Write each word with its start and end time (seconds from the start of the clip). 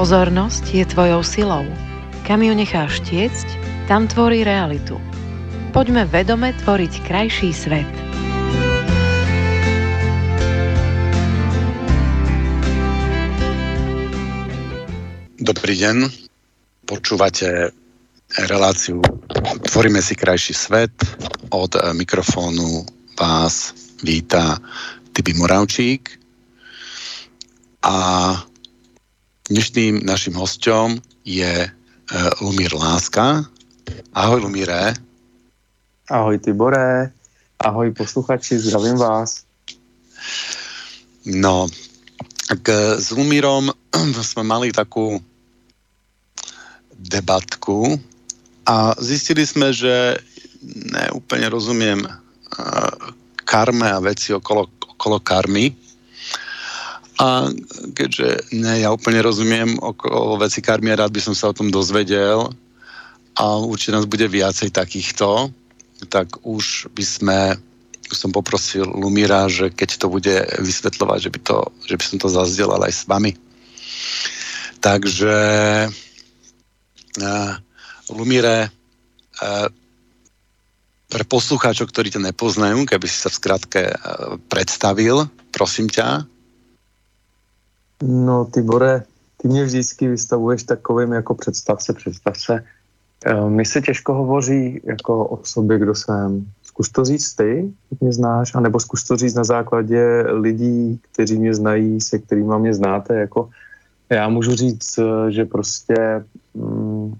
Pozornosť 0.00 0.64
je 0.72 0.84
tvojou 0.88 1.20
silou. 1.20 1.68
Kam 2.24 2.40
ju 2.40 2.56
necháš 2.56 3.04
tiecť, 3.04 3.44
tam 3.84 4.08
tvorí 4.08 4.48
realitu. 4.48 4.96
Poďme 5.76 6.08
vedome 6.08 6.56
tvoriť 6.56 7.04
krajší 7.04 7.52
svet. 7.52 7.92
Dobrý 15.36 15.74
deň, 15.76 16.08
počúvate 16.88 17.68
reláciu 18.48 19.04
Tvoríme 19.68 20.00
si 20.00 20.16
krajší 20.16 20.56
svet. 20.56 20.96
Od 21.52 21.76
mikrofónu 21.92 22.88
vás 23.20 23.76
víta 24.00 24.56
Tibi 25.12 25.36
Moravčík. 25.36 26.16
A 27.84 27.96
dnešným 29.50 30.06
naším 30.06 30.38
hostem 30.38 31.02
je 31.26 31.66
uh, 31.66 31.70
Lumír 32.38 32.70
Láska. 32.70 33.42
Ahoj 34.14 34.46
Lumíre. 34.46 34.94
Ahoj 36.06 36.38
Tibore. 36.38 37.10
Ahoj 37.58 37.90
posluchači, 37.90 38.62
zdravím 38.62 38.96
vás. 38.96 39.42
No, 41.26 41.66
tak 42.48 42.62
eh, 42.68 42.96
s 43.02 43.10
Lumírom 43.10 43.74
jsme 44.22 44.42
mali 44.42 44.72
takú 44.72 45.18
debatku 46.94 48.00
a 48.66 48.94
zistili 49.02 49.46
jsme, 49.46 49.72
že 49.72 50.16
neúplně 50.92 51.48
rozumím 51.48 52.06
uh, 52.06 52.14
karme 53.44 53.92
a 53.92 54.00
veci 54.00 54.34
okolo, 54.34 54.66
okolo 54.94 55.20
karmy. 55.20 55.74
A 57.20 57.52
keďže 57.92 58.48
ne, 58.56 58.80
ja 58.80 58.88
úplne 58.88 59.20
rozumiem 59.20 59.76
okolo 59.76 60.40
veci 60.40 60.64
karmy 60.64 60.96
rád 60.96 61.12
by 61.12 61.20
som 61.20 61.34
sa 61.36 61.52
o 61.52 61.56
tom 61.56 61.68
dozvedel 61.68 62.48
a 63.36 63.44
určite 63.60 63.92
nás 63.92 64.08
bude 64.08 64.24
viacej 64.24 64.72
takýchto, 64.72 65.52
tak 66.08 66.40
už 66.48 66.88
by 66.96 67.04
sme 67.04 67.38
som 68.10 68.32
poprosil 68.32 68.88
Lumíra, 68.88 69.46
že 69.46 69.70
keď 69.70 69.90
to 70.00 70.06
bude 70.10 70.34
vysvetľovať, 70.58 71.18
že 71.20 71.30
by, 71.30 71.40
to, 71.44 71.56
že 71.86 71.94
by 71.94 72.04
som 72.08 72.16
to 72.18 72.28
zazdielal 72.32 72.82
aj 72.82 72.92
s 72.96 73.02
vami. 73.06 73.36
Takže 74.80 75.36
uh, 77.20 77.52
Lumíre, 78.10 78.66
uh, 78.66 79.68
pre 81.10 81.26
poslucháčov, 81.26 81.90
ktorí 81.90 82.14
ťa 82.14 82.30
nepoznajú, 82.30 82.86
keby 82.86 83.06
si 83.10 83.18
sa 83.18 83.28
v 83.34 83.38
skratke 83.42 83.82
predstavil, 84.46 85.26
prosím 85.50 85.90
ťa. 85.90 86.22
No, 88.02 88.44
Tibore, 88.44 89.02
ty 89.36 89.48
mě 89.48 89.64
vždycky 89.64 90.08
vystavuješ 90.08 90.62
takovým 90.62 91.12
jako 91.12 91.34
představ 91.34 91.82
se, 91.82 91.92
představ 91.92 92.36
se. 92.38 92.64
Mi 93.48 93.64
se 93.64 93.80
těžko 93.80 94.14
hovoří 94.14 94.80
jako 94.84 95.26
o 95.26 95.44
sobě, 95.44 95.78
kdo 95.78 95.94
jsem. 95.94 96.46
Zkus 96.62 96.88
to 96.88 97.04
říct 97.04 97.34
ty, 97.34 97.72
jak 97.90 98.00
mě 98.00 98.12
znáš, 98.12 98.54
anebo 98.54 98.80
zkus 98.80 99.04
to 99.04 99.16
říct 99.16 99.34
na 99.34 99.44
základě 99.44 100.24
lidí, 100.32 101.00
kteří 101.12 101.38
mě 101.38 101.54
znají, 101.54 102.00
se 102.00 102.18
kterými 102.18 102.58
mě 102.58 102.74
znáte. 102.74 103.14
Jako 103.14 103.50
já 104.10 104.28
můžu 104.28 104.54
říct, 104.54 104.98
že 105.28 105.44
prostě 105.44 106.24
mm, 106.54 107.14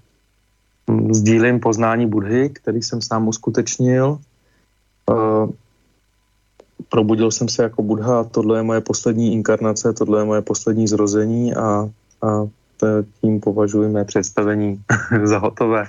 sdílím 1.11 1.59
poznání 1.59 2.07
Budhy, 2.07 2.49
který 2.49 2.83
jsem 2.83 3.01
sám 3.01 3.27
uskutečnil. 3.27 4.19
Probudil 6.91 7.31
jsem 7.31 7.49
se 7.49 7.63
jako 7.63 7.83
Budha, 7.83 8.23
tohle 8.23 8.59
je 8.59 8.63
moje 8.63 8.81
poslední 8.81 9.33
inkarnace, 9.33 9.93
tohle 9.93 10.21
je 10.21 10.25
moje 10.25 10.41
poslední 10.41 10.87
zrození 10.87 11.55
a, 11.55 11.89
a 12.21 12.47
tím 13.21 13.39
považuji 13.39 13.89
mé 13.89 14.05
představení 14.05 14.83
za 15.23 15.37
hotové. 15.37 15.85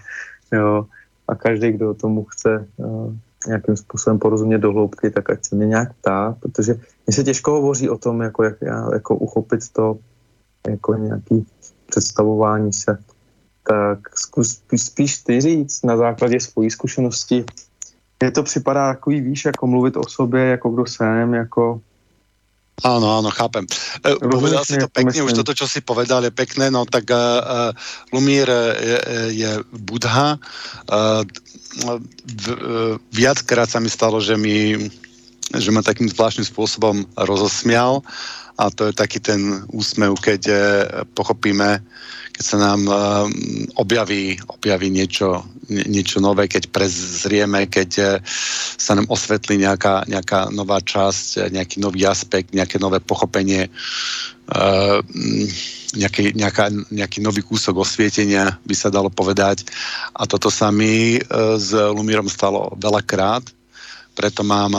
Jo. 0.53 0.87
A 1.29 1.35
každý, 1.35 1.73
kdo 1.73 1.95
tomu 1.95 2.25
chce 2.25 2.67
uh, 2.77 3.15
nějakým 3.47 3.77
způsobem 3.77 4.19
porozumět 4.19 4.59
do 4.59 4.73
hloubky, 4.73 5.11
tak 5.11 5.31
ať 5.31 5.45
se 5.45 5.57
mě 5.57 5.67
nějak 5.67 5.95
ptá, 5.95 6.37
protože 6.41 6.75
mi 7.07 7.13
se 7.13 7.25
těžko 7.25 7.51
hovoří 7.51 7.91
o 7.91 7.99
tom, 7.99 8.21
jako, 8.21 8.45
jak 8.45 8.57
já, 8.61 8.95
jako 8.95 9.17
uchopit 9.17 9.61
to 9.73 9.99
jako 10.69 10.95
nějaký 10.95 11.47
představování 11.87 12.73
se. 12.73 12.99
Tak 13.69 13.99
zkus 14.19 14.63
spíš, 14.77 15.19
ty 15.19 15.41
říct 15.41 15.83
na 15.83 15.97
základě 15.97 16.41
svojí 16.41 16.71
zkušenosti, 16.71 17.45
mně 18.23 18.31
to 18.31 18.43
připadá 18.43 18.93
takový, 18.95 19.21
víš, 19.21 19.45
jako 19.45 19.67
mluvit 19.67 19.97
o 19.97 20.09
sobě, 20.09 20.41
jako 20.41 20.71
kdo 20.71 20.87
jsem, 20.87 21.35
jako 21.35 21.81
Áno, 22.83 23.21
áno, 23.21 23.31
chápem. 23.31 23.63
Uh, 24.03 24.19
povedal 24.27 24.65
si 24.67 24.75
to 24.75 24.91
pekne, 24.91 25.23
už 25.23 25.39
toto, 25.39 25.55
čo 25.55 25.71
si 25.71 25.85
povedal, 25.85 26.25
je 26.25 26.35
pekné, 26.35 26.67
no 26.67 26.83
tak 26.83 27.05
uh, 27.15 27.71
Lumír 28.11 28.49
je, 28.49 28.99
je 29.39 29.51
Budha. 29.71 30.41
Uh, 30.91 31.23
v, 32.27 32.45
uh, 32.51 32.97
viackrát 33.15 33.71
sa 33.71 33.79
mi 33.79 33.87
stalo, 33.87 34.19
že 34.19 34.35
mi 34.35 34.75
že 35.53 35.69
ma 35.69 35.85
takým 35.85 36.09
zvláštnym 36.09 36.49
spôsobom 36.49 37.05
rozosmial 37.15 38.01
a 38.59 38.69
to 38.71 38.89
je 38.91 38.95
taký 38.95 39.19
ten 39.21 39.65
úsmev, 39.73 40.17
keď 40.21 40.43
uh, 40.49 40.59
pochopíme, 41.17 41.81
keď 42.33 42.45
sa 42.45 42.57
nám 42.61 42.81
uh, 42.89 43.27
objaví, 43.81 44.37
objaví 44.49 44.93
niečo, 44.93 45.45
niečo 45.69 46.21
nové, 46.21 46.49
keď 46.49 46.69
prezrieme, 46.69 47.69
keď 47.69 47.91
uh, 47.99 48.09
sa 48.77 48.97
nám 48.97 49.09
osvetlí 49.09 49.61
nejaká, 49.61 50.05
nejaká 50.09 50.53
nová 50.53 50.81
časť, 50.85 51.49
nejaký 51.53 51.81
nový 51.81 52.05
aspekt, 52.05 52.53
nejaké 52.53 52.77
nové 52.77 53.01
pochopenie, 53.01 53.69
uh, 54.53 55.01
nejaký, 55.93 56.33
nejaká, 56.37 56.73
nejaký 56.93 57.21
nový 57.21 57.45
kúsok 57.45 57.81
osvietenia, 57.81 58.57
by 58.65 58.75
sa 58.77 58.89
dalo 58.89 59.13
povedať. 59.13 59.69
A 60.17 60.25
toto 60.25 60.49
sa 60.49 60.73
mi 60.73 61.21
s 61.61 61.69
Lumírom 61.77 62.33
stalo 62.33 62.73
veľakrát, 62.81 63.45
preto 64.13 64.45
mám 64.45 64.77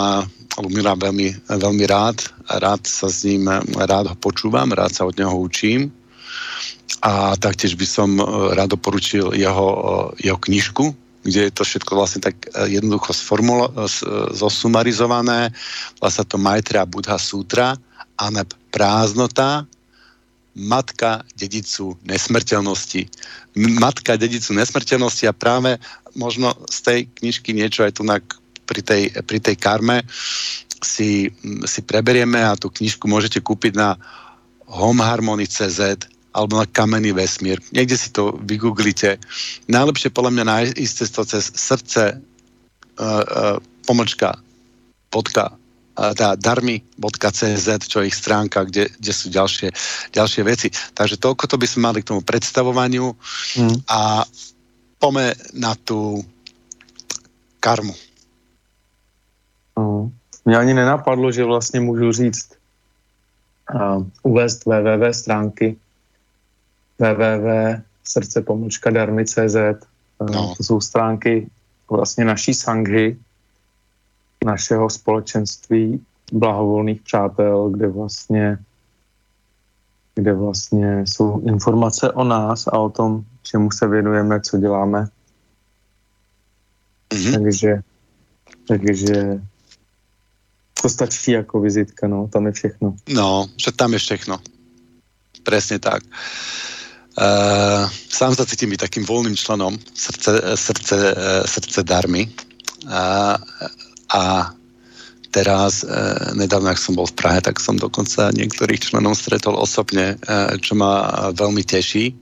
Lumíra 0.53 0.93
veľmi, 0.93 1.49
veľmi 1.49 1.85
rád. 1.89 2.21
Rád 2.45 2.85
sa 2.85 3.09
s 3.09 3.25
ním, 3.25 3.49
rád 3.73 4.13
ho 4.13 4.15
počúvam, 4.17 4.69
rád 4.69 4.93
sa 4.93 5.09
od 5.09 5.17
neho 5.17 5.33
učím 5.33 5.89
a 7.03 7.35
taktiež 7.35 7.75
by 7.75 7.87
som 7.87 8.09
e, 8.15 8.23
rád 8.55 8.79
doporučil 8.79 9.35
jeho, 9.35 9.67
e, 10.15 10.29
jeho 10.29 10.39
knižku, 10.39 10.95
kde 11.23 11.49
je 11.49 11.51
to 11.51 11.63
všetko 11.67 11.91
vlastne 11.99 12.21
tak 12.23 12.35
e, 12.55 12.79
jednoducho 12.79 13.11
sformulo, 13.11 13.71
zosumarizované. 14.31 15.51
Vlastne 15.99 16.23
to 16.23 16.39
Maitreya 16.39 16.87
Buddha 16.87 17.19
Sutra, 17.19 17.75
aneb 18.15 18.55
prázdnota, 18.71 19.67
matka 20.53 21.25
dedicu 21.33 21.97
nesmrteľnosti. 22.05 23.09
Matka 23.57 24.15
dedicu 24.15 24.53
nesmrteľnosti 24.53 25.25
a 25.27 25.33
práve 25.33 25.81
možno 26.13 26.53
z 26.69 26.77
tej 26.85 26.99
knižky 27.19 27.57
niečo 27.57 27.83
aj 27.83 27.97
tu 27.97 28.05
pri, 28.73 28.81
tej, 28.81 29.01
pri 29.21 29.37
tej 29.37 29.55
karme 29.61 30.01
si, 30.81 31.29
si 31.69 31.81
preberieme 31.85 32.41
a 32.41 32.57
tú 32.57 32.73
knižku 32.73 33.05
môžete 33.05 33.37
kúpiť 33.45 33.77
na 33.77 33.93
homeharmony.cz 34.65 36.09
alebo 36.33 36.57
na 36.57 36.65
kamenný 36.65 37.13
vesmír. 37.13 37.61
Niekde 37.69 37.93
si 37.93 38.09
to 38.09 38.33
vygooglite. 38.41 39.21
Najlepšie 39.69 40.09
podľa 40.09 40.33
mňa 40.33 40.45
nájsť 40.49 41.13
to 41.13 41.21
cez 41.29 41.45
srdce 41.53 42.17
uh, 42.17 42.17
uh, 42.97 43.57
pomlčka 43.85 44.33
podka 45.13 45.53
tá 45.93 46.33
darmy.cz, 46.33 47.67
čo 47.85 48.01
je 48.01 48.09
ich 48.09 48.17
stránka, 48.17 48.65
kde, 48.65 48.89
kde 48.97 49.13
sú 49.13 49.29
ďalšie, 49.29 49.69
ďalšie 50.09 50.41
veci. 50.41 50.73
Takže 50.73 51.21
toľko 51.21 51.45
to 51.45 51.55
by 51.61 51.67
sme 51.69 51.81
mali 51.85 52.01
k 52.01 52.09
tomu 52.09 52.25
predstavovaniu 52.25 53.13
mm. 53.13 53.85
a 53.93 54.25
pome 54.97 55.37
na 55.53 55.77
tú 55.77 56.25
karmu. 57.61 57.93
Mm. 59.79 60.11
Mně 60.45 60.57
ani 60.57 60.73
nenapadlo, 60.73 61.31
že 61.31 61.43
vlastně 61.43 61.79
můžu 61.79 62.11
říct 62.11 62.49
uh, 63.73 64.05
uvést 64.23 64.65
www 64.65 65.11
stránky 65.11 65.77
www.srdcepomlčkadarmy.cz 66.99 69.55
no. 70.31 70.53
To 70.57 70.63
jsou 70.63 70.81
stránky 70.81 71.49
vlastně 71.89 72.25
naší 72.25 72.53
sanghy, 72.53 73.17
našeho 74.45 74.89
společenství 74.89 76.05
blahovolných 76.33 77.01
přátel, 77.01 77.69
kde 77.69 77.87
vlastně 77.87 78.57
kde 80.15 80.33
vlastně 80.33 81.07
jsou 81.07 81.39
informace 81.39 82.11
o 82.11 82.23
nás 82.23 82.67
a 82.67 82.77
o 82.77 82.89
tom, 82.89 83.23
čemu 83.43 83.71
se 83.71 83.87
věnujeme, 83.87 84.41
co 84.41 84.57
děláme. 84.57 85.07
Mm-hmm. 87.09 87.43
Takže, 87.43 87.81
takže 88.67 89.41
to 90.83 90.89
stačí 90.89 91.31
jako 91.31 91.59
vizitka, 91.63 92.07
no, 92.07 92.27
tam 92.27 92.45
je 92.45 92.51
všechno. 92.51 92.95
No, 93.07 93.47
že 93.55 93.71
tam 93.71 93.93
je 93.95 93.99
všechno. 93.99 94.35
Presne 95.43 95.79
tak. 95.79 96.03
Uh, 96.03 96.73
Uh, 97.13 97.85
sám 98.09 98.33
sa 98.33 98.41
cítim 98.41 98.73
byť 98.73 98.89
takým 98.89 99.05
voľným 99.05 99.37
členom 99.37 99.77
srdce, 99.93 100.57
srdce, 100.57 100.97
uh, 101.13 101.45
srdce 101.45 101.85
darmy. 101.85 102.25
Uh, 102.89 103.37
a 104.09 104.49
teraz, 105.33 105.81
e, 105.81 105.89
nedávno, 106.37 106.69
ak 106.69 106.77
som 106.77 106.93
bol 106.93 107.09
v 107.09 107.17
Prahe, 107.17 107.41
tak 107.41 107.57
som 107.57 107.73
dokonca 107.73 108.29
niektorých 108.37 108.93
členov 108.93 109.17
stretol 109.17 109.57
osobne, 109.57 110.13
e, 110.13 110.61
čo 110.61 110.77
ma 110.77 111.09
veľmi 111.33 111.65
teší. 111.65 112.13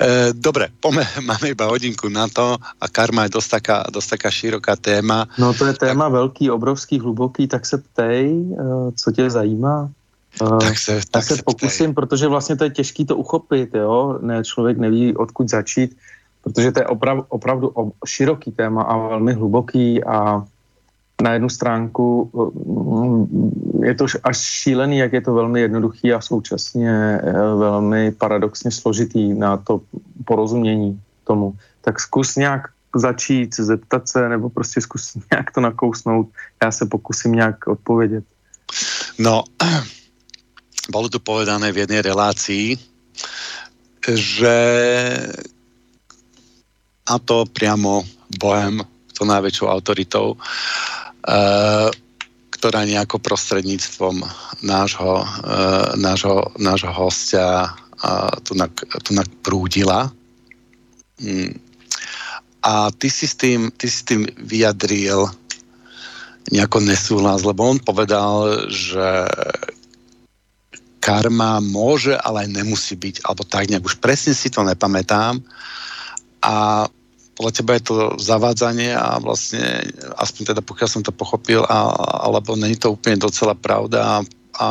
E, 0.00 0.32
dobre, 0.32 0.68
pome, 0.80 1.06
máme 1.28 1.50
iba 1.50 1.66
hodinku 1.66 2.08
na 2.08 2.28
to 2.28 2.56
a 2.80 2.86
karma 2.88 3.26
je 3.26 3.34
dosť 3.38 3.50
taká, 3.50 3.76
dosť 3.90 4.08
taká 4.18 4.30
široká 4.30 4.74
téma. 4.76 5.26
No 5.38 5.54
to 5.54 5.66
je 5.66 5.74
téma 5.74 6.04
tak... 6.04 6.12
velký, 6.12 6.50
obrovský, 6.50 6.98
hluboký, 6.98 7.48
tak 7.48 7.66
se 7.66 7.78
ptej, 7.78 8.26
e, 8.30 8.92
co 8.96 9.12
tě 9.12 9.30
zajímá. 9.30 9.90
E, 10.42 10.58
tak 10.60 10.78
se, 10.78 11.00
tak 11.10 11.24
se, 11.24 11.36
se 11.36 11.42
pokusím, 11.42 11.86
ptej. 11.86 11.94
protože 11.94 12.26
vlastně 12.26 12.56
to 12.56 12.64
je 12.64 12.70
těžký 12.70 13.04
to 13.06 13.16
uchopit, 13.16 13.74
jo, 13.74 14.18
ne, 14.22 14.44
člověk 14.44 14.78
neví, 14.78 15.16
odkud 15.16 15.50
začít, 15.50 15.96
protože 16.42 16.72
to 16.72 16.80
je 16.80 16.86
oprav, 16.86 17.24
opravdu 17.28 17.72
široký 18.06 18.52
téma 18.52 18.82
a 18.82 18.96
velmi 18.96 19.32
hluboký 19.32 20.04
a 20.04 20.44
na 21.22 21.32
jednu 21.32 21.48
stránku 21.48 22.30
mm, 22.64 23.84
je 23.84 23.94
to 23.94 24.06
až 24.22 24.38
šílený, 24.38 24.98
jak 24.98 25.12
je 25.12 25.20
to 25.20 25.34
velmi 25.34 25.60
jednoduchý 25.60 26.12
a 26.12 26.20
současně 26.20 26.90
eh, 27.22 27.32
velmi 27.32 28.12
paradoxně 28.12 28.70
složitý 28.70 29.34
na 29.34 29.56
to 29.56 29.80
porozumění 30.24 31.00
tomu. 31.24 31.54
Tak 31.80 32.00
zkus 32.00 32.36
nějak 32.36 32.62
začít, 32.96 33.54
zeptat 33.54 34.08
se, 34.08 34.28
nebo 34.28 34.50
prostě 34.50 34.80
zkus 34.80 35.18
nějak 35.32 35.50
to 35.50 35.60
nakousnout. 35.60 36.28
Já 36.62 36.70
se 36.70 36.86
pokusím 36.86 37.32
nějak 37.32 37.66
odpovědět. 37.66 38.24
No, 39.18 39.44
bolo 40.90 41.08
tu 41.08 41.18
povedané 41.18 41.72
v 41.72 41.78
jednej 41.78 42.02
relácii, 42.02 42.76
že 44.14 44.56
a 47.06 47.18
to 47.18 47.44
priamo 47.52 48.04
Bohem, 48.40 48.80
to 49.14 49.24
najväčšou 49.24 49.68
autoritou, 49.68 50.36
Eh, 50.36 51.03
ktorá 52.54 52.84
nejako 52.84 53.20
prostredníctvom 53.20 54.24
nášho, 54.64 55.24
uh, 55.24 55.92
nášho, 55.96 56.52
nášho 56.56 56.92
hostia 56.92 57.72
uh, 57.72 58.32
tu, 58.44 58.56
na, 58.56 58.68
tu 59.04 59.10
na 59.12 59.24
prúdila. 59.44 60.12
Mm. 61.20 61.60
A 62.64 62.88
ty 62.96 63.12
si, 63.12 63.28
s 63.28 63.36
tým, 63.36 63.68
ty 63.76 63.88
si 63.88 64.00
s 64.00 64.06
tým 64.08 64.24
vyjadril 64.40 65.28
nejako 66.52 66.80
nesúhlas, 66.84 67.44
lebo 67.44 67.68
on 67.68 67.80
povedal, 67.80 68.68
že 68.68 69.28
karma 71.04 71.60
môže, 71.60 72.16
ale 72.16 72.48
aj 72.48 72.56
nemusí 72.56 72.96
byť, 72.96 73.28
alebo 73.28 73.44
tak 73.44 73.68
nejak 73.68 73.84
už 73.84 74.00
presne 74.00 74.32
si 74.32 74.48
to 74.48 74.64
nepamätám. 74.64 75.40
A 76.40 76.88
podľa 77.34 77.52
teba 77.52 77.72
je 77.74 77.82
to 77.82 77.94
zavádzanie 78.22 78.94
a 78.94 79.18
vlastne, 79.18 79.90
aspoň 80.18 80.54
teda 80.54 80.62
pokiaľ 80.62 80.88
som 80.88 81.02
to 81.02 81.10
pochopil, 81.10 81.66
a, 81.66 81.90
alebo 82.30 82.54
není 82.54 82.78
to 82.78 82.94
úplne 82.94 83.18
docela 83.18 83.58
pravda 83.58 83.98
a, 84.00 84.16
a 84.58 84.66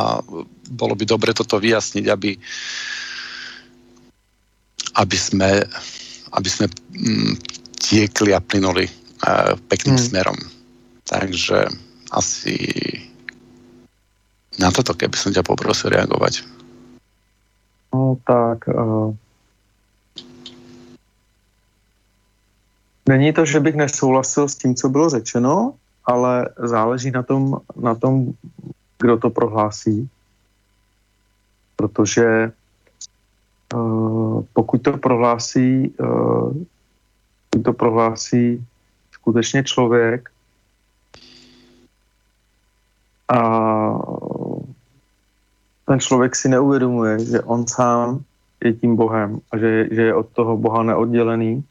bolo 0.72 0.96
by 0.96 1.04
dobre 1.04 1.36
toto 1.36 1.60
vyjasniť, 1.60 2.04
aby, 2.08 2.30
aby 4.96 5.16
sme, 5.20 5.60
aby 6.32 6.48
sme 6.48 6.66
mm, 6.96 7.32
tiekli 7.76 8.32
a 8.32 8.40
plynuli 8.40 8.88
uh, 8.88 9.60
pekným 9.68 10.00
hmm. 10.00 10.06
smerom. 10.08 10.38
Takže 11.04 11.68
asi 12.16 12.56
na 14.56 14.72
toto, 14.72 14.96
keby 14.96 15.20
som 15.20 15.36
ťa 15.36 15.44
poprosil 15.44 15.92
reagovať. 15.92 16.48
No 17.92 18.16
tak, 18.24 18.64
uh 18.72 19.12
Není 23.08 23.32
to, 23.32 23.44
že 23.44 23.60
bych 23.60 23.74
nesouhlasil 23.74 24.48
s 24.48 24.56
tím, 24.56 24.74
co 24.74 24.88
bylo 24.88 25.08
řečeno, 25.08 25.74
ale 26.04 26.48
záleží 26.58 27.10
na 27.10 27.22
tom, 27.22 27.60
na 27.76 27.94
tom 27.94 28.32
kdo 28.98 29.16
to 29.16 29.30
prohlásí. 29.30 30.08
Protože 31.76 32.52
uh, 33.74 34.42
pokud 34.52 34.82
to 34.82 34.96
prohlásí, 34.98 35.94
uh, 36.00 36.54
to 37.64 37.72
prohlásí 37.72 38.66
skutečně 39.12 39.64
člověk 39.64 40.30
a 43.28 43.38
ten 45.86 46.00
člověk 46.00 46.36
si 46.36 46.48
neuvědomuje, 46.48 47.24
že 47.24 47.40
on 47.40 47.66
sám 47.66 48.24
je 48.64 48.72
tím 48.72 48.96
Bohem 48.96 49.40
a 49.52 49.58
že, 49.58 49.88
že 49.90 50.02
je 50.02 50.14
od 50.14 50.28
toho 50.28 50.56
Boha 50.56 50.82
neoddělený, 50.82 51.64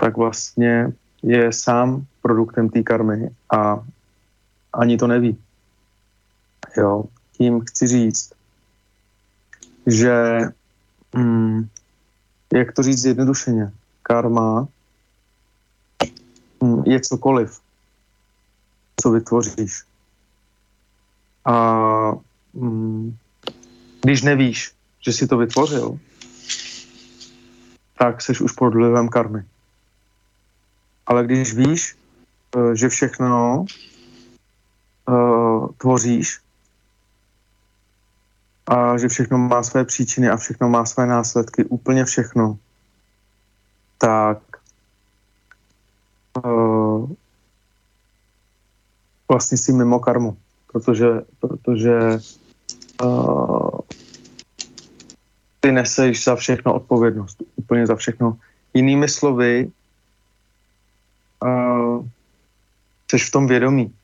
tak 0.00 0.16
vlastně 0.16 0.92
je 1.22 1.52
sám 1.52 2.06
produktem 2.22 2.68
té 2.68 2.82
karmy 2.82 3.30
a 3.56 3.86
ani 4.72 4.96
to 4.96 5.06
neví. 5.06 5.38
Jo, 6.76 7.04
tím 7.32 7.60
chci 7.60 7.86
říct, 7.86 8.32
že 9.86 10.40
mm, 11.14 11.68
jak 12.52 12.72
to 12.72 12.82
říct 12.82 13.00
zjednodušeně, 13.00 13.72
karma 14.02 14.68
mm, 16.62 16.82
je 16.86 17.00
cokoliv, 17.00 17.60
co 19.00 19.10
vytvoříš. 19.10 19.82
A 21.44 22.12
mm, 22.54 23.16
když 24.02 24.22
nevíš, 24.22 24.72
že 25.00 25.12
jsi 25.12 25.26
to 25.26 25.36
vytvořil, 25.36 25.98
tak 27.98 28.22
jsi 28.22 28.32
už 28.38 28.52
pod 28.52 28.74
vlivem 28.74 29.08
karmy 29.08 29.44
ale 31.08 31.24
když 31.24 31.54
víš, 31.54 31.96
eh, 32.56 32.76
že 32.76 32.88
všechno 32.88 33.64
uh, 35.08 35.68
tvoříš 35.78 36.40
a 38.66 38.98
že 38.98 39.08
všechno 39.08 39.38
má 39.38 39.62
své 39.62 39.84
příčiny 39.84 40.28
a 40.28 40.36
všechno 40.36 40.68
má 40.68 40.84
své 40.84 41.06
následky, 41.06 41.64
úplně 41.64 42.04
všechno, 42.04 42.58
tak 43.98 44.38
uh, 46.44 47.10
vlastně 49.28 49.58
si 49.58 49.72
mimo 49.72 49.98
karmu, 49.98 50.36
protože, 50.72 51.24
protože 51.40 52.18
uh, 53.02 53.80
ty 55.60 55.72
neseš 55.72 56.24
za 56.24 56.36
všechno 56.36 56.74
odpovědnost, 56.74 57.42
úplně 57.56 57.86
za 57.86 57.96
všechno. 57.96 58.36
Jinými 58.74 59.08
slovy, 59.08 59.72
uh, 61.42 62.06
jsi 63.10 63.18
v 63.18 63.30
tom 63.30 63.46
vědomí. 63.46 63.94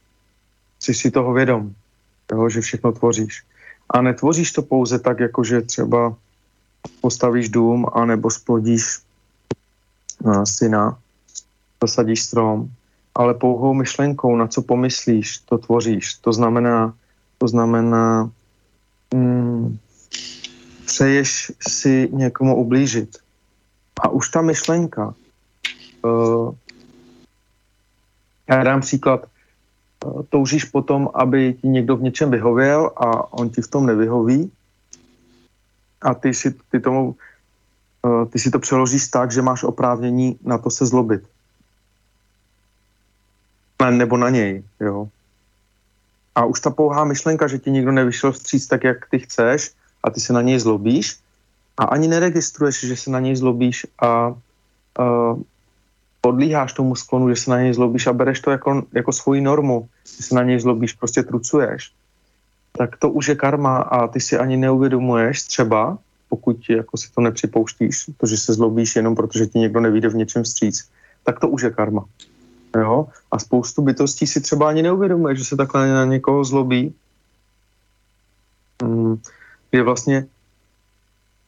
Jsi 0.81 0.95
si 0.95 1.11
toho 1.11 1.33
vědom, 1.33 1.75
jo, 2.33 2.49
že 2.49 2.61
všechno 2.61 2.93
tvoříš. 2.93 3.43
A 3.91 4.03
netvoříš 4.03 4.53
to 4.53 4.63
pouze 4.63 4.99
tak, 4.99 5.21
jako 5.21 5.45
že 5.45 5.63
třeba 5.63 6.17
postavíš 7.01 7.49
dům 7.49 7.87
anebo 7.93 8.31
splodíš 8.31 8.85
uh, 10.25 10.45
syna, 10.45 10.99
zasadíš 11.83 12.23
strom, 12.23 12.69
ale 13.15 13.35
pouhou 13.35 13.75
myšlenkou, 13.75 14.37
na 14.37 14.47
co 14.47 14.63
pomyslíš, 14.63 15.39
to 15.39 15.59
tvoříš. 15.59 16.15
To 16.15 16.33
znamená, 16.33 16.95
to 17.39 17.49
znamená, 17.49 18.31
mm, 19.15 19.79
přeješ 20.87 21.53
si 21.69 22.09
někomu 22.13 22.57
ublížit. 22.57 23.17
A 24.01 24.09
už 24.09 24.29
ta 24.29 24.43
myšlenka 24.43 25.15
uh, 26.03 26.55
já 28.49 28.65
dám 28.65 28.81
příklad. 28.81 29.27
Eh, 30.05 30.23
toužíš 30.29 30.65
potom, 30.65 31.11
aby 31.15 31.55
ti 31.61 31.69
někdo 31.69 31.97
v 31.97 32.03
něčem 32.03 32.31
vyhověl 32.31 32.91
a 32.97 33.33
on 33.33 33.51
ti 33.51 33.63
v 33.63 33.69
tom 33.69 33.87
nevyhoví 33.87 34.53
a 36.03 36.15
ty 36.15 36.35
si, 36.35 36.55
ty 36.71 36.81
tomu, 36.81 37.17
eh, 38.07 38.27
ty 38.27 38.39
si 38.39 38.51
to 38.51 38.59
přeložíš 38.59 39.09
tak, 39.09 39.33
že 39.33 39.43
máš 39.43 39.65
oprávnění 39.65 40.39
na 40.45 40.59
to 40.59 40.71
se 40.71 40.87
zlobit. 40.87 41.23
Nebo 43.91 44.17
na 44.17 44.31
něj, 44.31 44.65
jo. 44.81 45.09
A 46.35 46.45
už 46.45 46.61
ta 46.61 46.71
pouhá 46.71 47.05
myšlenka, 47.05 47.45
že 47.47 47.59
ti 47.59 47.71
někdo 47.71 47.93
nevyšel 47.93 48.33
vstříc 48.33 48.67
tak, 48.67 48.85
jak 48.85 49.11
ty 49.11 49.19
chceš 49.19 49.77
a 50.03 50.11
ty 50.11 50.21
se 50.21 50.33
na 50.33 50.41
něj 50.41 50.59
zlobíš 50.59 51.21
a 51.77 51.85
ani 51.85 52.09
neregistruješ, 52.09 52.81
že 52.81 52.97
se 52.97 53.11
na 53.11 53.21
něj 53.21 53.37
zlobíš 53.37 53.87
a 54.01 54.33
uh, 54.99 55.43
podlíháš 56.25 56.73
tomu 56.73 56.97
sklonu, 56.97 57.29
že 57.29 57.37
se 57.37 57.51
na 57.51 57.61
něj 57.61 57.75
zlobíš 57.75 58.07
a 58.07 58.13
bereš 58.13 58.41
to 58.41 58.51
jako, 58.51 58.83
jako 58.93 59.13
svoji 59.13 59.41
normu, 59.41 59.89
že 60.17 60.23
se 60.25 60.35
na 60.35 60.43
něj 60.43 60.61
zlobíš, 60.61 60.93
prostě 60.93 61.23
trucuješ, 61.23 61.93
tak 62.73 62.97
to 62.97 63.11
už 63.11 63.29
je 63.29 63.35
karma 63.35 63.77
a 63.77 64.09
ty 64.09 64.21
si 64.21 64.39
ani 64.39 64.57
neuvědomuješ 64.57 65.43
třeba, 65.43 65.99
pokud 66.29 66.57
jako 66.69 66.97
si 66.97 67.13
to 67.13 67.21
nepřipouštíš, 67.21 68.17
to, 68.17 68.27
že 68.27 68.37
se 68.37 68.53
zlobíš 68.57 68.97
jenom 68.97 69.15
protože 69.15 69.47
ti 69.47 69.59
někdo 69.59 69.81
nevíde 69.81 70.09
v 70.09 70.15
něčem 70.25 70.43
vstříc, 70.43 70.89
tak 71.25 71.41
to 71.41 71.49
už 71.49 71.63
je 71.63 71.71
karma. 71.71 72.05
Jo? 72.77 73.07
A 73.31 73.39
spoustu 73.39 73.83
bytostí 73.83 74.27
si 74.27 74.41
třeba 74.41 74.69
ani 74.69 74.83
neuvědomuje, 74.83 75.37
že 75.37 75.45
se 75.45 75.57
takhle 75.57 75.89
na 75.89 76.05
někoho 76.05 76.45
zlobí. 76.45 76.95
Je 79.73 79.83
vlastně 79.83 80.27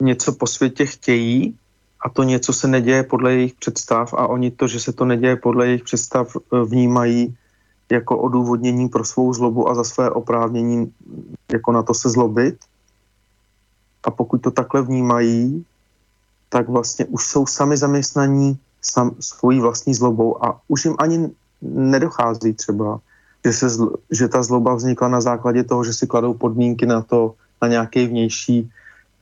něco 0.00 0.32
po 0.32 0.46
světě 0.46 0.86
chtějí, 0.86 1.56
a 2.06 2.08
to 2.08 2.22
něco 2.22 2.52
se 2.52 2.68
neděje 2.68 3.02
podle 3.02 3.34
jejich 3.34 3.54
představ 3.54 4.14
a 4.14 4.26
oni 4.26 4.50
to, 4.50 4.68
že 4.70 4.80
se 4.80 4.92
to 4.92 5.04
neděje 5.04 5.36
podle 5.36 5.66
jejich 5.66 5.82
představ, 5.82 6.30
eh, 6.30 6.64
vnímají 6.64 7.34
jako 7.90 8.18
odůvodnění 8.18 8.88
pro 8.88 9.04
svou 9.04 9.34
zlobu 9.34 9.66
a 9.66 9.74
za 9.74 9.84
své 9.84 10.10
oprávnění 10.10 10.92
jako 11.50 11.72
na 11.72 11.82
to 11.82 11.94
se 11.94 12.10
zlobit. 12.10 12.62
A 14.06 14.10
pokud 14.10 14.38
to 14.38 14.50
takhle 14.54 14.82
vnímají, 14.82 15.66
tak 16.48 16.70
vlastně 16.70 17.10
už 17.10 17.26
jsou 17.26 17.46
sami 17.46 17.74
zaměstnaní 17.74 18.54
sam, 18.82 19.18
svojí 19.18 19.58
vlastní 19.58 19.94
zlobou 19.94 20.38
a 20.38 20.62
už 20.70 20.84
jim 20.84 20.94
ani 21.02 21.30
nedochází 21.62 22.54
třeba, 22.54 23.02
že, 23.44 23.52
se, 23.52 23.66
zl, 23.68 23.98
že 24.14 24.30
ta 24.30 24.46
zloba 24.46 24.78
vznikla 24.78 25.08
na 25.10 25.20
základě 25.20 25.66
toho, 25.66 25.82
že 25.82 25.94
si 25.94 26.06
kladou 26.06 26.38
podmínky 26.38 26.86
na 26.86 27.02
to, 27.02 27.34
na 27.62 27.68
nějaké 27.68 28.06
vnější, 28.06 28.70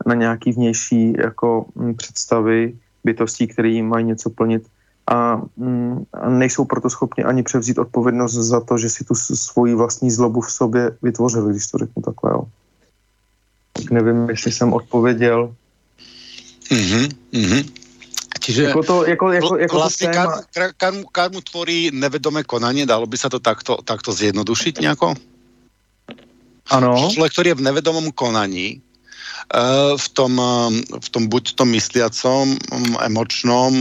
na 0.07 0.15
nějaký 0.15 0.53
vnější 0.53 1.13
jako 1.19 1.67
m, 1.77 1.95
představy 1.95 2.75
bytostí, 3.05 3.47
které 3.47 3.69
jim 3.69 3.89
mají 3.89 4.05
něco 4.05 4.31
plnit 4.31 4.67
a, 5.07 5.43
mm, 5.57 6.05
a 6.13 6.29
nejsou 6.29 6.65
proto 6.65 6.91
schopni 6.91 7.25
ani 7.25 7.43
převzít 7.43 7.79
odpovědnost 7.79 8.33
za 8.33 8.61
to, 8.61 8.79
že 8.79 8.91
si 8.91 9.05
tu 9.05 9.15
svoji 9.15 9.75
vlastní 9.75 10.11
zlobu 10.11 10.41
v 10.41 10.53
sobě 10.53 10.97
vytvořili, 11.03 11.51
když 11.51 11.67
to 11.67 11.79
řeknu 11.79 12.03
takhle. 12.03 12.31
Jo. 12.31 12.43
Tak 13.73 13.91
nevím, 13.91 14.31
jestli 14.31 14.53
jsem 14.53 14.73
odpověděl. 14.73 15.55
Mm-hmm, 16.71 17.09
mm-hmm. 17.33 17.71
Čiže 18.41 18.63
jako 18.63 18.83
to, 18.83 19.07
jako, 19.07 19.33
jako, 19.33 19.57
jako 19.59 19.77
vlastně 19.77 20.09
to 20.09 20.13
téma... 20.13 20.43
karmu, 20.53 20.73
karmu, 20.77 21.05
karmu 21.13 21.41
tvorí 21.41 21.91
nevedomé 21.93 22.45
konanie, 22.45 22.87
dalo 22.87 23.07
by 23.07 23.17
se 23.19 23.29
to 23.31 23.41
takto, 23.41 23.77
takto 23.85 24.13
zjednodušit 24.13 24.81
nějako? 24.81 25.15
Ano. 26.71 27.09
Člověk, 27.13 27.33
který 27.33 27.49
je 27.49 27.55
v 27.55 27.61
nevedomom 27.61 28.13
konaní, 28.13 28.83
v 29.95 30.07
tom, 30.17 30.33
eh, 30.41 30.71
v 30.99 31.09
tom 31.13 31.29
buď 31.29 31.55
tom 31.55 31.69
mysliacom, 31.71 32.57
mm, 32.57 32.95
emočnom, 33.07 33.73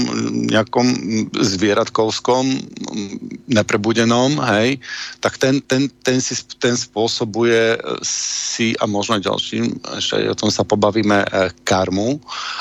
nejakom 0.52 0.88
zvieratkovskom, 1.34 2.44
mm, 2.46 3.14
neprebudenom, 3.48 4.38
hej, 4.54 4.78
tak 5.24 5.40
ten, 5.40 5.64
ten, 5.66 5.88
ten, 6.04 6.20
si, 6.22 6.36
ten 6.60 6.76
spôsobuje 6.76 7.80
si 8.04 8.76
a 8.78 8.86
možno 8.86 9.24
ďalším, 9.24 9.82
ešte 9.98 10.30
o 10.30 10.36
tom 10.36 10.52
sa 10.52 10.68
pobavíme, 10.68 11.26
eh, 11.26 11.50
karmu. 11.64 12.20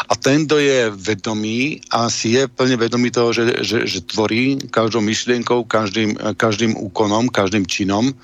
A 0.09 0.13
ten, 0.15 0.47
kto 0.47 0.63
je 0.63 0.91
vedomý 0.95 1.83
a 1.91 2.09
si 2.09 2.39
je 2.39 2.47
plne 2.49 2.79
vedomý 2.79 3.11
toho, 3.11 3.35
že, 3.35 3.65
že, 3.65 3.85
že 3.85 4.01
tvorí 4.07 4.57
každou 4.71 5.03
myšlienkou, 5.03 5.65
každým, 5.67 6.17
každým 6.39 6.79
úkonom, 6.79 7.29
každým 7.29 7.67
činom, 7.67 8.15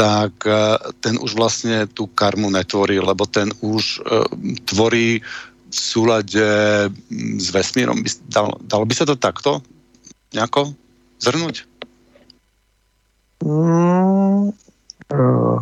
tak 0.00 0.32
eh, 0.46 0.78
ten 1.00 1.18
už 1.20 1.34
vlastně 1.34 1.86
tu 1.86 2.06
karmu 2.06 2.50
netvorí, 2.50 3.00
lebo 3.00 3.26
ten 3.26 3.52
už 3.60 4.00
uh, 4.00 4.24
tvorí 4.64 5.20
v 5.70 5.76
súlade 5.76 6.48
mm, 6.88 7.40
s 7.40 7.50
vesmírom. 7.50 8.00
Dalo, 8.28 8.52
dalo 8.64 8.84
by 8.88 8.94
se 8.94 9.06
to 9.06 9.16
takto 9.16 9.60
nějako 10.32 10.72
zhrnout? 11.20 11.54
Mm, 13.44 14.50
uh, 15.12 15.60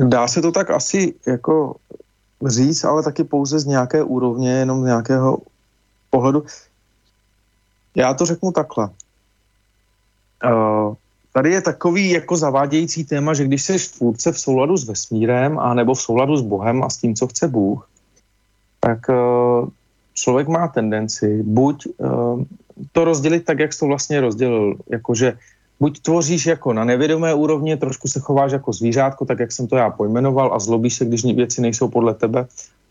dá 0.00 0.28
se 0.28 0.42
to 0.42 0.52
tak 0.52 0.70
asi 0.70 1.14
jako 1.26 1.76
říct, 2.46 2.84
ale 2.84 3.02
taky 3.02 3.24
pouze 3.24 3.58
z 3.58 3.64
nějaké 3.64 4.02
úrovně, 4.02 4.50
jenom 4.50 4.82
z 4.82 4.86
nějakého 4.86 5.38
pohledu. 6.10 6.44
Já 7.94 8.14
to 8.14 8.26
řeknu 8.26 8.52
takhle. 8.52 8.88
Uh, 10.44 10.94
Tady 11.32 11.50
je 11.50 11.60
takový 11.60 12.10
jako 12.10 12.36
zavádějící 12.36 13.04
téma, 13.04 13.34
že 13.34 13.44
když 13.44 13.62
jsi 13.62 13.92
tvůrce 13.98 14.32
v 14.32 14.38
souladu 14.38 14.76
s 14.76 14.88
vesmírem 14.88 15.58
a 15.58 15.74
nebo 15.74 15.94
v 15.94 16.00
souladu 16.00 16.36
s 16.36 16.42
Bohem 16.42 16.82
a 16.82 16.90
s 16.90 16.96
tím, 16.96 17.14
co 17.14 17.26
chce 17.26 17.48
Bůh, 17.48 17.88
tak 18.80 18.98
uh, 19.08 19.68
člověk 20.14 20.48
má 20.48 20.68
tendenci 20.68 21.42
buď 21.42 21.86
uh, 21.86 22.42
to 22.92 23.04
rozdělit 23.04 23.44
tak, 23.44 23.58
jak 23.58 23.72
jsi 23.72 23.78
to 23.78 23.86
vlastně 23.86 24.20
rozdělil, 24.20 24.76
jakože 24.90 25.38
buď 25.80 26.00
tvoříš 26.00 26.46
jako 26.46 26.72
na 26.72 26.84
nevědomé 26.84 27.34
úrovni, 27.34 27.76
trošku 27.76 28.08
se 28.08 28.20
chováš 28.20 28.52
jako 28.52 28.72
zvířátko, 28.72 29.24
tak 29.24 29.38
jak 29.38 29.52
jsem 29.52 29.66
to 29.66 29.76
já 29.76 29.90
pojmenoval 29.90 30.54
a 30.54 30.58
zlobíš 30.58 30.94
se, 30.94 31.04
když 31.04 31.24
věci 31.24 31.60
nejsou 31.60 31.88
podle 31.88 32.14
tebe, 32.14 32.46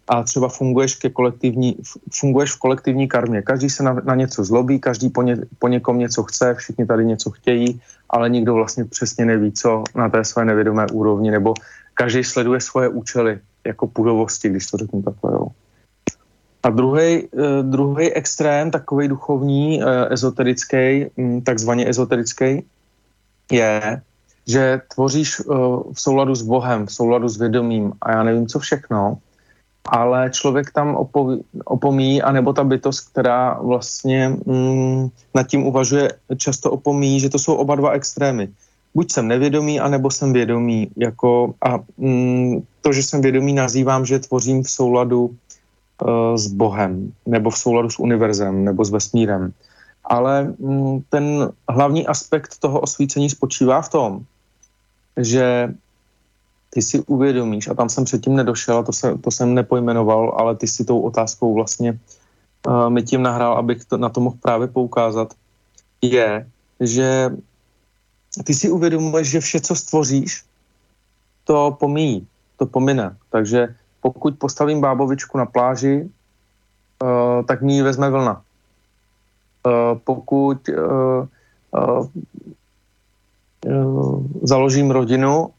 a 0.07 0.23
třeba 0.23 0.49
funguješ, 0.49 0.95
ke 0.95 1.09
kolektivní, 1.09 1.75
funguješ 2.11 2.51
v 2.51 2.59
kolektivní 2.59 3.07
karmě. 3.07 3.41
Každý 3.41 3.69
se 3.69 3.83
na, 3.83 3.93
na 3.93 4.15
něco 4.15 4.43
zlobí, 4.43 4.79
každý 4.79 5.09
po, 5.09 5.21
ně, 5.21 5.37
po 5.59 5.67
někom 5.67 5.99
něco 5.99 6.23
chce, 6.23 6.55
všichni 6.57 6.85
tady 6.85 7.05
něco 7.05 7.31
chtějí, 7.31 7.79
ale 8.11 8.29
nikdo 8.29 8.53
vlastně 8.53 8.85
přesně 8.85 9.25
neví, 9.25 9.51
co 9.51 9.83
na 9.95 10.09
té 10.09 10.23
své 10.23 10.45
nevědomé 10.45 10.87
úrovni, 10.91 11.31
nebo 11.31 11.53
každý 11.93 12.23
sleduje 12.23 12.59
svoje 12.61 12.87
účely 12.87 13.39
jako 13.67 13.87
půdovosti, 13.87 14.49
když 14.49 14.67
to 14.67 14.77
řeknu 14.77 15.01
takhle. 15.01 15.31
Jo. 15.31 15.47
A 16.63 16.69
druhý, 16.69 17.25
eh, 17.25 17.63
druhý 17.63 18.13
extrém, 18.13 18.71
takový 18.71 19.07
duchovní, 19.07 19.81
eh, 19.81 20.13
ezoterický, 20.13 21.05
hm, 21.17 21.41
takzvaně 21.41 21.89
ezoterický, 21.89 22.65
je, 23.51 24.01
že 24.47 24.81
tvoříš 24.93 25.39
eh, 25.39 25.43
v 25.93 25.99
souladu 26.01 26.35
s 26.35 26.41
Bohem, 26.41 26.85
v 26.85 26.93
souladu 26.93 27.29
s 27.29 27.37
vědomím 27.37 27.93
a 28.01 28.11
já 28.11 28.23
nevím, 28.23 28.47
co 28.47 28.59
všechno, 28.59 29.17
ale 29.85 30.29
člověk 30.29 30.71
tam 30.71 30.95
opoví, 30.95 31.43
opomíjí, 31.65 32.21
anebo 32.21 32.53
ta 32.53 32.63
bytost, 32.63 33.09
která 33.09 33.57
vlastně 33.61 34.29
mm, 34.45 35.09
nad 35.33 35.47
tím 35.47 35.65
uvažuje, 35.65 36.11
často 36.37 36.71
opomíjí, 36.71 37.19
že 37.19 37.29
to 37.29 37.39
jsou 37.39 37.55
oba 37.55 37.75
dva 37.75 37.91
extrémy. 37.91 38.49
Buď 38.95 39.11
jsem 39.11 39.27
nevědomý, 39.27 39.79
anebo 39.79 40.11
jsem 40.11 40.33
vědomý. 40.33 40.91
Jako, 40.97 41.53
a 41.61 41.79
mm, 41.97 42.63
to, 42.81 42.93
že 42.93 43.03
jsem 43.03 43.21
vědomý, 43.21 43.53
nazývám, 43.53 44.05
že 44.05 44.19
tvořím 44.19 44.63
v 44.63 44.69
souladu 44.69 45.25
uh, 45.25 46.35
s 46.35 46.47
Bohem, 46.47 47.13
nebo 47.25 47.49
v 47.49 47.57
souladu 47.57 47.89
s 47.89 47.99
univerzem, 47.99 48.65
nebo 48.65 48.85
s 48.85 48.89
vesmírem. 48.89 49.53
Ale 50.03 50.53
mm, 50.59 51.01
ten 51.09 51.49
hlavní 51.69 52.07
aspekt 52.07 52.59
toho 52.59 52.79
osvícení 52.79 53.29
spočívá 53.29 53.81
v 53.81 53.89
tom, 53.89 54.19
že 55.17 55.73
ty 56.73 56.81
si 56.81 56.99
uvědomíš, 56.99 57.67
a 57.67 57.73
tam 57.73 57.89
jsem 57.89 58.03
předtím 58.03 58.35
nedošel, 58.35 58.77
a 58.77 58.83
to, 58.83 58.93
se, 58.93 59.17
to 59.17 59.31
jsem 59.31 59.53
nepojmenoval, 59.53 60.33
ale 60.37 60.55
ty 60.55 60.67
si 60.67 60.85
tou 60.85 61.01
otázkou 61.01 61.53
vlastně 61.53 61.99
uh, 62.67 62.89
mi 62.89 63.03
tím 63.03 63.21
nahrál, 63.21 63.53
abych 63.59 63.85
to, 63.85 63.97
na 63.97 64.09
to 64.09 64.21
mohl 64.21 64.37
právě 64.41 64.67
poukázat, 64.67 65.33
je, 66.01 66.47
že 66.79 67.29
ty 68.43 68.53
si 68.53 68.69
uvědomuješ, 68.69 69.29
že 69.29 69.39
vše, 69.39 69.59
co 69.61 69.75
stvoříš, 69.75 70.43
to 71.43 71.77
pomíjí, 71.79 72.27
to 72.57 72.65
pomine. 72.65 73.17
Takže 73.29 73.75
pokud 74.01 74.39
postavím 74.39 74.81
bábovičku 74.81 75.37
na 75.37 75.45
pláži, 75.45 76.07
uh, 77.03 77.45
tak 77.45 77.61
mi 77.61 77.73
ji 77.73 77.81
vezme 77.81 78.09
vlna. 78.09 78.41
Uh, 79.67 79.99
pokud 80.03 80.69
uh, 80.69 81.27
uh, 81.71 82.07
uh, 83.67 84.25
založím 84.43 84.91
rodinu 84.91 85.51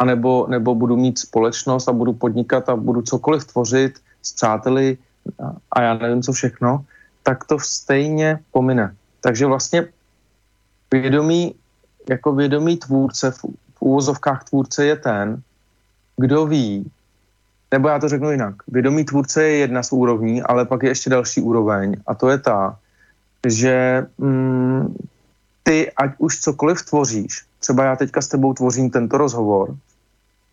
anebo, 0.00 0.46
nebo 0.48 0.74
budu 0.74 0.96
mít 0.96 1.18
společnost 1.18 1.88
a 1.88 1.92
budu 1.92 2.12
podnikat 2.12 2.68
a 2.68 2.76
budu 2.76 3.02
cokoliv 3.02 3.44
tvořit 3.44 4.00
s 4.22 4.32
přáteli 4.32 4.98
a 5.72 5.82
já 5.82 5.94
nevím 5.94 6.22
co 6.22 6.32
všechno, 6.32 6.84
tak 7.22 7.44
to 7.44 7.58
stejně 7.58 8.38
pomine. 8.52 8.96
Takže 9.20 9.46
vlastně 9.46 9.86
vědomí, 10.90 11.54
jako 12.08 12.32
vědomí 12.32 12.76
tvůrce, 12.76 13.30
v, 13.30 13.38
v 13.76 13.80
úvozovkách 13.80 14.44
tvůrce 14.44 14.84
je 14.84 14.96
ten, 14.96 15.42
kdo 16.16 16.46
ví, 16.46 16.90
nebo 17.70 17.88
já 17.88 17.98
to 17.98 18.08
řeknu 18.08 18.30
jinak, 18.30 18.54
vědomí 18.68 19.04
tvůrce 19.04 19.42
je 19.44 19.56
jedna 19.56 19.82
z 19.82 19.92
úrovní, 19.92 20.42
ale 20.42 20.64
pak 20.64 20.82
je 20.82 20.88
ještě 20.88 21.10
další 21.10 21.40
úroveň 21.40 21.96
a 22.06 22.14
to 22.14 22.28
je 22.28 22.38
ta, 22.38 22.78
že 23.46 24.06
mm, 24.18 24.96
ty, 25.62 25.92
ať 25.92 26.10
už 26.18 26.40
cokoliv 26.40 26.82
tvoříš, 26.82 27.44
třeba 27.60 27.84
já 27.84 27.96
teďka 27.96 28.20
s 28.20 28.28
tebou 28.28 28.54
tvořím 28.54 28.90
tento 28.90 29.18
rozhovor, 29.18 29.76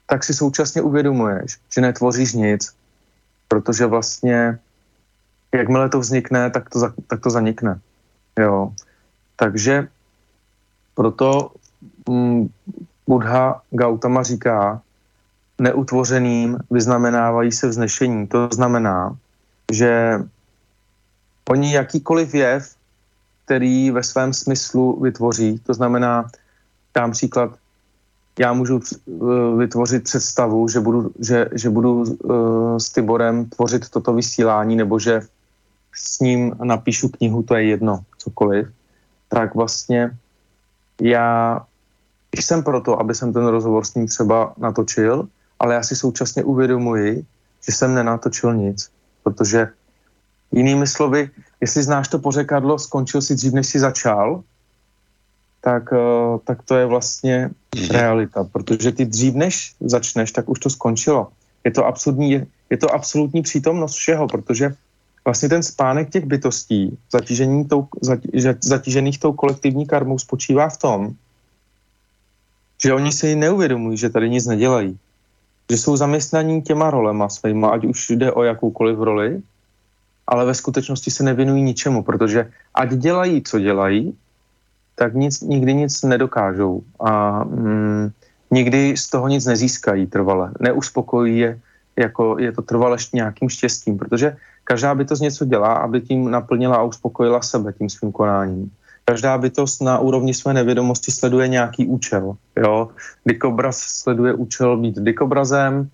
tak 0.07 0.23
si 0.23 0.33
současně 0.33 0.81
uvědomuješ, 0.81 1.57
že 1.75 1.81
netvoříš 1.81 2.33
nic, 2.33 2.73
protože 3.47 3.85
vlastně 3.85 4.59
jakmile 5.51 5.89
to 5.89 5.99
vznikne, 5.99 6.49
tak 6.49 6.69
to, 6.69 6.79
tak 7.07 7.19
to 7.21 7.29
zanikne. 7.29 7.79
Jo. 8.39 8.73
Takže 9.35 9.87
proto 10.95 11.51
mm, 12.09 12.49
Buddha 13.07 13.61
Gautama 13.71 14.23
říká, 14.23 14.81
neutvořeným 15.59 16.57
vyznamenávají 16.71 17.51
se 17.51 17.67
vznešení. 17.67 18.27
To 18.27 18.49
znamená, 18.51 19.17
že 19.71 20.19
oni 21.49 21.73
jakýkoliv 21.73 22.33
jev, 22.33 22.75
který 23.45 23.91
ve 23.91 24.03
svém 24.03 24.33
smyslu 24.33 24.99
vytvoří, 25.01 25.59
to 25.59 25.73
znamená, 25.73 26.29
dám 26.95 27.11
příklad, 27.11 27.55
já 28.39 28.53
můžu 28.53 28.79
uh, 29.05 29.59
vytvořit 29.59 30.03
představu, 30.03 30.67
že 30.67 30.79
budu, 30.79 31.11
že, 31.19 31.49
že 31.53 31.69
budu 31.69 32.01
uh, 32.01 32.77
s 32.77 32.89
Tiborem 32.89 33.45
tvořit 33.45 33.89
toto 33.89 34.13
vysílání, 34.13 34.75
nebo 34.75 34.99
že 34.99 35.21
s 35.93 36.19
ním 36.19 36.55
napíšu 36.63 37.09
knihu, 37.09 37.43
to 37.43 37.55
je 37.55 37.63
jedno, 37.63 37.99
cokoliv, 38.17 38.67
tak 39.29 39.55
vlastně 39.55 40.17
já 41.01 41.61
jsem 42.35 42.63
proto, 42.63 42.99
aby 42.99 43.15
jsem 43.15 43.33
ten 43.33 43.45
rozhovor 43.45 43.85
s 43.85 43.95
ním 43.95 44.07
třeba 44.07 44.53
natočil, 44.57 45.27
ale 45.59 45.73
já 45.73 45.83
si 45.83 45.95
současně 45.95 46.43
uvědomuji, 46.43 47.25
že 47.65 47.71
jsem 47.71 47.95
nenatočil 47.95 48.53
nic, 48.55 48.91
protože 49.23 49.67
jinými 50.51 50.87
slovy, 50.87 51.29
jestli 51.61 51.83
znáš 51.83 52.07
to 52.07 52.19
pořekadlo, 52.19 52.79
skončil 52.79 53.21
si 53.21 53.35
dřív, 53.35 53.53
než 53.53 53.67
si 53.67 53.79
začal, 53.79 54.43
tak, 55.61 55.91
uh, 55.91 56.37
tak 56.45 56.63
to 56.63 56.75
je 56.75 56.85
vlastně 56.85 57.49
mhm. 57.81 57.89
realita, 57.89 58.43
protože 58.43 58.91
ty 58.91 59.05
dřív 59.05 59.33
než 59.35 59.75
začneš, 59.79 60.31
tak 60.31 60.49
už 60.49 60.59
to 60.59 60.69
skončilo. 60.69 61.27
Je 61.63 61.71
to 61.71 61.85
absolutní, 61.85 62.43
je 62.69 62.77
to 62.77 62.93
absolutní 62.93 63.41
přítomnost 63.41 63.95
všeho, 63.95 64.27
protože 64.27 64.75
vlastně 65.25 65.49
ten 65.49 65.63
spánek 65.63 66.09
těch 66.09 66.25
bytostí, 66.25 66.97
zatížení 67.11 67.65
tou, 67.65 67.87
zatížených 68.63 69.19
tou 69.19 69.33
kolektivní 69.33 69.85
karmou 69.85 70.19
spočívá 70.19 70.69
v 70.69 70.77
tom, 70.77 71.11
že 72.81 72.93
oni 72.93 73.11
si 73.11 73.35
neuvědomují, 73.35 73.97
že 73.97 74.09
tady 74.09 74.29
nic 74.29 74.45
nedělají. 74.45 74.97
Že 75.69 75.77
jsou 75.77 75.97
zaměstnaní 75.97 76.61
těma 76.61 76.89
rolema 76.89 77.29
svýma, 77.29 77.69
ať 77.69 77.85
už 77.85 78.09
jde 78.09 78.31
o 78.31 78.43
jakoukoliv 78.43 78.99
roli, 78.99 79.41
ale 80.27 80.45
ve 80.45 80.55
skutečnosti 80.55 81.11
se 81.11 81.23
nevěnují 81.23 81.63
ničemu, 81.63 82.03
protože 82.03 82.51
ať 82.73 82.89
dělají, 82.93 83.43
co 83.43 83.59
dělají, 83.59 84.15
tak 84.97 85.13
nic, 85.13 85.41
nikdy 85.41 85.73
nic 85.73 85.93
nedokážou 86.03 86.81
a 86.99 87.43
mm, 87.43 88.09
nikdy 88.51 88.97
z 88.97 89.09
toho 89.09 89.27
nic 89.27 89.45
nezískají 89.45 90.07
trvale. 90.07 90.51
Neuspokojí 90.59 91.39
je, 91.39 91.59
jako 91.95 92.39
je 92.39 92.51
to 92.51 92.61
trvale 92.61 92.97
nějakým 93.13 93.49
štěstím, 93.49 93.97
protože 93.97 94.35
každá 94.63 94.95
bytost 94.95 95.21
něco 95.21 95.45
dělá, 95.45 95.73
aby 95.73 96.01
tím 96.01 96.31
naplnila 96.31 96.75
a 96.77 96.83
uspokojila 96.83 97.41
sebe 97.41 97.73
tím 97.73 97.89
svým 97.89 98.11
konáním. 98.11 98.71
Každá 99.05 99.37
bytost 99.37 99.81
na 99.81 99.99
úrovni 99.99 100.33
své 100.33 100.53
nevědomosti 100.53 101.11
sleduje 101.11 101.47
nějaký 101.47 101.87
účel. 101.87 102.35
Jo? 102.57 102.89
Dikobraz 103.25 103.77
sleduje 103.77 104.33
účel 104.33 104.77
být 104.77 104.99
dikobrazem, 104.99 105.89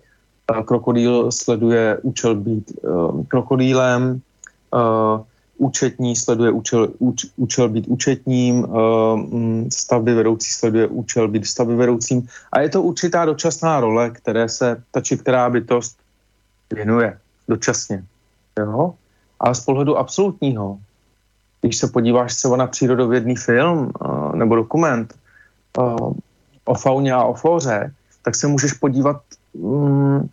krokodýl 0.64 1.32
sleduje 1.32 1.98
účel 2.02 2.34
být 2.34 2.72
uh, 2.82 3.24
krokodýlem, 3.28 4.20
uh, 4.74 5.20
účetní 5.64 6.12
sleduje 6.16 6.50
účel, 6.52 6.92
úč, 6.98 7.24
účel 7.36 7.68
být 7.68 7.88
účetním, 7.88 8.68
uh, 8.68 9.64
stavby 9.72 10.14
vedoucí 10.14 10.50
sleduje 10.52 10.86
účel 10.92 11.24
být 11.28 11.46
stavby 11.48 11.74
vedoucím 11.76 12.28
a 12.52 12.60
je 12.60 12.68
to 12.68 12.82
určitá 12.84 13.24
dočasná 13.24 13.80
role, 13.80 14.10
které 14.10 14.48
se 14.48 14.76
ta 14.92 15.00
či 15.00 15.16
která 15.16 15.48
bytost 15.50 15.96
věnuje 16.68 17.16
dočasně. 17.48 18.04
Jo? 18.60 18.94
Ale 19.40 19.54
z 19.54 19.60
pohledu 19.64 19.96
absolutního, 19.96 20.78
když 21.60 21.76
se 21.76 21.86
podíváš 21.88 22.36
třeba 22.36 22.56
na 22.56 22.66
přírodovědný 22.66 23.36
film 23.36 23.88
uh, 23.88 24.36
nebo 24.36 24.56
dokument 24.56 25.08
uh, 25.80 26.12
o 26.64 26.74
fauně 26.74 27.12
a 27.12 27.24
o 27.24 27.34
flóře, 27.34 27.92
tak 28.22 28.36
se 28.36 28.46
můžeš 28.46 28.72
podívat 28.72 29.20
um, 29.56 30.28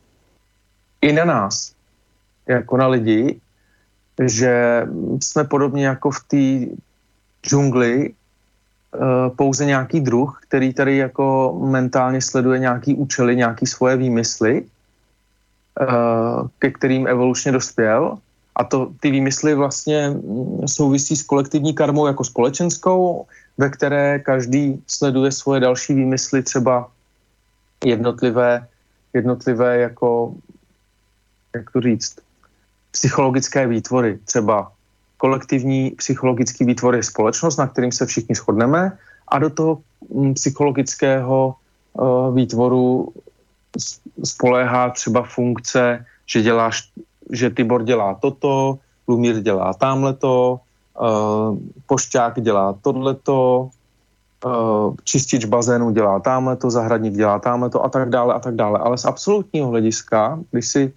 i 1.02 1.14
na 1.14 1.26
nás, 1.26 1.72
jako 2.48 2.78
na 2.78 2.88
lidi, 2.88 3.40
že 4.20 4.86
jsme 5.22 5.44
podobně 5.44 5.86
jako 5.86 6.12
v 6.12 6.20
té 6.28 6.76
džungli 7.44 8.10
uh, 8.10 9.36
pouze 9.36 9.66
nějaký 9.66 10.00
druh, 10.00 10.40
který 10.44 10.74
tady 10.74 10.98
jako 10.98 11.58
mentálně 11.66 12.22
sleduje 12.22 12.60
nějaký 12.60 12.96
účely, 12.96 13.36
nějaký 13.36 13.66
svoje 13.66 13.98
výmysly, 13.98 14.62
uh, 14.62 16.48
ke 16.60 16.72
kterým 16.72 17.08
evolučně 17.08 17.52
dospěl. 17.52 18.18
A 18.56 18.64
to 18.64 18.92
ty 19.00 19.12
výmysly 19.12 19.56
vlastně 19.56 20.14
souvisí 20.66 21.16
s 21.16 21.24
kolektivní 21.24 21.74
karmou 21.74 22.08
jako 22.08 22.24
společenskou, 22.24 23.26
ve 23.58 23.70
které 23.70 24.20
každý 24.20 24.84
sleduje 24.88 25.32
svoje 25.32 25.60
další 25.60 25.94
výmysly, 25.94 26.44
třeba 26.44 26.92
jednotlivé, 27.86 28.68
jednotlivé 29.14 29.78
jako, 29.78 30.34
jak 31.56 31.72
to 31.72 31.82
říct, 31.82 32.16
psychologické 32.92 33.68
výtvory, 33.68 34.20
třeba 34.26 34.72
kolektivní 35.18 35.92
psychologický 35.92 36.66
výtvor 36.66 36.96
je 36.96 37.04
společnost, 37.04 37.58
na 37.58 37.68
kterým 37.68 37.92
se 37.92 38.06
všichni 38.06 38.36
shodneme 38.36 38.98
a 39.28 39.40
do 39.40 39.50
toho 39.50 39.78
mm, 40.10 40.34
psychologického 40.34 41.56
uh, 41.94 42.36
výtvoru 42.36 43.14
spoléhá 44.24 44.90
třeba 44.90 45.24
funkce, 45.24 46.06
že 46.26 46.42
děláš 46.42 46.90
že 47.32 47.50
Tibor 47.50 47.84
dělá 47.84 48.20
toto, 48.20 48.78
Lumír 49.08 49.40
dělá 49.40 49.74
tamhleto, 49.74 50.60
uh, 51.00 51.58
Pošťák 51.88 52.42
dělá 52.42 52.76
tohleto, 52.82 53.70
uh, 54.46 54.96
čistič 55.04 55.46
bazénu 55.46 55.92
dělá 55.92 56.20
tamhleto, 56.20 56.72
zahradník 56.72 57.14
dělá 57.14 57.40
tamhleto 57.40 57.84
a 57.84 57.90
tak 57.90 58.10
dále 58.10 58.34
a 58.34 58.40
tak 58.40 58.56
dále. 58.56 58.80
Ale 58.80 58.98
z 58.98 59.06
absolutního 59.06 59.70
hlediska, 59.70 60.40
když 60.52 60.68
si 60.68 60.94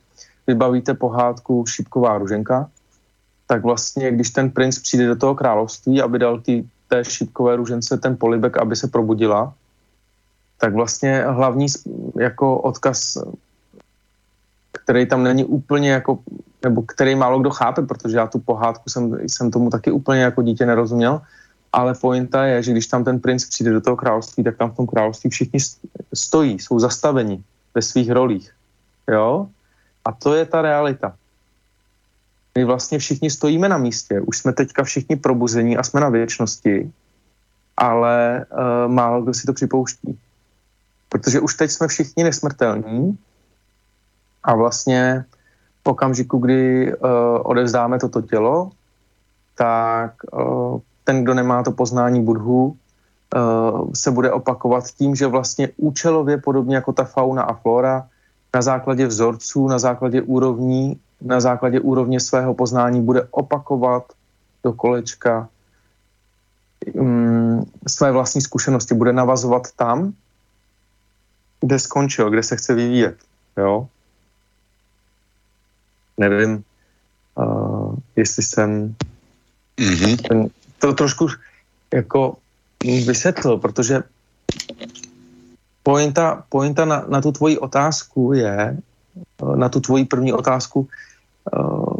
vybavíte 0.46 0.94
pohádku 0.94 1.64
Šípková 1.66 2.18
ruženka, 2.18 2.70
tak 3.46 3.62
vlastně, 3.62 4.12
když 4.12 4.30
ten 4.30 4.50
princ 4.50 4.78
přijde 4.78 5.07
do 5.07 5.16
toho 5.16 5.35
království, 5.35 6.02
aby 6.02 6.18
dal 6.18 6.40
tý, 6.40 6.64
té 6.88 7.04
šípkové 7.04 7.57
ružence 7.57 7.96
ten 7.96 8.16
polibek, 8.16 8.57
aby 8.57 8.76
se 8.76 8.88
probudila, 8.88 9.54
tak 10.61 10.74
vlastně 10.74 11.24
hlavní 11.28 11.66
jako 12.14 12.59
odkaz 12.61 13.18
který 14.85 15.07
tam 15.07 15.22
není 15.22 15.44
úplně 15.44 15.90
jako, 15.90 16.18
nebo 16.64 16.83
který 16.83 17.14
málo 17.14 17.38
kdo 17.38 17.50
chápe, 17.50 17.83
protože 17.83 18.16
já 18.16 18.26
tu 18.26 18.38
pohádku 18.38 18.90
jsem, 18.90 19.18
jsem 19.28 19.50
tomu 19.50 19.70
taky 19.70 19.90
úplně 19.90 20.22
jako 20.22 20.42
dítě 20.42 20.66
nerozuměl, 20.66 21.20
ale 21.72 21.94
pointa 21.94 22.44
je, 22.44 22.62
že 22.62 22.72
když 22.72 22.87
tam 22.87 23.04
ten 23.04 23.20
princ 23.20 23.44
přijde 23.44 23.72
do 23.72 23.80
toho 23.80 23.96
království, 23.96 24.44
tak 24.44 24.57
tam 24.57 24.70
v 24.70 24.76
tom 24.76 24.87
království 24.87 25.30
všichni 25.30 25.61
stojí, 26.14 26.59
jsou 26.59 26.78
zastaveni 26.78 27.42
ve 27.74 27.83
svých 27.83 28.11
rolích. 28.11 28.52
Jo? 29.09 29.48
A 30.05 30.12
to 30.12 30.35
je 30.35 30.45
ta 30.45 30.62
realita. 30.62 31.14
My 32.55 32.64
vlastně 32.64 32.99
všichni 32.99 33.31
stojíme 33.31 33.69
na 33.69 33.79
místě, 33.79 34.21
už 34.21 34.38
jsme 34.38 34.53
teďka 34.53 34.85
všichni 34.85 35.17
probuzení 35.17 35.77
a 35.77 35.83
jsme 35.83 36.01
na 36.01 36.09
věčnosti, 36.09 36.93
ale 37.77 38.47
uh, 38.53 38.93
málo 38.93 39.23
kdo 39.23 39.35
si 39.35 39.47
to 39.47 39.53
připouští. 39.53 40.19
Protože 41.09 41.40
už 41.40 41.55
teď 41.55 41.71
jsme 41.71 41.88
všichni 41.88 42.25
nesmrtelní, 42.25 43.19
a 44.45 44.55
vlastně 44.55 45.25
v 45.85 45.88
okamžiku, 45.88 46.38
kdy 46.38 46.93
uh, 46.97 47.09
odevzdáme 47.43 47.99
toto 47.99 48.23
tělo, 48.23 48.71
tak 49.57 50.12
uh, 50.33 50.81
ten, 51.05 51.25
kdo 51.25 51.35
nemá 51.35 51.62
to 51.62 51.73
poznání 51.73 52.23
budhu, 52.25 52.77
uh, 53.37 53.90
se 53.95 54.11
bude 54.11 54.33
opakovat 54.33 54.85
tím, 54.85 55.14
že 55.14 55.27
vlastně 55.27 55.69
účelově, 55.77 56.38
podobně 56.38 56.77
jako 56.77 56.93
ta 56.93 57.05
fauna 57.05 57.43
a 57.43 57.55
flora, 57.55 58.09
na 58.55 58.62
základě 58.62 59.07
vzorců, 59.07 59.69
na 59.69 59.79
základě 59.79 60.23
úrovní, 60.23 61.01
na 61.21 61.40
základě 61.40 61.81
úrovně 61.81 62.21
svého 62.21 62.55
poznání 62.55 63.03
bude 63.03 63.23
opakovat 63.31 64.12
do 64.64 64.73
kolečka 64.73 65.49
um, 66.93 67.71
své 67.88 68.12
vlastní 68.12 68.40
zkušenosti, 68.40 68.95
bude 68.95 69.12
navazovat 69.12 69.73
tam, 69.77 70.12
kde 71.61 71.79
skončil, 71.79 72.31
kde 72.31 72.43
se 72.43 72.57
chce 72.57 72.75
vyvíjet. 72.75 73.17
Jo? 73.57 73.88
nevím, 76.19 76.64
uh, 77.35 77.95
jestli 78.17 78.43
jsem 78.43 78.95
mm-hmm. 79.77 80.29
ten, 80.29 80.47
to 80.79 80.93
trošku 80.93 81.29
jako 81.95 82.37
vysvětlil, 82.85 83.59
protože 83.59 84.03
pointa, 85.85 86.44
pointa 86.49 86.85
na, 86.85 87.05
na 87.09 87.20
tu 87.20 87.33
tvoji 87.33 87.61
otázku 87.61 88.33
je, 88.33 88.77
uh, 89.42 89.57
na 89.57 89.68
tu 89.68 89.81
tvoji 89.81 90.05
první 90.05 90.33
otázku 90.33 90.88
uh, 91.53 91.97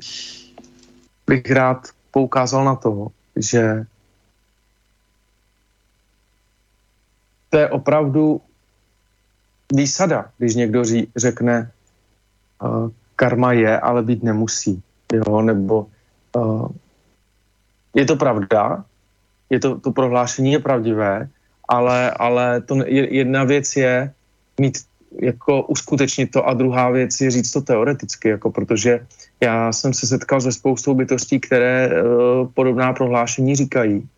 bych 1.27 1.51
rád 1.51 1.89
poukázal 2.11 2.65
na 2.65 2.75
to, 2.75 3.13
že 3.37 3.85
to 7.51 7.59
je 7.59 7.69
opravdu 7.69 8.41
výsada, 9.73 10.31
když 10.39 10.55
někdo 10.55 10.85
ří, 10.85 11.13
řekne, 11.17 11.71
uh, 12.63 12.91
karma 13.17 13.53
je, 13.53 13.81
ale 13.81 14.03
být 14.03 14.23
nemusí. 14.23 14.83
Jo? 15.13 15.43
Nebo 15.43 15.87
uh, 16.33 16.69
je 17.95 18.05
to 18.05 18.17
pravda, 18.17 18.85
je 19.51 19.61
to, 19.61 19.79
to 19.81 19.93
prohlášení 19.93 20.53
je 20.53 20.59
pravdivé, 20.59 21.29
ale, 21.69 22.11
ale 22.11 22.61
to 22.61 22.77
je, 22.87 23.15
jedna 23.15 23.45
věc 23.45 23.77
je 23.77 24.13
mít 24.61 24.79
jako 25.23 25.63
uskutečnit 25.63 26.31
to 26.31 26.49
a 26.49 26.55
druhá 26.55 26.91
věc 26.91 27.21
je 27.21 27.31
říct 27.31 27.51
to 27.51 27.61
teoreticky, 27.61 28.29
jako 28.29 28.51
protože 28.51 29.07
já 29.41 29.73
jsem 29.73 29.95
se 29.95 30.07
setkal 30.07 30.41
se 30.41 30.53
spoustou 30.53 30.95
bytostí, 30.95 31.41
které 31.41 31.91
uh, 31.91 32.49
podobná 32.55 32.93
prohlášení 32.93 33.57
říkají, 33.57 34.09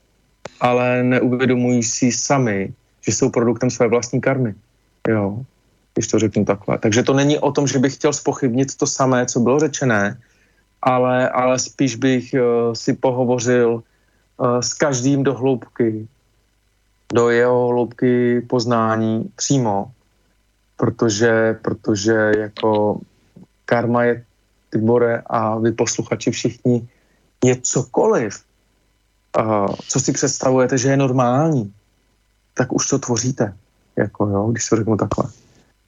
ale 0.61 1.03
neuvědomují 1.03 1.83
si 1.83 2.13
sami, 2.13 2.73
že 3.01 3.13
jsou 3.13 3.31
produktem 3.31 3.71
své 3.71 3.89
vlastní 3.89 4.21
karmy. 4.21 4.55
Jo 5.09 5.45
když 5.97 6.07
to 6.07 6.19
řeknu 6.19 6.45
takhle. 6.45 6.79
Takže 6.79 7.03
to 7.03 7.13
není 7.13 7.39
o 7.39 7.53
tom, 7.53 7.67
že 7.67 7.79
bych 7.79 7.95
chtěl 7.95 8.13
spochybnit 8.13 8.77
to 8.77 8.87
samé, 8.87 9.27
co 9.27 9.41
bylo 9.41 9.61
řečené, 9.61 10.21
ale, 10.83 11.29
ale 11.29 11.59
spíš 11.59 11.97
bych 11.97 12.35
uh, 12.37 12.73
si 12.77 12.93
pohovořil 12.93 13.81
uh, 13.81 14.61
s 14.61 14.75
každým 14.75 15.25
do 15.25 15.35
hloubky, 15.35 16.07
do 17.13 17.31
jeho 17.31 17.69
hloubky 17.69 18.41
poznání 18.41 19.31
přímo, 19.37 19.91
protože, 20.77 21.59
protože 21.63 22.33
jako 22.39 23.01
karma 23.65 24.05
je 24.05 24.25
Tibore 24.71 25.23
a 25.27 25.59
vy 25.59 25.73
posluchači 25.73 26.31
všichni 26.31 26.89
je 27.45 27.57
cokoliv, 27.63 28.45
co 29.89 30.01
si 30.01 30.13
představujete, 30.13 30.79
že 30.79 30.89
je 30.89 30.97
normální, 30.97 31.73
tak 32.55 32.73
už 32.73 32.89
to 32.89 32.99
tvoříte, 32.99 33.55
jako 33.97 34.27
jo, 34.27 34.49
když 34.51 34.69
to 34.69 34.77
řeknu 34.77 34.97
takhle. 34.97 35.25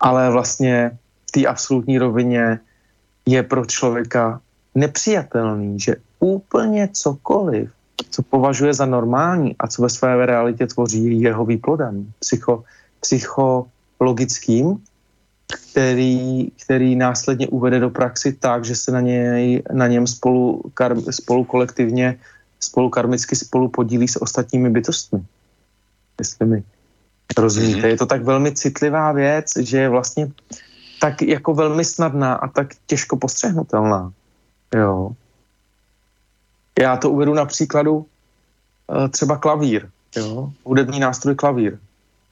Ale 0.00 0.30
vlastně 0.30 0.98
v 1.28 1.32
té 1.32 1.46
absolutní 1.46 1.98
rovině 1.98 2.60
je 3.26 3.42
pro 3.42 3.66
člověka 3.66 4.40
nepřijatelný, 4.74 5.80
že 5.80 5.96
úplně 6.20 6.88
cokoliv, 6.92 7.70
co 8.18 8.22
považuje 8.22 8.74
za 8.74 8.86
normální 8.86 9.54
a 9.58 9.66
co 9.68 9.82
ve 9.82 9.88
své 9.88 10.26
realitě 10.26 10.66
tvoří 10.66 11.20
jeho 11.22 11.44
výplodem, 11.46 12.12
psycho, 12.18 12.64
psychologickým, 13.00 14.82
který, 15.46 16.50
který 16.50 16.96
následně 16.96 17.48
uvede 17.48 17.80
do 17.80 17.90
praxi 17.90 18.32
tak, 18.32 18.64
že 18.64 18.76
se 18.76 18.90
na, 18.90 19.00
něj, 19.00 19.62
na 19.72 19.86
něm 19.86 20.06
spolu, 20.06 20.62
kar, 20.74 20.98
spolu 21.10 21.44
kolektivně, 21.44 22.18
spolu 22.60 22.90
karmicky 22.90 23.36
spolu 23.36 23.68
podílí 23.68 24.08
s 24.08 24.22
ostatními 24.22 24.70
bytostmi. 24.70 25.22
Jestli 26.18 26.46
mi 26.46 26.62
rozumíte. 27.38 27.80
Mm-hmm. 27.80 27.86
Je 27.86 27.96
to 27.96 28.06
tak 28.06 28.22
velmi 28.22 28.50
citlivá 28.52 29.12
věc, 29.12 29.46
že 29.62 29.78
je 29.78 29.88
vlastně 29.88 30.30
tak 31.00 31.22
jako 31.22 31.54
velmi 31.54 31.84
snadná 31.84 32.34
a 32.34 32.48
tak 32.48 32.74
těžko 32.86 33.16
postřehnutelná. 33.16 34.12
Jo. 34.74 35.14
Já 36.80 36.96
to 36.96 37.10
uvedu 37.10 37.34
na 37.34 37.44
příkladu 37.44 38.06
eh, 38.06 39.08
třeba 39.08 39.36
klavír, 39.36 39.88
jo? 40.16 40.52
hudební 40.64 41.00
nástroj 41.00 41.34
klavír. 41.34 41.78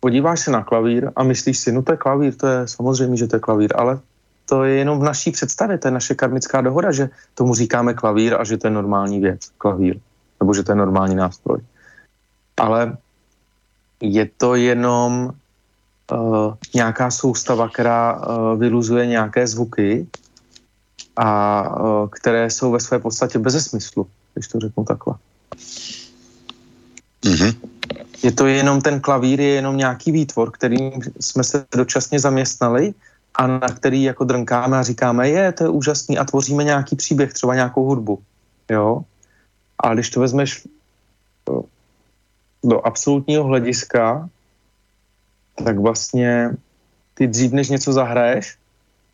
Podíváš 0.01 0.41
se 0.41 0.51
na 0.51 0.65
klavír 0.65 1.11
a 1.17 1.23
myslíš 1.23 1.59
si, 1.59 1.73
no 1.73 1.83
to 1.83 1.93
je 1.93 1.97
klavír, 1.97 2.35
to 2.35 2.47
je 2.47 2.69
samozřejmě, 2.69 3.17
že 3.17 3.27
to 3.27 3.37
je 3.37 3.41
klavír, 3.41 3.73
ale 3.77 4.01
to 4.47 4.65
je 4.65 4.75
jenom 4.79 5.01
v 5.01 5.03
naší 5.03 5.31
představě, 5.31 5.79
to 5.79 5.89
je 5.89 5.93
naše 5.93 6.15
karmická 6.15 6.61
dohoda, 6.61 6.93
že 6.93 7.11
tomu 7.35 7.55
říkáme 7.55 7.95
klavír 7.95 8.35
a 8.39 8.45
že 8.45 8.57
to 8.57 8.67
je 8.67 8.71
normální 8.71 9.21
věc, 9.21 9.41
klavír, 9.59 9.99
nebo 10.41 10.55
že 10.55 10.63
to 10.63 10.73
je 10.73 10.77
normální 10.77 11.15
nástroj. 11.15 11.61
Ale 12.57 12.97
je 14.01 14.29
to 14.39 14.55
jenom 14.55 15.31
uh, 16.13 16.55
nějaká 16.75 17.11
soustava, 17.11 17.69
která 17.69 18.15
uh, 18.15 18.59
vyluzuje 18.59 19.07
nějaké 19.07 19.47
zvuky 19.47 20.07
a 21.17 21.29
uh, 21.81 22.09
které 22.09 22.51
jsou 22.51 22.71
ve 22.71 22.81
své 22.81 22.99
podstatě 22.99 23.39
bez 23.39 23.67
smyslu, 23.67 24.07
když 24.37 24.49
to 24.49 24.61
řeknu 24.61 24.85
takhle. 24.85 25.15
Mm-hmm. 27.23 27.57
Je 28.23 28.33
to 28.33 28.47
jenom 28.47 28.81
ten 28.81 29.01
klavír, 29.01 29.41
je 29.41 29.49
jenom 29.49 29.77
nějaký 29.77 30.13
výtvor, 30.13 30.51
kterým 30.51 30.93
jsme 31.21 31.45
se 31.45 31.65
dočasně 31.77 32.21
zaměstnali 32.21 32.95
a 33.35 33.47
na 33.47 33.69
který 33.69 34.03
jako 34.03 34.25
drnkáme 34.25 34.79
a 34.79 34.83
říkáme, 34.83 35.29
je, 35.29 35.53
to 35.53 35.65
je 35.65 35.69
úžasný 35.69 36.19
a 36.19 36.25
tvoříme 36.25 36.65
nějaký 36.65 36.97
příběh, 36.97 37.33
třeba 37.33 37.55
nějakou 37.55 37.85
hudbu. 37.85 38.23
Jo? 38.71 39.03
A 39.79 39.95
když 39.95 40.11
to 40.11 40.21
vezmeš 40.21 40.67
do 42.65 42.87
absolutního 42.87 43.45
hlediska, 43.45 44.29
tak 45.65 45.79
vlastně 45.79 46.51
ty 47.15 47.27
dřív, 47.27 47.53
než 47.53 47.69
něco 47.69 47.93
zahraješ, 47.93 48.57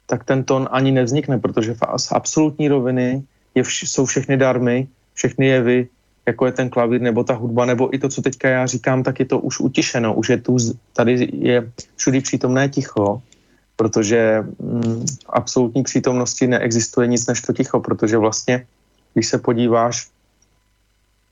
tak 0.06 0.24
ten 0.24 0.44
tón 0.44 0.68
ani 0.70 0.90
nevznikne, 0.90 1.38
protože 1.38 1.74
z 1.96 2.12
absolutní 2.12 2.68
roviny 2.68 3.22
je 3.54 3.62
vš- 3.62 3.86
jsou 3.86 4.06
všechny 4.06 4.36
darmy, 4.36 4.88
všechny 5.14 5.46
jevy, 5.46 5.88
jako 6.26 6.46
je 6.46 6.52
ten 6.52 6.70
klavír 6.70 7.00
nebo 7.00 7.24
ta 7.24 7.34
hudba, 7.34 7.64
nebo 7.64 7.94
i 7.94 7.98
to, 7.98 8.08
co 8.08 8.22
teďka 8.22 8.48
já 8.48 8.66
říkám, 8.66 9.02
tak 9.02 9.20
je 9.20 9.26
to 9.26 9.38
už 9.38 9.60
utišeno, 9.60 10.14
už 10.14 10.28
je 10.28 10.38
tu, 10.38 10.56
tady 10.92 11.28
je 11.32 11.72
všudy 11.96 12.20
přítomné 12.20 12.68
ticho, 12.68 13.22
protože 13.76 14.44
mm, 14.58 15.06
v 15.06 15.26
absolutní 15.28 15.82
přítomnosti 15.82 16.46
neexistuje 16.46 17.06
nic 17.06 17.26
než 17.26 17.40
to 17.40 17.52
ticho, 17.52 17.80
protože 17.80 18.18
vlastně, 18.18 18.66
když 19.14 19.26
se 19.26 19.38
podíváš 19.38 20.08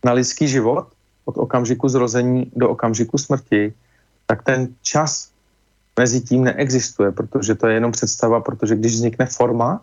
na 0.04 0.12
lidský 0.12 0.48
život, 0.48 0.88
od 1.24 1.38
okamžiku 1.38 1.88
zrození 1.88 2.50
do 2.56 2.70
okamžiku 2.70 3.18
smrti, 3.18 3.72
tak 4.26 4.42
ten 4.42 4.74
čas 4.82 5.30
mezi 5.98 6.20
tím 6.20 6.44
neexistuje, 6.44 7.12
protože 7.12 7.54
to 7.54 7.66
je 7.66 7.74
jenom 7.74 7.92
představa, 7.92 8.40
protože 8.40 8.74
když 8.74 8.92
vznikne 8.94 9.26
forma 9.26 9.80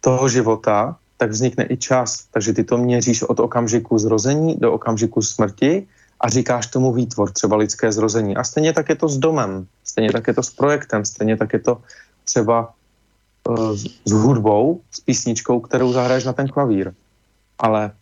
toho 0.00 0.28
života, 0.28 0.96
tak 1.16 1.30
vznikne 1.30 1.66
i 1.70 1.76
čas. 1.76 2.26
Takže 2.30 2.52
ty 2.52 2.64
to 2.64 2.78
měříš 2.78 3.22
od 3.22 3.40
okamžiku 3.40 3.98
zrození 3.98 4.56
do 4.58 4.72
okamžiku 4.72 5.22
smrti 5.22 5.86
a 6.20 6.28
říkáš 6.28 6.66
tomu 6.66 6.92
výtvor, 6.92 7.30
třeba 7.30 7.56
lidské 7.56 7.92
zrození. 7.92 8.36
A 8.36 8.44
stejně 8.44 8.72
tak 8.72 8.88
je 8.88 8.96
to 8.96 9.08
s 9.08 9.18
domem, 9.18 9.66
stejně 9.84 10.12
tak 10.12 10.26
je 10.26 10.34
to 10.34 10.42
s 10.42 10.50
projektem, 10.50 11.04
stejně 11.04 11.36
tak 11.36 11.52
je 11.52 11.58
to 11.58 11.82
třeba 12.24 12.72
uh, 13.48 13.76
s 14.04 14.10
hudbou, 14.10 14.80
s 14.90 15.00
písničkou, 15.00 15.60
kterou 15.60 15.92
zahraješ 15.92 16.24
na 16.24 16.32
ten 16.32 16.48
klavír. 16.48 16.92
Ale, 17.58 17.92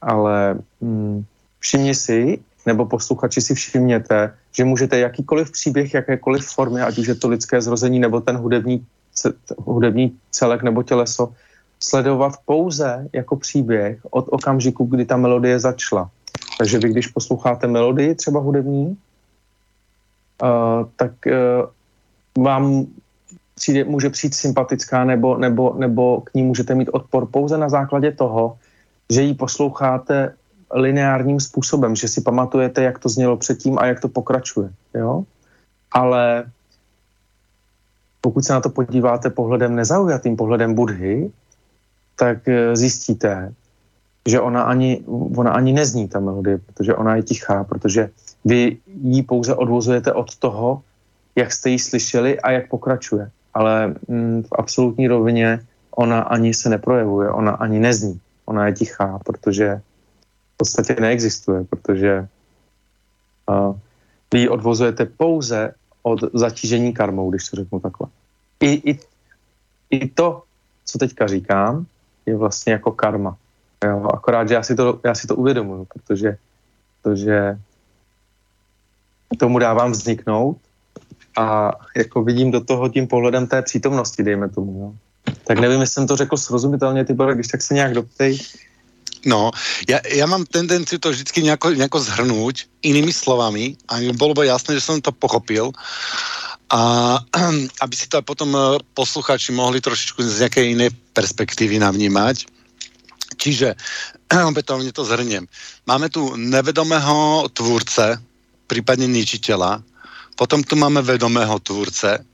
ale 0.00 0.58
mm, 0.80 1.24
všimni 1.58 1.94
si, 1.94 2.38
nebo 2.66 2.86
posluchači 2.86 3.40
si 3.40 3.54
všimněte, 3.54 4.34
že 4.52 4.64
můžete 4.64 4.98
jakýkoliv 4.98 5.50
příběh, 5.50 5.94
jakékoliv 5.94 6.46
formy, 6.46 6.82
ať 6.82 6.98
už 6.98 7.06
je 7.06 7.14
to 7.14 7.28
lidské 7.28 7.62
zrození 7.62 7.98
nebo 7.98 8.20
ten 8.20 8.36
hudební, 8.36 8.86
hudební 9.58 10.18
celek 10.30 10.62
nebo 10.62 10.82
těleso, 10.82 11.34
sledovat 11.80 12.32
pouze 12.44 13.08
jako 13.12 13.36
příběh 13.36 13.98
od 14.10 14.26
okamžiku, 14.28 14.84
kdy 14.84 15.04
ta 15.04 15.16
melodie 15.16 15.60
začala. 15.60 16.10
Takže 16.58 16.78
vy, 16.78 16.88
když 16.88 17.06
posloucháte 17.06 17.66
melodii 17.66 18.14
třeba 18.14 18.40
hudební, 18.40 18.96
uh, 20.42 20.88
tak 20.96 21.12
uh, 21.26 22.44
vám 22.44 22.86
přijde, 23.54 23.84
může 23.84 24.10
přijít 24.10 24.34
sympatická 24.34 25.04
nebo, 25.04 25.36
nebo, 25.36 25.74
nebo 25.78 26.20
k 26.20 26.34
ní 26.34 26.42
můžete 26.42 26.74
mít 26.74 26.88
odpor 26.92 27.26
pouze 27.26 27.58
na 27.58 27.68
základě 27.68 28.12
toho, 28.12 28.58
že 29.12 29.22
ji 29.22 29.34
posloucháte 29.34 30.34
lineárním 30.74 31.40
způsobem, 31.40 31.96
že 31.96 32.08
si 32.08 32.20
pamatujete, 32.20 32.82
jak 32.82 32.98
to 32.98 33.08
znělo 33.08 33.36
předtím 33.36 33.78
a 33.78 33.86
jak 33.86 34.00
to 34.00 34.08
pokračuje. 34.08 34.70
Jo? 34.94 35.24
Ale 35.92 36.44
pokud 38.20 38.44
se 38.44 38.52
na 38.52 38.60
to 38.60 38.70
podíváte 38.70 39.30
pohledem 39.30 39.74
nezaujatým, 39.74 40.36
pohledem 40.36 40.74
Budhy, 40.74 41.30
tak 42.16 42.48
eh, 42.48 42.76
zjistíte, 42.76 43.52
že 44.26 44.40
ona 44.40 44.62
ani, 44.62 45.04
ona 45.36 45.52
ani 45.52 45.72
nezní, 45.72 46.08
ta 46.08 46.20
melodie, 46.20 46.58
protože 46.58 46.94
ona 46.94 47.16
je 47.16 47.22
tichá, 47.22 47.64
protože 47.64 48.10
vy 48.44 48.76
ji 48.86 49.22
pouze 49.22 49.54
odvozujete 49.54 50.12
od 50.12 50.36
toho, 50.36 50.82
jak 51.36 51.52
jste 51.52 51.70
ji 51.70 51.78
slyšeli 51.78 52.40
a 52.40 52.50
jak 52.50 52.68
pokračuje. 52.68 53.30
Ale 53.54 53.94
mm, 54.08 54.42
v 54.42 54.52
absolutní 54.58 55.08
rovině 55.08 55.60
ona 55.90 56.20
ani 56.20 56.54
se 56.54 56.68
neprojevuje, 56.68 57.30
ona 57.30 57.52
ani 57.52 57.78
nezní. 57.78 58.20
Ona 58.44 58.66
je 58.66 58.72
tichá, 58.72 59.18
protože 59.24 59.80
v 60.54 60.56
podstatě 60.56 60.96
neexistuje, 61.00 61.64
protože 61.64 62.28
uh, 63.48 63.76
vy 64.32 64.38
ji 64.38 64.48
odvozujete 64.48 65.06
pouze 65.06 65.74
od 66.02 66.20
zatížení 66.34 66.92
karmou, 66.92 67.30
když 67.30 67.48
to 67.48 67.56
řeknu 67.56 67.80
takhle. 67.80 68.08
I, 68.60 68.90
i, 68.90 68.98
i 69.90 70.08
to, 70.08 70.42
co 70.84 70.98
teďka 70.98 71.26
říkám, 71.26 71.86
je 72.26 72.36
vlastně 72.36 72.72
jako 72.72 72.92
karma. 72.92 73.36
Jo, 73.84 74.08
akorát, 74.14 74.48
že 74.48 74.54
já 74.54 74.62
si 74.62 74.74
to, 74.74 75.00
já 75.04 75.14
si 75.14 75.26
to 75.26 75.36
uvědomuji, 75.36 75.84
protože, 75.84 76.36
protože 77.02 77.58
tomu 79.38 79.58
dávám 79.58 79.92
vzniknout 79.92 80.56
a 81.36 81.72
jako 81.96 82.22
vidím 82.22 82.50
do 82.50 82.60
toho 82.64 82.88
tím 82.88 83.06
pohledem 83.06 83.46
té 83.46 83.62
přítomnosti, 83.62 84.22
dejme 84.22 84.48
tomu. 84.48 84.80
Jo. 84.80 84.88
Tak 85.44 85.58
nevím, 85.58 85.80
jestli 85.80 85.94
jsem 85.94 86.06
to 86.06 86.16
řekl 86.16 86.36
srozumitelně, 86.36 87.04
ty 87.04 87.14
bole, 87.14 87.34
když 87.34 87.48
tak 87.48 87.62
se 87.62 87.74
nějak 87.74 87.94
doptej. 87.94 88.38
No, 89.26 89.50
ja, 89.90 89.98
ja 90.06 90.22
mám 90.30 90.46
tendenciu 90.46 91.02
to 91.02 91.10
vždycky 91.10 91.42
nejako, 91.42 91.74
nejako 91.74 91.98
zhrnúť 91.98 92.70
inými 92.86 93.10
slovami 93.10 93.74
a 93.90 93.98
bolo 94.14 94.38
by 94.38 94.46
jasné, 94.46 94.78
že 94.78 94.86
som 94.86 95.02
to 95.02 95.10
pochopil 95.10 95.74
a 96.70 96.80
aby 97.84 97.94
si 97.94 98.06
to 98.10 98.22
potom 98.22 98.54
eh, 98.54 98.78
posluchači 98.94 99.52
mohli 99.52 99.80
trošičku 99.80 100.22
z 100.22 100.46
nejakej 100.46 100.66
inej 100.74 100.90
perspektívy 101.14 101.78
navnímať. 101.78 102.46
Čiže 103.36 103.74
opätovne 104.50 104.90
to 104.90 105.04
zhrniem. 105.04 105.46
Máme 105.86 106.08
tu 106.08 106.34
nevedomého 106.36 107.48
tvůrce, 107.52 108.18
prípadne 108.66 109.06
ničiteľa, 109.06 109.82
potom 110.36 110.60
tu 110.60 110.76
máme 110.76 111.00
vedomého 111.02 111.58
tvůrce, 111.58 112.24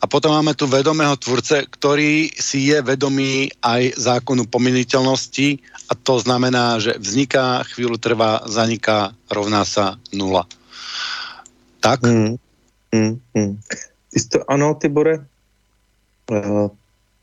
a 0.00 0.06
potom 0.06 0.32
máme 0.32 0.54
tu 0.54 0.66
vedomého 0.66 1.16
tvůrce, 1.16 1.64
který 1.70 2.30
si 2.40 2.58
je 2.58 2.82
vedomý 2.82 3.48
aj 3.62 3.92
zákonu 3.96 4.46
pominiteľnosti 4.50 5.58
a 5.88 5.94
to 5.94 6.18
znamená, 6.18 6.82
že 6.82 6.98
vzniká, 6.98 7.62
chvíľu 7.62 7.96
trvá, 7.96 8.42
zaniká, 8.50 9.14
rovná 9.30 9.62
sa 9.64 9.94
nula. 10.10 10.48
Tak? 11.80 12.02
Hmm. 12.96 13.20
Hmm, 13.36 13.44
hmm. 13.44 13.58
to, 14.32 14.50
ano, 14.50 14.74
Tibore, 14.74 15.26
uh, 16.30 16.68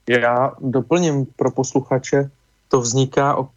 já 0.09 0.51
doplním 0.61 1.25
pro 1.25 1.51
posluchače, 1.51 2.29
to 2.69 2.81
vzniká, 2.81 3.37
uh, 3.37 3.47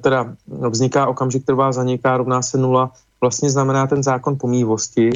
teda 0.00 0.36
vzniká 0.68 1.06
okamžik, 1.06 1.46
trvá, 1.46 1.72
zaniká, 1.72 2.16
rovná 2.16 2.42
se 2.42 2.58
nula, 2.58 2.92
vlastně 3.20 3.50
znamená 3.50 3.86
ten 3.86 4.02
zákon 4.02 4.36
pomývosti, 4.36 5.10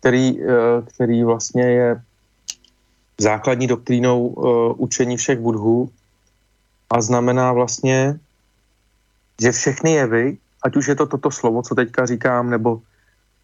který, 0.00 0.40
uh, 0.40 0.48
který 0.94 1.24
vlastně 1.24 1.62
je 1.62 2.02
základní 3.20 3.66
doktrínou 3.66 4.26
uh, 4.26 4.72
učení 4.76 5.16
všech 5.16 5.38
budhů 5.38 5.90
a 6.90 7.00
znamená 7.00 7.52
vlastně, 7.52 8.20
že 9.40 9.52
všechny 9.52 9.92
jevy, 9.92 10.38
ať 10.62 10.76
už 10.76 10.86
je 10.86 10.94
to 10.94 11.06
toto 11.06 11.30
slovo, 11.30 11.62
co 11.62 11.74
teďka 11.74 12.06
říkám, 12.06 12.50
nebo 12.50 12.80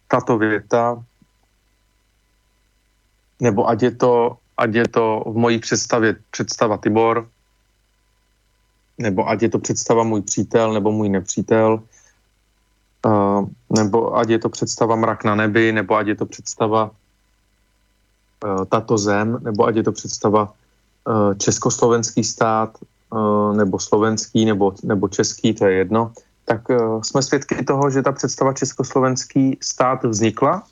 tato 0.07 0.37
věta, 0.37 1.03
nebo 3.39 3.69
ať 3.69 3.81
je 3.81 3.91
to, 3.91 4.37
ať 4.57 4.73
je 4.73 4.87
to 4.87 5.23
v 5.27 5.35
mojí 5.37 5.59
představě 5.59 6.15
představa 6.31 6.77
Tibor, 6.77 7.27
nebo 8.97 9.29
ať 9.29 9.41
je 9.41 9.49
to 9.49 9.59
představa 9.59 10.03
můj 10.03 10.21
přítel 10.21 10.73
nebo 10.73 10.91
můj 10.91 11.09
nepřítel, 11.09 11.83
uh, 13.05 13.47
nebo 13.69 14.17
ať 14.17 14.29
je 14.29 14.39
to 14.39 14.49
představa 14.49 14.95
mrak 14.95 15.23
na 15.23 15.35
nebi, 15.35 15.71
nebo 15.71 15.95
ať 15.95 16.07
je 16.07 16.15
to 16.15 16.25
představa 16.25 16.91
uh, 18.43 18.65
tato 18.65 18.97
zem, 18.97 19.37
nebo 19.41 19.65
ať 19.65 19.75
je 19.75 19.83
to 19.83 19.91
představa 19.91 20.53
uh, 21.07 21.33
československý 21.33 22.23
stát, 22.23 22.77
uh, 23.09 23.55
nebo 23.55 23.79
slovenský, 23.79 24.45
nebo, 24.45 24.73
nebo 24.83 25.07
český, 25.07 25.53
to 25.53 25.65
je 25.65 25.73
jedno, 25.73 26.11
tak 26.45 26.69
uh, 26.69 27.01
jsme 27.01 27.21
svědky 27.21 27.63
toho, 27.63 27.89
že 27.89 28.01
ta 28.01 28.11
představa 28.11 28.53
československý 28.53 29.57
stát 29.61 30.03
vznikla, 30.03 30.63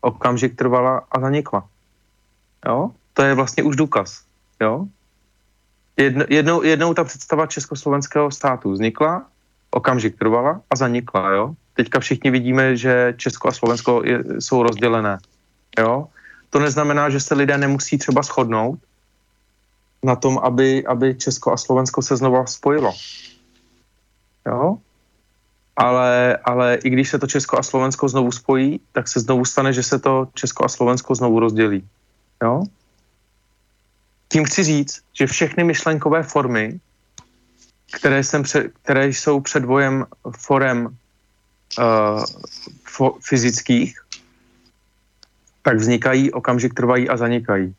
okamžik 0.00 0.56
trvala 0.56 1.02
a 1.10 1.20
zanikla. 1.20 1.68
Jo? 2.66 2.90
To 3.14 3.22
je 3.22 3.34
vlastně 3.34 3.62
už 3.62 3.76
důkaz. 3.76 4.22
Jo? 4.60 4.86
Jedno, 5.96 6.24
jednou, 6.28 6.62
jednou 6.62 6.94
ta 6.94 7.04
představa 7.04 7.46
československého 7.46 8.30
státu 8.30 8.72
vznikla, 8.72 9.26
okamžik 9.70 10.18
trvala 10.18 10.60
a 10.70 10.76
zanikla, 10.76 11.30
jo. 11.30 11.54
Teďka 11.74 12.00
všichni 12.00 12.30
vidíme, 12.30 12.76
že 12.76 13.14
Česko 13.16 13.48
a 13.48 13.52
Slovensko 13.52 14.02
je, 14.04 14.24
jsou 14.38 14.62
rozdělené, 14.62 15.18
jo. 15.78 16.08
To 16.50 16.58
neznamená, 16.58 17.10
že 17.10 17.20
se 17.20 17.34
lidé 17.34 17.58
nemusí 17.58 17.98
třeba 17.98 18.22
shodnout 18.22 18.78
na 20.02 20.16
tom, 20.16 20.38
aby, 20.38 20.86
aby 20.86 21.14
Česko 21.14 21.52
a 21.52 21.56
Slovensko 21.56 22.02
se 22.02 22.16
znova 22.16 22.46
spojilo. 22.46 22.92
Jo? 24.46 24.76
Ale, 25.76 26.36
ale 26.44 26.74
i 26.84 26.90
když 26.90 27.08
se 27.08 27.18
to 27.18 27.26
Česko 27.26 27.58
a 27.58 27.62
Slovensko 27.62 28.08
znovu 28.08 28.32
spojí, 28.32 28.80
tak 28.92 29.08
se 29.08 29.20
znovu 29.20 29.44
stane, 29.44 29.72
že 29.72 29.82
se 29.82 29.98
to 29.98 30.28
Česko 30.34 30.64
a 30.64 30.68
Slovensko 30.68 31.14
znovu 31.14 31.40
rozdělí. 31.40 31.88
Jo? 32.42 32.62
Tím 34.28 34.44
chci 34.44 34.64
říct, 34.64 35.00
že 35.12 35.26
všechny 35.26 35.64
myšlenkové 35.64 36.22
formy, 36.22 36.80
které, 37.92 38.24
jsem 38.24 38.42
před, 38.42 38.72
které 38.82 39.08
jsou 39.08 39.40
předvojem 39.40 40.06
forem 40.36 40.96
uh, 41.78 42.24
fo, 42.84 43.16
fyzických, 43.20 44.00
tak 45.62 45.76
vznikají, 45.76 46.32
okamžik 46.32 46.74
trvají 46.74 47.08
a 47.08 47.16
zanikají. 47.16 47.74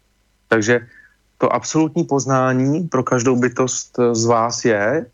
Takže 0.48 0.88
to 1.38 1.54
absolutní 1.54 2.04
poznání 2.04 2.88
pro 2.88 3.04
každou 3.04 3.36
bytost 3.36 4.00
z 4.12 4.26
vás 4.26 4.66
je, 4.66 5.06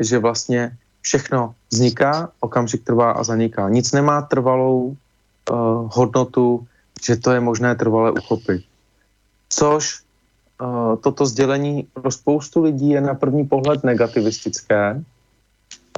že 0.00 0.18
vlastně 0.18 0.76
všechno 1.00 1.54
vzniká, 1.70 2.30
okamžik 2.40 2.84
trvá 2.84 3.12
a 3.12 3.24
zaniká. 3.24 3.68
Nic 3.68 3.92
nemá 3.92 4.22
trvalou 4.22 4.84
uh, 4.86 4.96
hodnotu, 5.92 6.66
že 7.04 7.16
to 7.16 7.32
je 7.32 7.40
možné 7.40 7.74
trvale 7.74 8.12
uchopit. 8.12 8.71
Což 9.52 10.00
uh, 10.60 10.96
toto 10.96 11.26
sdělení 11.26 11.82
pro 11.92 12.10
spoustu 12.10 12.62
lidí 12.62 12.90
je 12.90 13.00
na 13.00 13.14
první 13.14 13.44
pohled 13.44 13.84
negativistické, 13.84 15.04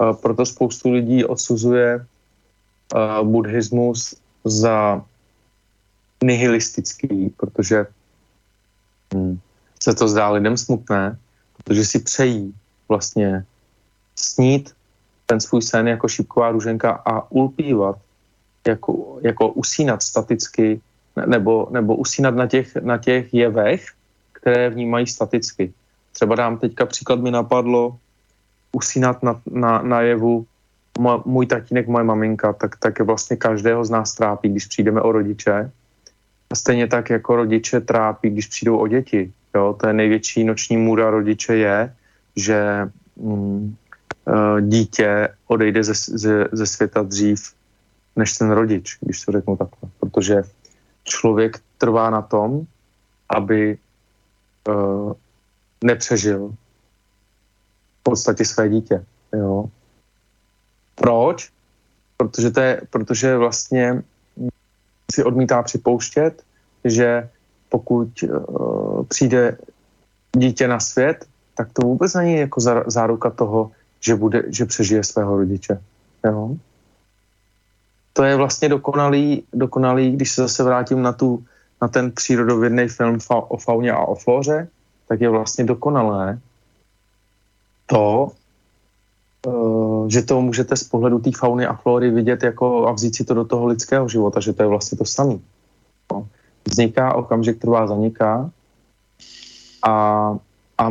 uh, 0.00 0.16
proto 0.16 0.46
spoustu 0.46 0.90
lidí 0.90 1.24
odsuzuje 1.24 2.06
uh, 2.94 3.28
buddhismus 3.28 4.14
za 4.44 5.02
nihilistický, 6.24 7.30
protože 7.36 7.86
hm, 9.14 9.38
se 9.82 9.94
to 9.94 10.08
zdá 10.08 10.30
lidem 10.30 10.56
smutné, 10.56 11.18
protože 11.56 11.84
si 11.84 11.98
přejí 11.98 12.54
vlastně 12.88 13.44
snít 14.16 14.74
ten 15.26 15.40
svůj 15.40 15.62
sen 15.62 15.88
jako 15.88 16.08
šipková 16.08 16.50
růženka 16.50 16.90
a 17.06 17.30
ulpívat, 17.30 17.98
jako, 18.66 19.18
jako 19.22 19.48
usínat 19.48 20.02
staticky, 20.02 20.80
nebo, 21.26 21.68
nebo 21.70 21.96
usínat 21.96 22.34
na 22.34 22.46
těch, 22.46 22.76
na 22.76 22.98
těch 22.98 23.34
jevech, 23.34 23.86
které 24.32 24.70
vnímají 24.70 25.06
staticky. 25.06 25.72
Třeba 26.12 26.34
dám 26.34 26.58
teďka 26.58 26.86
příklad, 26.86 27.20
mi 27.20 27.30
napadlo 27.30 27.98
usínat 28.72 29.22
na, 29.22 29.40
na, 29.50 29.82
na 29.82 30.00
jevu 30.00 30.46
můj 31.24 31.46
tatínek, 31.46 31.88
moje 31.88 32.04
maminka, 32.04 32.52
tak, 32.52 32.76
tak 32.76 32.98
je 32.98 33.04
vlastně 33.04 33.36
každého 33.36 33.84
z 33.84 33.90
nás 33.90 34.14
trápí, 34.14 34.48
když 34.48 34.66
přijdeme 34.66 35.00
o 35.00 35.12
rodiče. 35.12 35.70
A 36.50 36.54
stejně 36.54 36.86
tak 36.86 37.10
jako 37.10 37.36
rodiče 37.36 37.80
trápí, 37.80 38.30
když 38.30 38.46
přijdou 38.46 38.78
o 38.78 38.86
děti. 38.86 39.32
Jo? 39.54 39.76
To 39.80 39.86
je 39.86 39.92
největší 39.92 40.44
noční 40.44 40.76
můra 40.76 41.10
rodiče 41.10 41.56
je, 41.56 41.94
že 42.36 42.88
mm, 43.16 43.76
uh, 44.26 44.60
dítě 44.60 45.28
odejde 45.46 45.84
ze, 45.84 45.94
ze, 45.94 46.48
ze 46.52 46.66
světa 46.66 47.02
dřív 47.02 47.52
než 48.16 48.32
ten 48.32 48.50
rodič, 48.50 48.98
když 49.00 49.24
to 49.24 49.32
řeknu 49.32 49.56
takhle. 49.56 49.90
Protože 50.00 50.42
člověk 51.04 51.60
trvá 51.78 52.10
na 52.10 52.22
tom, 52.22 52.66
aby 53.28 53.78
uh, 54.68 55.12
nepřežil 55.84 56.48
v 58.00 58.02
podstatě 58.02 58.44
své 58.44 58.68
dítě. 58.68 59.04
Jo. 59.32 59.64
Proč? 60.94 61.50
Protože, 62.16 62.50
to 62.50 62.60
je, 62.60 62.82
protože 62.90 63.36
vlastně 63.36 64.02
si 65.12 65.24
odmítá 65.24 65.62
připouštět, 65.62 66.42
že 66.84 67.28
pokud 67.68 68.08
uh, 68.22 69.04
přijde 69.04 69.58
dítě 70.36 70.68
na 70.68 70.80
svět, 70.80 71.26
tak 71.54 71.68
to 71.72 71.82
vůbec 71.86 72.14
není 72.14 72.36
jako 72.36 72.60
záruka 72.86 73.30
toho, 73.30 73.70
že, 74.00 74.14
bude, 74.14 74.42
že 74.48 74.64
přežije 74.64 75.04
svého 75.04 75.36
rodiče. 75.36 75.82
Jo? 76.24 76.56
To 78.14 78.24
je 78.24 78.36
vlastně 78.36 78.68
dokonalý, 78.68 79.42
dokonalý, 79.52 80.10
když 80.10 80.30
se 80.30 80.42
zase 80.42 80.62
vrátím 80.62 81.02
na 81.02 81.12
tu 81.12 81.44
na 81.82 81.88
ten 81.88 82.12
přírodovědný 82.12 82.88
film 82.88 83.18
o 83.28 83.56
fauně 83.56 83.92
a 83.92 83.98
o 83.98 84.14
flóře, 84.14 84.68
tak 85.08 85.20
je 85.20 85.28
vlastně 85.28 85.64
dokonalé 85.64 86.38
to, 87.86 88.32
eh, 89.46 90.10
že 90.10 90.22
to 90.22 90.40
můžete 90.40 90.76
z 90.76 90.84
pohledu 90.84 91.18
té 91.18 91.30
fauny 91.36 91.66
a 91.66 91.74
flóry 91.74 92.10
vidět 92.10 92.42
jako 92.42 92.88
a 92.88 92.92
vzít 92.92 93.16
si 93.16 93.24
to 93.24 93.34
do 93.34 93.44
toho 93.44 93.66
lidského 93.66 94.08
života, 94.08 94.40
že 94.40 94.52
to 94.52 94.62
je 94.62 94.68
vlastně 94.68 94.98
to 94.98 95.04
samé. 95.04 95.38
No. 96.12 96.28
Vzniká, 96.64 97.14
okamžik 97.14 97.60
trvá, 97.60 97.86
zaniká 97.86 98.50
a, 99.84 99.92
a 100.78 100.84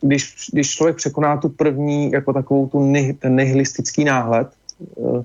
když, 0.00 0.50
když 0.52 0.74
člověk 0.74 0.96
překoná 0.96 1.36
tu 1.36 1.48
první, 1.48 2.10
jako 2.10 2.32
takovou 2.32 2.68
tu 2.68 2.82
nih, 2.82 3.18
ten 3.18 3.36
nihilistický 3.36 4.04
náhled, 4.04 4.48
eh, 4.82 5.22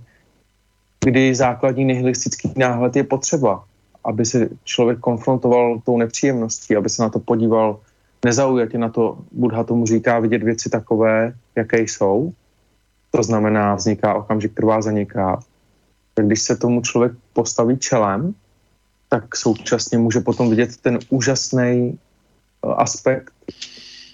kdy 1.03 1.35
základní 1.35 1.83
nihilistický 1.83 2.53
náhled 2.55 2.95
je 2.95 3.03
potřeba, 3.03 3.63
aby 4.03 4.25
se 4.25 4.49
člověk 4.63 4.99
konfrontoval 4.99 5.79
tou 5.85 5.97
nepříjemností, 5.97 6.75
aby 6.75 6.89
se 6.89 7.01
na 7.01 7.09
to 7.09 7.19
podíval 7.19 7.79
nezaujatě 8.25 8.77
na 8.77 8.89
to, 8.89 9.17
Budha 9.31 9.63
tomu 9.63 9.85
říká 9.85 10.19
vidět 10.19 10.43
věci 10.43 10.69
takové, 10.69 11.33
jaké 11.55 11.81
jsou. 11.81 12.33
To 13.11 13.23
znamená, 13.23 13.75
vzniká 13.75 14.13
okamžik, 14.13 14.53
trvá, 14.53 14.81
zaniká. 14.81 15.39
Když 16.15 16.41
se 16.41 16.55
tomu 16.55 16.81
člověk 16.81 17.11
postaví 17.33 17.77
čelem, 17.77 18.33
tak 19.09 19.35
současně 19.35 19.97
může 19.97 20.19
potom 20.19 20.49
vidět 20.49 20.77
ten 20.77 20.99
úžasný 21.09 21.93
eh, 21.93 22.73
aspekt 22.77 23.33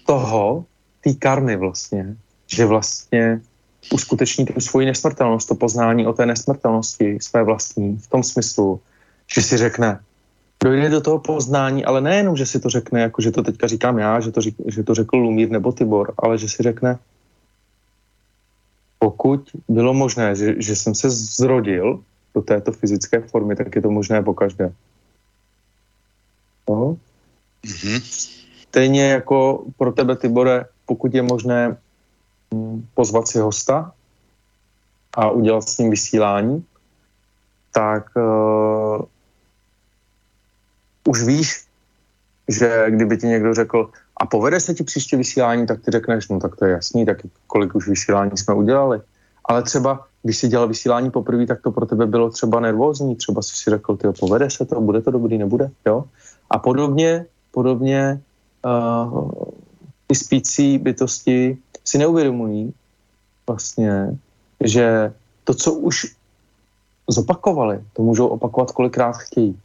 toho, 0.06 0.66
té 1.02 1.14
karmy 1.14 1.56
vlastně, 1.56 2.16
že 2.48 2.66
vlastně 2.66 3.42
uskuteční 3.94 4.46
tu 4.46 4.62
svoji 4.62 4.86
nesmrtelnost, 4.86 5.48
to 5.48 5.56
poznání 5.56 6.08
o 6.08 6.14
té 6.14 6.26
nesmrtelnosti 6.26 7.18
své 7.22 7.44
vlastní, 7.44 7.98
v 7.98 8.08
tom 8.08 8.24
smyslu, 8.24 8.82
že 9.34 9.42
si 9.42 9.58
řekne, 9.58 10.00
dojde 10.64 10.90
do 10.90 11.02
toho 11.02 11.20
poznání, 11.20 11.86
ale 11.86 12.02
nejenom, 12.02 12.36
že 12.36 12.46
si 12.46 12.60
to 12.60 12.70
řekne, 12.70 13.02
jako 13.02 13.22
že 13.22 13.32
to 13.32 13.44
teďka 13.44 13.68
říkám 13.68 14.00
já, 14.00 14.20
že 14.20 14.32
to, 14.32 14.42
řík, 14.42 14.56
že 14.68 14.84
to 14.84 14.96
řekl 14.96 15.18
Lumír 15.18 15.50
nebo 15.50 15.72
Tibor, 15.72 16.14
ale 16.18 16.38
že 16.38 16.50
si 16.50 16.64
řekne, 16.64 17.00
pokud 19.00 19.50
bylo 19.70 19.94
možné, 19.94 20.36
že, 20.36 20.62
že 20.62 20.76
jsem 20.76 20.96
se 20.96 21.10
zrodil 21.10 22.04
do 22.36 22.42
této 22.42 22.72
fyzické 22.72 23.20
formy, 23.22 23.56
tak 23.56 23.76
je 23.76 23.82
to 23.82 23.92
možné 23.92 24.22
po 24.22 24.34
každé. 24.34 24.74
No? 26.70 26.98
Mm-hmm. 27.66 28.02
Stejně 28.68 29.10
jako 29.10 29.66
pro 29.78 29.92
tebe, 29.92 30.16
Tibore, 30.16 30.66
pokud 30.86 31.14
je 31.14 31.22
možné 31.22 31.78
pozvat 32.94 33.28
si 33.28 33.40
hosta 33.40 33.92
a 35.14 35.30
udělat 35.30 35.70
s 35.70 35.78
ním 35.78 35.90
vysílání, 35.90 36.66
tak 37.74 38.10
uh, 38.16 39.06
už 41.08 41.24
víš, 41.24 41.66
že 42.48 42.86
kdyby 42.90 43.18
ti 43.18 43.28
někdo 43.28 43.54
řekl, 43.54 43.90
a 44.18 44.26
povede 44.26 44.60
se 44.60 44.74
ti 44.74 44.84
příště 44.84 45.18
vysílání, 45.18 45.68
tak 45.68 45.82
ty 45.82 45.92
řekneš, 45.92 46.28
no 46.28 46.40
tak 46.40 46.56
to 46.56 46.66
je 46.66 46.72
jasný, 46.72 47.06
tak 47.06 47.18
kolik 47.48 47.76
už 47.76 47.88
vysílání 47.88 48.38
jsme 48.38 48.54
udělali. 48.54 49.02
Ale 49.46 49.64
třeba, 49.64 50.08
když 50.24 50.38
jsi 50.38 50.48
dělal 50.48 50.68
vysílání 50.68 51.12
poprvé, 51.12 51.46
tak 51.46 51.62
to 51.62 51.72
pro 51.72 51.86
tebe 51.86 52.06
bylo 52.06 52.30
třeba 52.30 52.60
nervózní, 52.60 53.16
třeba 53.16 53.42
si 53.42 53.56
si 53.56 53.70
řekl, 53.70 53.98
ty 53.98 54.08
povede 54.20 54.50
se 54.50 54.66
to, 54.66 54.82
bude 54.82 55.02
to 55.02 55.12
dobrý, 55.12 55.38
nebude, 55.38 55.72
jo. 55.86 56.04
A 56.50 56.60
podobně, 56.60 57.26
podobně 57.52 58.22
uh, 58.66 59.32
ty 60.08 60.16
spící 60.16 60.78
bytosti 60.78 61.58
si 61.86 61.98
neuvědomují 61.98 62.74
vlastně, 63.48 64.18
že 64.64 65.14
to, 65.44 65.54
co 65.54 65.74
už 65.74 66.16
zopakovali. 67.10 67.84
To 67.94 68.02
můžou 68.02 68.28
opakovat 68.28 68.72
kolikrát 68.72 69.18
chtějí. 69.18 69.60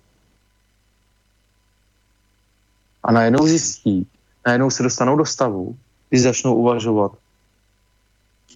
A 3.03 3.13
najednou 3.13 3.47
zjistí, 3.47 4.07
najednou 4.47 4.71
se 4.71 4.83
dostanou 4.83 5.17
do 5.17 5.25
stavu, 5.25 5.77
kdy 6.11 6.21
začnou 6.21 6.55
uvažovat, 6.55 7.13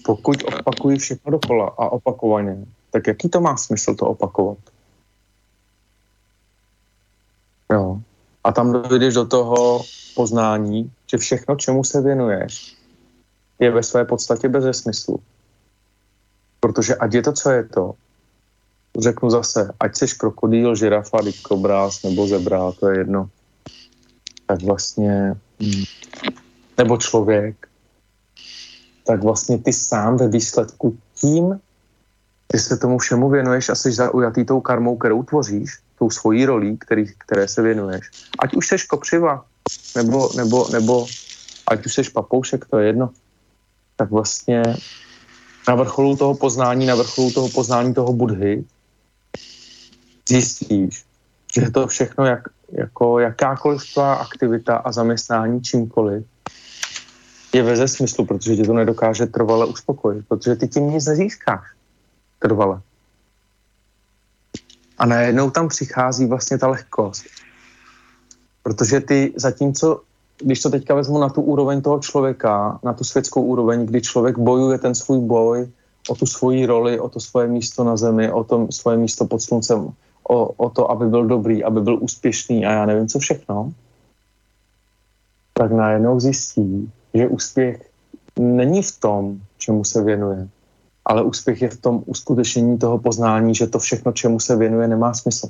pokud 0.05 0.45
opakují 0.45 0.99
všechno 0.99 1.33
dokola 1.33 1.67
a 1.69 1.89
opakovaně, 1.89 2.65
tak 2.91 3.07
jaký 3.07 3.29
to 3.29 3.41
má 3.41 3.57
smysl 3.57 3.95
to 3.95 4.07
opakovat? 4.07 4.59
Jo. 7.73 8.01
A 8.45 8.53
tam 8.53 8.73
dojdeš 8.73 9.15
do 9.15 9.27
toho 9.27 9.83
poznání, 10.15 10.93
že 11.11 11.19
všechno, 11.19 11.57
čemu 11.57 11.85
se 11.85 12.01
věnuješ, 12.01 12.78
je 13.59 13.71
ve 13.71 13.83
své 13.83 14.05
podstatě 14.05 14.49
bez 14.49 14.79
smyslu. 14.79 15.21
Protože 16.61 16.95
ať 16.95 17.15
je 17.15 17.23
to, 17.23 17.33
co 17.33 17.51
je 17.51 17.65
to, 17.65 17.95
řeknu 18.99 19.31
zase, 19.31 19.71
ať 19.81 19.97
seš 19.97 20.13
krokodýl, 20.13 20.77
žirafa, 20.77 21.21
dikobráz 21.21 22.03
nebo 22.03 22.27
zebra, 22.27 22.73
to 22.73 22.89
je 22.89 22.99
jedno, 22.99 23.31
tak 24.47 24.63
vlastně, 24.63 25.35
hm, 25.63 25.85
nebo 26.79 26.97
člověk, 26.97 27.69
tak 29.07 29.23
vlastně 29.23 29.59
ty 29.59 29.73
sám 29.73 30.17
ve 30.17 30.29
výsledku 30.29 30.99
tím, 31.15 31.61
ty 32.47 32.59
se 32.59 32.77
tomu 32.77 32.99
všemu 32.99 33.29
věnuješ 33.29 33.69
a 33.69 33.75
jsi 33.75 33.93
zaujatý 33.93 34.45
tou 34.45 34.61
karmou, 34.61 34.97
kterou 34.97 35.23
tvoříš, 35.23 35.79
tou 35.99 36.11
svojí 36.11 36.47
rolí, 36.47 36.79
který, 36.79 37.05
které 37.19 37.49
se 37.49 37.63
věnuješ. 37.63 38.11
Ať 38.39 38.55
už 38.55 38.69
seš 38.69 38.85
kopřiva, 38.85 39.45
nebo, 39.97 40.31
nebo, 40.37 40.69
nebo 40.73 41.07
ať 41.67 41.87
už 41.87 41.95
seš 41.95 42.09
papoušek, 42.09 42.65
to 42.65 42.79
je 42.79 42.87
jedno, 42.87 43.11
tak 43.99 44.11
vlastně 44.11 44.63
na 45.69 45.75
vrcholu 45.75 46.17
toho 46.17 46.35
poznání, 46.35 46.87
na 46.87 46.95
vrcholu 46.95 47.31
toho 47.31 47.49
poznání 47.49 47.95
toho 47.95 48.13
budhy 48.13 48.65
zjistíš, 50.29 51.05
že 51.55 51.71
to 51.71 51.87
všechno, 51.87 52.27
jak, 52.27 52.49
jako 52.73 53.19
jakákoliv 53.19 53.93
tvá 53.95 54.15
aktivita 54.15 54.77
a 54.77 54.93
zaměstnání 54.93 55.63
čímkoliv, 55.63 56.25
je 57.53 57.63
ve 57.63 57.89
smyslu, 57.89 58.27
protože 58.27 58.57
tě 58.57 58.63
to 58.63 58.73
nedokáže 58.73 59.27
trvale 59.27 59.67
uspokojit, 59.67 60.25
protože 60.29 60.57
ty 60.57 60.69
tím 60.69 60.91
nic 60.91 61.07
nezískáš 61.07 61.67
trvale. 62.39 62.81
A 64.99 65.07
najednou 65.07 65.51
tam 65.51 65.69
přichází 65.69 66.27
vlastně 66.27 66.59
ta 66.59 66.69
lehkost. 66.69 67.25
Protože 68.63 69.01
ty 69.01 69.33
zatímco, 69.37 70.03
když 70.43 70.61
to 70.61 70.71
teďka 70.71 70.95
vezmu 70.95 71.19
na 71.19 71.29
tu 71.29 71.43
úroveň 71.43 71.83
toho 71.83 71.99
člověka, 71.99 72.79
na 72.83 72.93
tu 72.93 73.05
světskou 73.05 73.43
úroveň, 73.43 73.87
kdy 73.87 74.01
člověk 74.01 74.39
bojuje 74.39 74.79
ten 74.79 74.95
svůj 74.95 75.21
boj 75.21 75.69
o 76.09 76.15
tu 76.15 76.27
svoji 76.27 76.67
roli, 76.67 77.01
o 77.01 77.09
to 77.09 77.21
svoje 77.21 77.49
místo 77.49 77.85
na 77.85 77.97
zemi, 77.97 78.33
o 78.33 78.45
to 78.45 78.69
svoje 78.71 78.97
místo 78.97 79.27
pod 79.27 79.43
sluncem, 79.43 79.93
o, 80.29 80.47
o 80.47 80.71
to, 80.71 80.91
aby 80.91 81.07
byl 81.07 81.27
dobrý, 81.27 81.65
aby 81.65 81.81
byl 81.81 81.99
úspěšný 82.01 82.67
a 82.67 82.73
já 82.73 82.87
nevím, 82.87 83.09
co 83.09 83.19
všechno, 83.19 83.73
tak 85.55 85.73
najednou 85.73 86.21
zjistí, 86.21 86.93
že 87.15 87.29
úspěch 87.29 87.91
není 88.39 88.83
v 88.83 89.01
tom, 89.01 89.41
čemu 89.59 89.85
se 89.85 90.03
věnuje, 90.03 90.49
ale 91.05 91.23
úspěch 91.23 91.63
je 91.63 91.71
v 91.71 91.81
tom 91.81 92.03
uskutečnění 92.07 92.79
toho 92.79 92.99
poznání, 92.99 93.55
že 93.55 93.67
to 93.67 93.79
všechno, 93.79 94.13
čemu 94.13 94.41
se 94.41 94.57
věnuje, 94.57 94.89
nemá 94.89 95.15
smysl. 95.15 95.49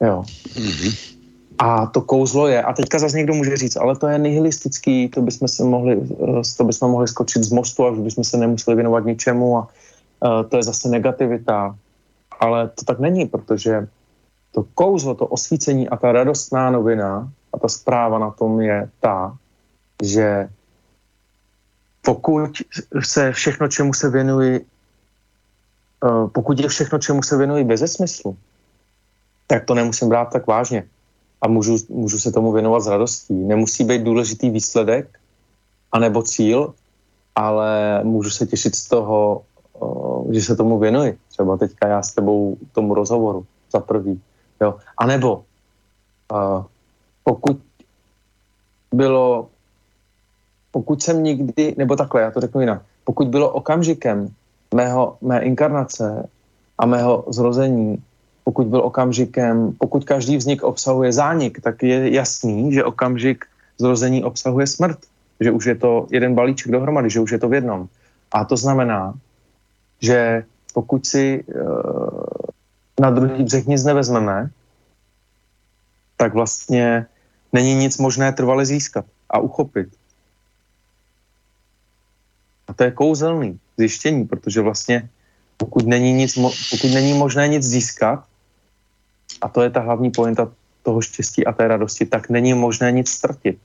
Jo. 0.00 0.24
Mm-hmm. 0.54 1.23
A 1.58 1.86
to 1.86 2.00
kouzlo 2.00 2.48
je, 2.48 2.62
a 2.62 2.72
teďka 2.72 2.98
zase 2.98 3.16
někdo 3.16 3.34
může 3.34 3.56
říct, 3.56 3.76
ale 3.76 3.96
to 3.96 4.06
je 4.08 4.18
nihilistický, 4.18 5.08
to 5.08 5.22
bychom 5.22 5.48
se 5.48 5.64
mohli, 5.64 6.00
eh, 6.02 6.42
to 6.56 6.64
bychom 6.64 6.90
mohli 6.90 7.08
skočit 7.08 7.44
z 7.44 7.52
mostu 7.52 7.84
a 7.84 7.90
už 7.90 7.98
bychom 7.98 8.24
se 8.24 8.36
nemuseli 8.36 8.74
věnovat 8.74 9.04
ničemu 9.04 9.58
a 9.58 9.68
uh, 10.20 10.48
to 10.48 10.56
je 10.56 10.62
zase 10.62 10.88
negativita. 10.88 11.76
Ale 12.40 12.68
to 12.68 12.84
tak 12.84 12.98
není, 12.98 13.26
protože 13.26 13.86
to 14.52 14.64
kouzlo, 14.74 15.14
to 15.14 15.26
osvícení 15.26 15.88
a 15.88 15.96
ta 15.96 16.12
radostná 16.12 16.70
novina 16.70 17.30
a 17.52 17.58
ta 17.58 17.68
zpráva 17.68 18.18
na 18.18 18.30
tom 18.30 18.60
je 18.60 18.88
ta, 19.00 19.36
že 20.02 20.48
pokud 22.02 22.50
se 23.00 23.32
všechno, 23.32 23.68
čemu 23.68 23.94
se 23.94 24.10
věnuji, 24.10 24.66
uh, 26.02 26.28
pokud 26.28 26.60
je 26.60 26.68
všechno, 26.68 26.98
čemu 26.98 27.22
se 27.22 27.36
věnuji 27.36 27.64
bez 27.64 27.92
smyslu, 27.92 28.36
tak 29.46 29.64
to 29.64 29.74
nemusím 29.74 30.08
brát 30.08 30.32
tak 30.32 30.46
vážně 30.46 30.84
a 31.44 31.48
můžu, 31.48 31.76
můžu 31.88 32.18
se 32.18 32.32
tomu 32.32 32.52
věnovat 32.52 32.80
s 32.80 32.86
radostí. 32.86 33.34
Nemusí 33.34 33.84
být 33.84 34.02
důležitý 34.02 34.50
výsledek 34.50 35.20
anebo 35.92 36.22
cíl, 36.22 36.74
ale 37.34 38.00
můžu 38.04 38.30
se 38.30 38.46
těšit 38.46 38.74
z 38.74 38.88
toho, 38.88 39.42
že 40.30 40.40
se 40.42 40.56
tomu 40.56 40.78
věnuji. 40.78 41.18
Třeba 41.28 41.56
teďka 41.56 41.88
já 41.88 42.02
s 42.02 42.14
tebou 42.14 42.56
tomu 42.72 42.94
rozhovoru 42.94 43.46
za 43.72 43.80
prvý. 43.80 44.20
Jo. 44.60 44.74
A 44.96 45.06
nebo 45.06 45.44
pokud 47.24 47.60
bylo, 48.94 49.48
pokud 50.70 51.02
jsem 51.02 51.22
nikdy, 51.22 51.74
nebo 51.78 51.96
takhle, 51.96 52.22
já 52.22 52.30
to 52.30 52.40
řeknu 52.40 52.60
jinak, 52.60 52.82
pokud 53.04 53.28
bylo 53.28 53.50
okamžikem 53.50 54.32
mého, 54.74 55.16
mé 55.20 55.44
inkarnace 55.44 56.28
a 56.78 56.86
mého 56.86 57.24
zrození 57.28 58.02
pokud 58.44 58.66
byl 58.66 58.80
okamžikem, 58.80 59.72
pokud 59.72 60.04
každý 60.04 60.36
vznik 60.36 60.62
obsahuje 60.62 61.12
zánik, 61.12 61.60
tak 61.60 61.82
je 61.82 62.14
jasný, 62.14 62.72
že 62.72 62.84
okamžik 62.84 63.44
zrození 63.78 64.24
obsahuje 64.24 64.66
smrt, 64.66 64.98
že 65.40 65.50
už 65.50 65.64
je 65.64 65.74
to 65.74 66.06
jeden 66.10 66.34
balíček 66.34 66.72
dohromady, 66.72 67.10
že 67.10 67.20
už 67.20 67.30
je 67.32 67.38
to 67.38 67.48
v 67.48 67.54
jednom. 67.54 67.88
A 68.32 68.44
to 68.44 68.56
znamená, 68.56 69.14
že 70.00 70.44
pokud 70.74 71.06
si 71.06 71.44
uh, 71.44 71.64
na 73.00 73.10
druhý 73.10 73.44
břeh 73.44 73.66
nic 73.66 73.84
nevezmeme, 73.84 74.50
tak 76.16 76.34
vlastně 76.34 77.06
není 77.52 77.74
nic 77.74 77.98
možné 77.98 78.32
trvale 78.32 78.66
získat 78.66 79.04
a 79.30 79.38
uchopit. 79.38 79.88
A 82.68 82.72
to 82.72 82.84
je 82.84 82.90
kouzelný 82.90 83.58
zjištění, 83.76 84.24
protože 84.24 84.60
vlastně 84.60 85.08
pokud 85.56 85.86
není, 85.86 86.12
nic, 86.12 86.38
pokud 86.70 86.90
není 86.94 87.14
možné 87.14 87.48
nic 87.48 87.62
získat, 87.62 88.24
a 89.44 89.48
to 89.48 89.62
je 89.62 89.70
ta 89.70 89.80
hlavní 89.80 90.10
pointa 90.10 90.48
toho 90.82 91.00
štěstí 91.00 91.46
a 91.46 91.52
té 91.52 91.68
radosti, 91.68 92.06
tak 92.06 92.30
není 92.32 92.54
možné 92.54 92.92
nic 92.92 93.08
ztratit. 93.08 93.58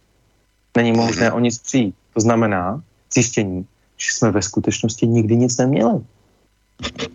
Není 0.78 0.92
možné 0.92 1.32
o 1.32 1.40
nic 1.40 1.58
přijít. 1.60 1.96
To 2.14 2.20
znamená 2.20 2.84
zjištění, 3.14 3.66
že 3.98 4.12
jsme 4.12 4.32
ve 4.32 4.42
skutečnosti 4.42 5.08
nikdy 5.08 5.36
nic 5.36 5.58
neměli. 5.58 6.00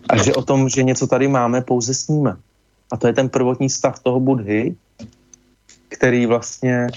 A 0.09 0.17
že 0.17 0.33
o 0.33 0.41
tom, 0.41 0.69
že 0.69 0.83
něco 0.83 1.07
tady 1.07 1.27
máme, 1.27 1.61
pouze 1.61 1.93
sníme. 1.93 2.37
A 2.91 2.97
to 2.97 3.07
je 3.07 3.13
ten 3.13 3.29
prvotní 3.29 3.69
stav 3.69 3.99
toho 3.99 4.19
Budhy, 4.19 4.75
který 5.89 6.25
vlastně 6.25 6.87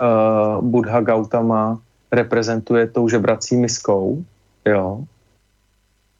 uh, 0.00 0.64
Buddha 0.64 1.00
Gautama 1.00 1.80
reprezentuje 2.12 2.86
tou 2.86 3.08
žebrací 3.08 3.56
miskou, 3.56 4.24
jo. 4.64 5.04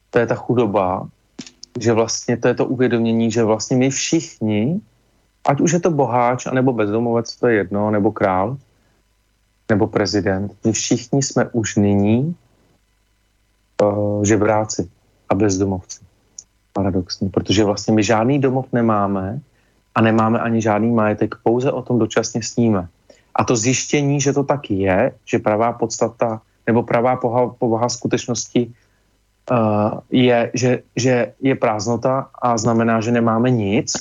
To 0.09 0.19
je 0.19 0.27
ta 0.27 0.35
chudoba, 0.35 1.07
že 1.79 1.93
vlastně 1.93 2.37
to 2.37 2.47
je 2.47 2.53
to 2.53 2.65
uvědomění, 2.65 3.31
že 3.31 3.43
vlastně 3.43 3.77
my 3.77 3.89
všichni, 3.89 4.81
ať 5.45 5.61
už 5.61 5.71
je 5.71 5.79
to 5.79 5.91
boháč, 5.91 6.45
anebo 6.45 6.73
bezdomovec, 6.73 7.35
to 7.35 7.47
je 7.47 7.55
jedno, 7.55 7.91
nebo 7.91 8.11
král, 8.11 8.57
nebo 9.69 9.87
prezident, 9.87 10.51
my 10.65 10.71
všichni 10.71 11.23
jsme 11.23 11.49
už 11.51 11.75
nyní 11.75 12.35
uh, 13.81 14.23
žebráci 14.23 14.89
a 15.29 15.35
bezdomovci. 15.35 15.99
Paradoxně, 16.73 17.29
protože 17.29 17.63
vlastně 17.63 17.93
my 17.93 18.03
žádný 18.03 18.39
domov 18.39 18.65
nemáme 18.73 19.39
a 19.95 20.01
nemáme 20.01 20.39
ani 20.39 20.61
žádný 20.61 20.91
majetek, 20.91 21.35
pouze 21.43 21.71
o 21.71 21.81
tom 21.81 21.99
dočasně 21.99 22.43
sníme. 22.43 22.87
A 23.35 23.43
to 23.43 23.55
zjištění, 23.55 24.21
že 24.21 24.33
to 24.33 24.43
tak 24.43 24.71
je, 24.71 25.11
že 25.25 25.39
pravá 25.39 25.73
podstata 25.73 26.41
nebo 26.67 26.83
pravá 26.83 27.15
povaha, 27.15 27.47
povaha 27.59 27.89
skutečnosti 27.89 28.73
uh, 29.51 29.99
je, 30.11 30.51
že, 30.53 30.71
že 30.95 31.33
je 31.41 31.55
prázdnota 31.55 32.29
a 32.41 32.57
znamená, 32.57 33.01
že 33.01 33.11
nemáme 33.11 33.49
nic, 33.49 33.93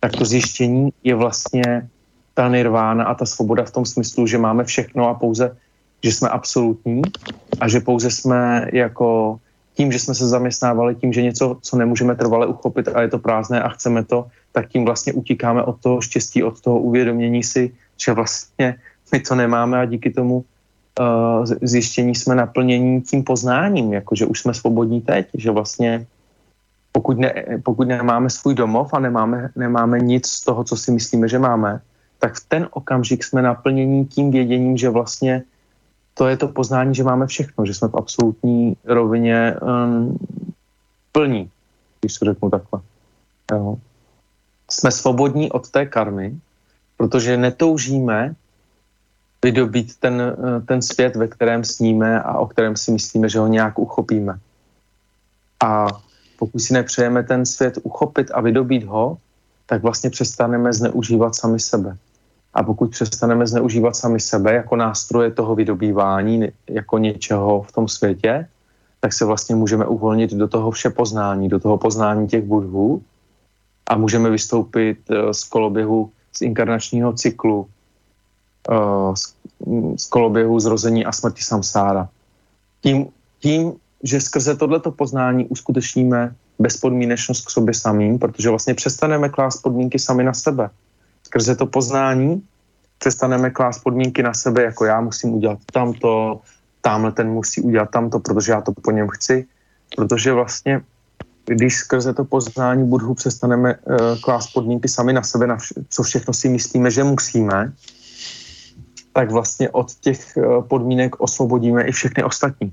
tak 0.00 0.12
to 0.12 0.24
zjištění 0.24 0.90
je 1.04 1.14
vlastně 1.14 1.88
ta 2.34 2.48
nirvána 2.48 3.04
a 3.04 3.14
ta 3.14 3.26
svoboda 3.26 3.64
v 3.64 3.70
tom 3.70 3.86
smyslu, 3.86 4.26
že 4.26 4.38
máme 4.38 4.64
všechno 4.64 5.08
a 5.08 5.14
pouze, 5.14 5.56
že 6.02 6.12
jsme 6.12 6.28
absolutní 6.28 7.02
a 7.60 7.68
že 7.68 7.80
pouze 7.80 8.10
jsme 8.10 8.70
jako 8.72 9.38
tím, 9.74 9.92
že 9.92 9.98
jsme 9.98 10.14
se 10.14 10.26
zaměstnávali 10.28 10.94
tím, 10.94 11.12
že 11.12 11.22
něco, 11.22 11.58
co 11.62 11.76
nemůžeme 11.76 12.14
trvale 12.14 12.46
uchopit 12.46 12.88
a 12.88 13.02
je 13.02 13.08
to 13.08 13.18
prázdné 13.18 13.62
a 13.62 13.68
chceme 13.68 14.04
to, 14.04 14.26
tak 14.52 14.68
tím 14.68 14.84
vlastně 14.84 15.12
utíkáme 15.12 15.62
od 15.62 15.80
toho 15.82 16.00
štěstí, 16.00 16.42
od 16.42 16.60
toho 16.60 16.78
uvědomění 16.78 17.42
si, 17.42 17.70
že 17.94 18.12
vlastně 18.12 18.74
my 19.12 19.20
to 19.20 19.34
nemáme 19.34 19.78
a 19.78 19.84
díky 19.84 20.10
tomu 20.10 20.42
uh, 20.98 21.46
zjištění 21.62 22.14
jsme 22.14 22.34
naplnění 22.34 23.02
tím 23.02 23.22
poznáním, 23.22 23.92
jako 23.92 24.14
že 24.14 24.26
už 24.26 24.40
jsme 24.40 24.54
svobodní 24.54 25.00
teď, 25.00 25.26
že 25.34 25.50
vlastně 25.50 26.06
pokud, 26.98 27.18
ne, 27.18 27.30
pokud 27.62 27.88
nemáme 27.88 28.26
svůj 28.26 28.54
domov 28.58 28.90
a 28.90 28.98
nemáme, 28.98 29.54
nemáme 29.54 30.02
nic 30.02 30.26
z 30.26 30.40
toho, 30.50 30.64
co 30.64 30.76
si 30.76 30.90
myslíme, 30.90 31.28
že 31.30 31.38
máme, 31.38 31.80
tak 32.18 32.34
v 32.34 32.44
ten 32.48 32.66
okamžik 32.74 33.24
jsme 33.24 33.42
naplnění 33.42 34.06
tím 34.06 34.30
věděním, 34.34 34.74
že 34.74 34.90
vlastně 34.90 35.42
to 36.14 36.26
je 36.26 36.36
to 36.36 36.50
poznání, 36.50 36.94
že 36.94 37.06
máme 37.06 37.26
všechno, 37.30 37.66
že 37.66 37.74
jsme 37.74 37.88
v 37.88 37.94
absolutní 37.94 38.74
rovině 38.84 39.54
um, 39.62 40.18
plní. 41.14 41.50
když 42.00 42.18
to 42.18 42.24
řeknu 42.34 42.50
takhle. 42.50 42.80
Jo. 43.52 43.78
Jsme 44.70 44.90
svobodní 44.90 45.54
od 45.54 45.70
té 45.70 45.86
karmy, 45.86 46.34
protože 46.98 47.36
netoužíme 47.36 48.34
vydobít 49.38 50.02
ten, 50.02 50.18
eh, 50.18 50.60
ten 50.66 50.82
svět, 50.82 51.14
ve 51.16 51.30
kterém 51.30 51.62
sníme 51.62 52.22
a 52.22 52.42
o 52.42 52.46
kterém 52.50 52.74
si 52.74 52.90
myslíme, 52.90 53.30
že 53.30 53.38
ho 53.38 53.46
nějak 53.46 53.78
uchopíme. 53.78 54.34
A 55.62 55.86
pokud 56.38 56.58
si 56.58 56.72
nepřejeme 56.72 57.22
ten 57.22 57.46
svět 57.46 57.78
uchopit 57.82 58.30
a 58.34 58.40
vydobít 58.40 58.84
ho, 58.84 59.18
tak 59.66 59.82
vlastně 59.82 60.10
přestaneme 60.10 60.72
zneužívat 60.72 61.34
sami 61.34 61.60
sebe. 61.60 61.96
A 62.54 62.62
pokud 62.62 62.90
přestaneme 62.90 63.46
zneužívat 63.46 63.96
sami 63.96 64.20
sebe 64.20 64.52
jako 64.54 64.76
nástroje 64.76 65.30
toho 65.30 65.54
vydobývání, 65.54 66.48
jako 66.70 66.98
něčeho 66.98 67.62
v 67.62 67.72
tom 67.72 67.88
světě, 67.88 68.48
tak 69.00 69.12
se 69.12 69.24
vlastně 69.24 69.54
můžeme 69.54 69.86
uvolnit 69.86 70.32
do 70.32 70.48
toho 70.48 70.70
vše 70.70 70.90
poznání, 70.90 71.48
do 71.48 71.58
toho 71.58 71.78
poznání 71.78 72.28
těch 72.28 72.44
budhů 72.44 73.02
a 73.86 73.96
můžeme 73.96 74.30
vystoupit 74.30 74.98
eh, 75.10 75.34
z 75.34 75.44
koloběhu 75.44 76.10
z 76.32 76.42
inkarnačního 76.42 77.12
cyklu, 77.12 77.66
eh, 78.70 79.14
z 79.96 80.06
koloběhu 80.06 80.60
zrození 80.60 81.04
a 81.04 81.12
smrti 81.12 81.42
samsára. 81.42 82.08
Tím, 82.82 83.06
tím 83.40 83.72
že 84.02 84.20
skrze 84.20 84.56
tohleto 84.56 84.90
poznání 84.90 85.46
uskutečníme 85.46 86.34
bezpodmínečnost 86.58 87.46
k 87.46 87.50
sobě 87.50 87.74
samým, 87.74 88.18
protože 88.18 88.50
vlastně 88.50 88.74
přestaneme 88.74 89.28
klást 89.28 89.62
podmínky 89.62 89.98
sami 89.98 90.24
na 90.24 90.34
sebe. 90.34 90.70
Skrze 91.26 91.56
to 91.56 91.66
poznání 91.66 92.42
přestaneme 92.98 93.50
klást 93.50 93.78
podmínky 93.78 94.22
na 94.22 94.34
sebe, 94.34 94.62
jako 94.62 94.84
já 94.84 95.00
musím 95.00 95.30
udělat 95.30 95.58
tamto, 95.72 96.40
tamhle 96.80 97.12
ten 97.12 97.28
musí 97.28 97.60
udělat 97.60 97.90
tamto, 97.90 98.18
protože 98.18 98.52
já 98.52 98.60
to 98.60 98.72
po 98.72 98.90
něm 98.90 99.08
chci, 99.08 99.46
protože 99.96 100.32
vlastně 100.32 100.80
když 101.44 101.76
skrze 101.76 102.14
to 102.14 102.24
poznání 102.24 102.84
budhu 102.84 103.14
přestaneme 103.14 103.74
uh, 103.74 103.96
klást 104.20 104.52
podmínky 104.52 104.88
sami 104.88 105.12
na 105.12 105.22
sebe, 105.22 105.46
na 105.46 105.56
vš- 105.56 105.84
co 105.88 106.02
všechno 106.02 106.34
si 106.34 106.48
myslíme, 106.48 106.90
že 106.90 107.04
musíme, 107.04 107.72
tak 109.12 109.30
vlastně 109.30 109.70
od 109.70 109.94
těch 109.94 110.36
uh, 110.36 110.62
podmínek 110.62 111.20
osvobodíme 111.20 111.88
i 111.88 111.92
všechny 111.92 112.24
ostatní. 112.24 112.72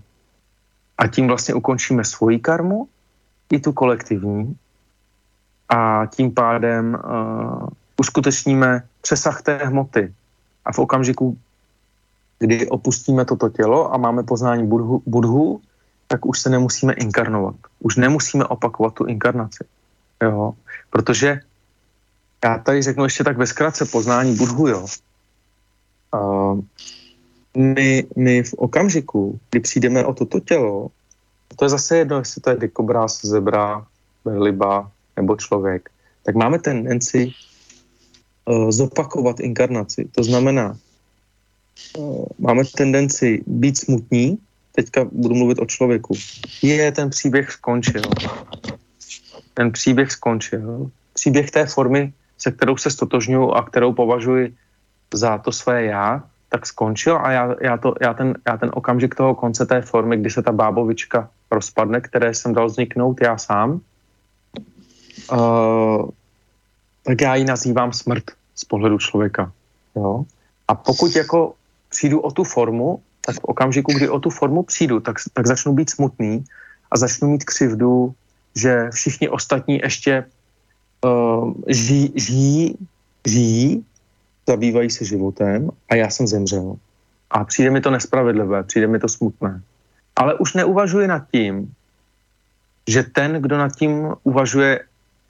A 0.98 1.08
tím 1.08 1.28
vlastně 1.28 1.54
ukončíme 1.54 2.04
svoji 2.04 2.40
karmu, 2.40 2.88
i 3.52 3.60
tu 3.60 3.74
kolektivní, 3.74 4.58
a 5.70 6.06
tím 6.06 6.34
pádem 6.34 6.94
uh, 6.94 7.68
uskutečníme 7.98 8.84
přesah 9.02 9.42
té 9.42 9.58
hmoty. 9.58 10.14
A 10.66 10.72
v 10.72 10.80
okamžiku, 10.80 11.38
kdy 12.40 12.70
opustíme 12.70 13.26
toto 13.26 13.50
tělo 13.50 13.94
a 13.94 13.98
máme 13.98 14.24
poznání 14.24 14.68
budhu, 14.68 15.04
budhu 15.06 15.62
tak 16.08 16.26
už 16.26 16.40
se 16.40 16.50
nemusíme 16.50 16.94
inkarnovat. 16.94 17.56
Už 17.80 17.96
nemusíme 17.96 18.46
opakovat 18.46 18.94
tu 18.94 19.06
inkarnaci. 19.06 19.66
Jo? 20.22 20.54
Protože 20.90 21.40
já 22.44 22.58
tady 22.58 22.82
řeknu 22.82 23.04
ještě 23.04 23.24
tak 23.24 23.38
ve 23.38 23.48
zkratce 23.48 23.86
poznání 23.86 24.36
budhu, 24.36 24.68
jo. 24.68 24.86
Uh, 26.14 26.60
my, 27.56 28.04
my 28.16 28.44
v 28.44 28.54
okamžiku, 28.54 29.40
kdy 29.50 29.60
přijdeme 29.60 30.06
o 30.06 30.14
toto 30.14 30.40
tělo, 30.40 30.92
to 31.56 31.66
je 31.66 31.70
zase 31.70 31.98
jedno, 31.98 32.18
jestli 32.18 32.42
to 32.42 32.50
je 32.50 32.58
dikobraz, 32.58 33.26
zebra, 33.26 33.86
liba 34.26 34.92
nebo 35.16 35.36
člověk, 35.36 35.90
tak 36.24 36.36
máme 36.36 36.60
tendenci 36.60 37.32
uh, 38.46 38.72
zopakovat 38.72 39.40
inkarnaci. 39.40 40.10
To 40.12 40.24
znamená, 40.24 40.78
uh, 41.98 42.26
máme 42.40 42.64
tendenci 42.66 43.44
být 43.48 43.78
smutní, 43.78 44.38
teďka 44.72 45.06
budu 45.12 45.36
mluvit 45.36 45.60
o 45.60 45.66
člověku. 45.66 46.14
Je, 46.62 46.92
ten 46.92 47.10
příběh 47.10 47.52
skončil. 47.52 48.02
Ten 49.54 49.72
příběh 49.72 50.12
skončil. 50.12 50.92
Příběh 51.14 51.52
té 51.52 51.66
formy, 51.66 52.14
se 52.38 52.52
kterou 52.52 52.78
se 52.78 52.92
stotožňuji 52.92 53.52
a 53.52 53.64
kterou 53.64 53.94
považuji 53.94 54.56
za 55.14 55.38
to 55.38 55.52
své 55.52 55.84
já, 55.84 56.24
tak 56.50 56.66
skončil 56.66 57.18
a 57.18 57.32
já, 57.32 57.56
já, 57.62 57.78
to, 57.78 57.96
já, 58.02 58.14
ten, 58.14 58.38
já 58.48 58.58
ten 58.58 58.72
okamžik 58.74 59.16
toho 59.16 59.36
konce 59.36 59.66
té 59.66 59.82
formy, 59.82 60.18
kdy 60.18 60.30
se 60.30 60.42
ta 60.42 60.52
bábovička 60.52 61.30
rozpadne, 61.52 62.02
které 62.02 62.34
jsem 62.34 62.54
dal 62.54 62.68
vzniknout 62.68 63.22
já 63.22 63.38
sám, 63.38 63.80
uh, 65.32 66.10
tak 67.04 67.22
já 67.22 67.36
ji 67.36 67.46
nazývám 67.46 67.94
smrt 67.94 68.24
z 68.56 68.66
pohledu 68.66 68.98
člověka. 68.98 69.52
Jo? 69.96 70.26
A 70.68 70.76
pokud 70.76 71.16
jako 71.16 71.54
přijdu 71.90 72.20
o 72.20 72.32
tu 72.32 72.44
formu, 72.44 73.02
tak 73.22 73.36
v 73.36 73.44
okamžiku, 73.44 73.94
kdy 73.94 74.10
o 74.10 74.20
tu 74.20 74.30
formu 74.30 74.64
přijdu, 74.64 75.00
tak, 75.00 75.16
tak 75.34 75.48
začnu 75.48 75.74
být 75.74 75.90
smutný 75.90 76.46
a 76.92 76.98
začnu 76.98 77.28
mít 77.28 77.44
křivdu, 77.44 78.14
že 78.56 78.90
všichni 78.94 79.30
ostatní 79.30 79.78
ještě 79.84 80.26
uh, 81.06 81.54
žijí, 81.68 82.14
žijí, 82.16 82.78
žijí, 83.28 83.86
zabývají 84.50 84.90
se 84.90 85.06
životem 85.06 85.70
a 85.90 85.96
já 85.96 86.10
jsem 86.10 86.28
zemřel. 86.28 86.76
A 87.32 87.44
přijde 87.44 87.72
mi 87.72 87.82
to 87.82 87.92
nespravedlivé, 87.92 88.64
přijde 88.64 88.88
mi 88.88 89.00
to 89.00 89.10
smutné. 89.10 89.62
Ale 90.16 90.34
už 90.34 90.54
neuvažuji 90.54 91.08
nad 91.08 91.24
tím, 91.32 91.74
že 92.88 93.04
ten, 93.04 93.42
kdo 93.42 93.58
nad 93.58 93.76
tím 93.76 94.14
uvažuje, 94.24 94.80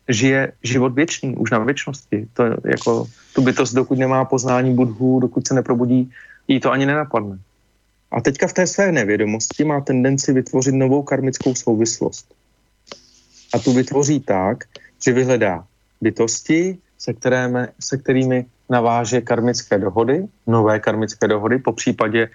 žije 0.09 0.51
život 0.63 0.93
věčný, 0.93 1.36
už 1.36 1.51
na 1.51 1.59
věčnosti. 1.59 2.28
To 2.34 2.43
je 2.43 2.57
jako 2.66 3.07
tu 3.34 3.41
bytost, 3.41 3.74
dokud 3.74 3.97
nemá 3.97 4.26
poznání 4.26 4.76
budhu, 4.76 5.20
dokud 5.20 5.47
se 5.47 5.53
neprobudí, 5.53 6.11
jí 6.47 6.59
to 6.59 6.72
ani 6.72 6.86
nenapadne. 6.86 7.39
A 8.11 8.22
teďka 8.22 8.47
v 8.47 8.53
té 8.53 8.68
své 8.68 8.91
nevědomosti 8.91 9.63
má 9.63 9.82
tendenci 9.82 10.34
vytvořit 10.34 10.76
novou 10.76 11.03
karmickou 11.03 11.55
souvislost. 11.55 12.34
A 13.53 13.59
tu 13.59 13.74
vytvoří 13.74 14.20
tak, 14.20 14.63
že 15.03 15.11
vyhledá 15.11 15.66
bytosti, 16.01 16.78
se, 16.97 17.13
kterými, 17.13 17.68
se 17.80 17.97
kterými 17.97 18.45
naváže 18.70 19.22
karmické 19.22 19.78
dohody, 19.78 20.28
nové 20.47 20.80
karmické 20.80 21.28
dohody, 21.28 21.59
po 21.59 21.74
případě 21.74 22.30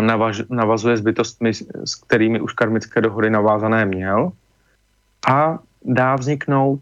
navaž, 0.00 0.42
navazuje 0.50 0.96
s 0.96 1.00
bytostmi, 1.00 1.54
s 1.84 1.94
kterými 1.94 2.40
už 2.40 2.52
karmické 2.52 3.00
dohody 3.00 3.30
navázané 3.30 3.86
měl 3.86 4.32
a 5.28 5.58
dá 5.84 6.16
vzniknout 6.16 6.80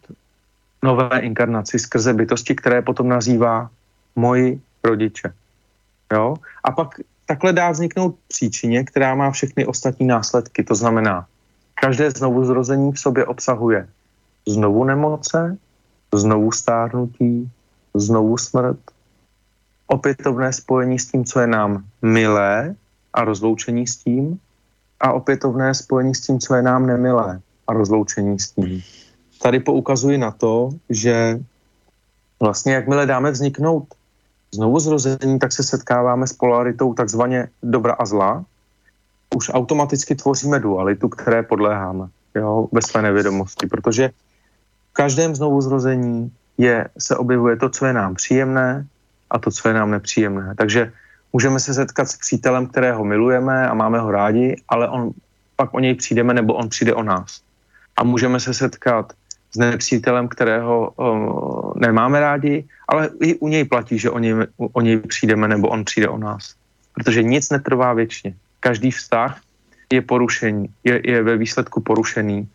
nové 0.82 1.20
inkarnaci 1.20 1.78
skrze 1.78 2.14
bytosti, 2.14 2.54
které 2.54 2.82
potom 2.82 3.08
nazývá 3.08 3.70
moji 4.16 4.60
rodiče. 4.84 5.32
Jo? 6.12 6.36
A 6.64 6.72
pak 6.72 7.00
takhle 7.26 7.52
dá 7.52 7.70
vzniknout 7.70 8.16
příčině, 8.28 8.84
která 8.84 9.14
má 9.14 9.30
všechny 9.30 9.66
ostatní 9.66 10.06
následky. 10.06 10.64
To 10.64 10.74
znamená, 10.74 11.26
každé 11.74 12.10
znovu 12.10 12.44
zrození 12.44 12.92
v 12.92 13.00
sobě 13.00 13.26
obsahuje 13.26 13.88
znovu 14.48 14.84
nemoce, 14.84 15.56
znovu 16.14 16.52
stárnutí, 16.52 17.50
znovu 17.94 18.38
smrt, 18.38 18.78
opětovné 19.86 20.52
spojení 20.52 20.98
s 20.98 21.06
tím, 21.06 21.24
co 21.24 21.40
je 21.40 21.46
nám 21.46 21.84
milé 22.02 22.74
a 23.14 23.24
rozloučení 23.24 23.86
s 23.86 23.96
tím 23.96 24.40
a 25.00 25.12
opětovné 25.12 25.74
spojení 25.74 26.14
s 26.14 26.20
tím, 26.20 26.38
co 26.38 26.54
je 26.54 26.62
nám 26.62 26.86
nemilé 26.86 27.40
a 27.66 27.72
rozloučení 27.72 28.38
s 28.38 28.50
tím. 28.50 28.82
Tady 29.42 29.60
poukazuji 29.60 30.18
na 30.18 30.30
to, 30.30 30.70
že 30.90 31.40
vlastně 32.40 32.74
jakmile 32.74 33.06
dáme 33.06 33.30
vzniknout 33.30 33.94
znovu 34.54 34.78
zrození, 34.78 35.38
tak 35.38 35.52
se 35.52 35.62
setkáváme 35.62 36.26
s 36.26 36.32
polaritou 36.32 36.94
takzvaně 36.94 37.48
dobra 37.62 37.92
a 37.92 38.06
zla. 38.06 38.44
Už 39.36 39.50
automaticky 39.54 40.14
tvoříme 40.14 40.58
dualitu, 40.58 41.08
které 41.08 41.42
podléháme 41.42 42.08
jo, 42.34 42.68
ve 42.72 42.82
své 42.82 43.02
nevědomosti, 43.02 43.66
protože 43.66 44.10
v 44.90 44.92
každém 44.92 45.34
znovu 45.34 45.60
zrození 45.60 46.32
je, 46.60 46.88
se 46.98 47.16
objevuje 47.16 47.56
to, 47.56 47.68
co 47.68 47.86
je 47.86 47.92
nám 47.92 48.14
příjemné 48.14 48.86
a 49.30 49.38
to, 49.38 49.50
co 49.50 49.68
je 49.68 49.74
nám 49.74 49.90
nepříjemné. 49.90 50.54
Takže 50.54 50.92
můžeme 51.32 51.60
se 51.60 51.74
setkat 51.74 52.08
s 52.08 52.16
přítelem, 52.16 52.66
kterého 52.66 53.04
milujeme 53.04 53.68
a 53.68 53.74
máme 53.74 53.98
ho 53.98 54.10
rádi, 54.10 54.60
ale 54.68 54.88
on 54.88 55.10
pak 55.56 55.74
o 55.74 55.80
něj 55.80 55.94
přijdeme 55.94 56.34
nebo 56.34 56.54
on 56.54 56.68
přijde 56.68 56.94
o 56.94 57.02
nás. 57.02 57.40
A 57.96 58.04
můžeme 58.04 58.40
se 58.40 58.54
setkat 58.54 59.12
s 59.52 59.56
nepřítelem, 59.58 60.28
kterého 60.28 60.92
uh, 60.96 61.72
nemáme 61.76 62.20
rádi, 62.20 62.64
ale 62.88 63.10
i 63.20 63.34
u 63.40 63.48
něj 63.48 63.64
platí, 63.64 63.98
že 63.98 64.10
o 64.10 64.18
něj, 64.18 64.34
o 64.56 64.80
něj 64.80 64.96
přijdeme 64.96 65.48
nebo 65.48 65.68
on 65.68 65.84
přijde 65.84 66.08
o 66.08 66.18
nás. 66.18 66.54
Protože 66.94 67.22
nic 67.22 67.50
netrvá 67.50 67.92
věčně. 67.92 68.34
Každý 68.60 68.90
vztah 68.90 69.40
je 69.92 70.02
porušení, 70.02 70.68
je, 70.84 71.00
je 71.04 71.22
ve 71.22 71.36
výsledku 71.36 71.80
porušený. 71.80 72.48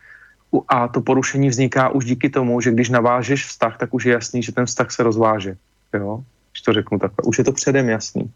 A 0.68 0.88
to 0.88 1.00
porušení 1.00 1.48
vzniká 1.48 1.88
už 1.88 2.04
díky 2.04 2.30
tomu, 2.30 2.60
že 2.60 2.70
když 2.70 2.88
navážeš 2.88 3.46
vztah, 3.46 3.78
tak 3.78 3.94
už 3.94 4.04
je 4.04 4.12
jasný, 4.12 4.42
že 4.42 4.52
ten 4.52 4.66
vztah 4.66 4.90
se 4.90 5.02
rozváže. 5.02 5.56
Jo? 5.94 6.24
Když 6.52 6.62
to 6.62 6.72
řeknu 6.72 6.98
takhle. 6.98 7.22
Už 7.24 7.38
je 7.38 7.44
to 7.44 7.52
předem 7.52 7.88
jasný. 7.88 8.32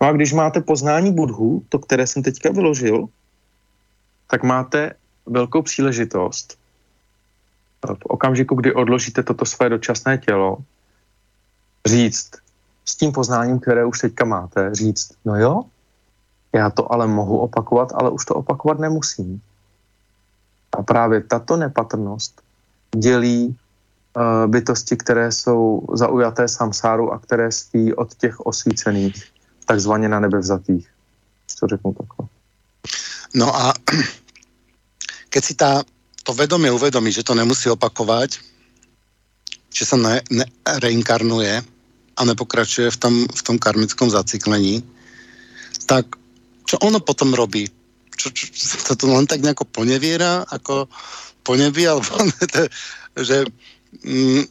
No 0.00 0.06
a 0.06 0.12
když 0.12 0.32
máte 0.32 0.60
poznání 0.60 1.12
budhu, 1.12 1.62
to, 1.68 1.78
které 1.78 2.06
jsem 2.06 2.22
teďka 2.22 2.52
vyložil, 2.52 3.06
tak 4.30 4.42
máte 4.42 4.92
velkou 5.26 5.62
příležitost 5.62 6.58
v 7.84 8.06
okamžiku, 8.06 8.54
kdy 8.54 8.74
odložíte 8.74 9.22
toto 9.22 9.44
své 9.44 9.68
dočasné 9.68 10.18
tělo, 10.18 10.58
říct 11.86 12.30
s 12.84 12.96
tím 12.96 13.12
poznáním, 13.12 13.60
které 13.60 13.84
už 13.84 13.98
teďka 13.98 14.24
máte, 14.24 14.74
říct, 14.74 15.12
no 15.24 15.36
jo, 15.36 15.62
já 16.52 16.70
to 16.70 16.92
ale 16.92 17.06
mohu 17.06 17.38
opakovat, 17.38 17.92
ale 17.94 18.10
už 18.10 18.24
to 18.24 18.34
opakovat 18.34 18.78
nemusím. 18.78 19.40
A 20.74 20.82
právě 20.82 21.22
tato 21.22 21.56
nepatrnost 21.56 22.42
dělí 22.96 23.56
uh, 24.16 24.50
bytosti, 24.50 24.96
které 24.96 25.32
jsou 25.32 25.86
zaujaté 25.94 26.48
samsáru 26.48 27.12
a 27.12 27.18
které 27.18 27.52
spí 27.52 27.94
od 27.94 28.14
těch 28.14 28.40
osvícených, 28.40 29.22
takzvaně 29.66 30.08
na 30.08 30.20
nebe 30.20 30.38
vzatých. 30.38 30.88
To 31.60 31.66
řeknu 31.66 31.92
takhle. 31.92 32.26
No 33.34 33.56
a 33.56 33.72
keď 35.32 35.42
si 35.44 35.54
tá, 35.54 35.82
to 36.22 36.34
vedomie 36.34 36.70
uvedomí, 36.70 37.10
že 37.10 37.26
to 37.26 37.34
nemusí 37.34 37.66
opakovať, 37.70 38.38
že 39.74 39.84
sa 39.84 39.98
ne, 39.98 40.22
ne, 40.30 40.46
reinkarnuje 40.66 41.62
a 42.14 42.20
nepokračuje 42.22 42.94
v 42.94 42.98
tom, 42.98 43.14
v 43.26 43.42
tom 43.42 43.56
karmickom 43.58 44.06
zaciklení, 44.06 44.86
tak 45.90 46.14
čo 46.64 46.78
ono 46.78 47.02
potom 47.02 47.34
robí? 47.34 47.66
Čo, 48.16 48.30
čo, 48.30 48.46
sa 48.54 48.94
to 48.94 49.10
len 49.10 49.26
tak 49.26 49.42
nejako 49.42 49.64
poneviera, 49.68 50.46
ako 50.48 50.86
ponebí, 51.44 51.84
alebo 51.84 52.08
to, 52.54 52.62
že 53.20 53.44
mm, 54.02 54.42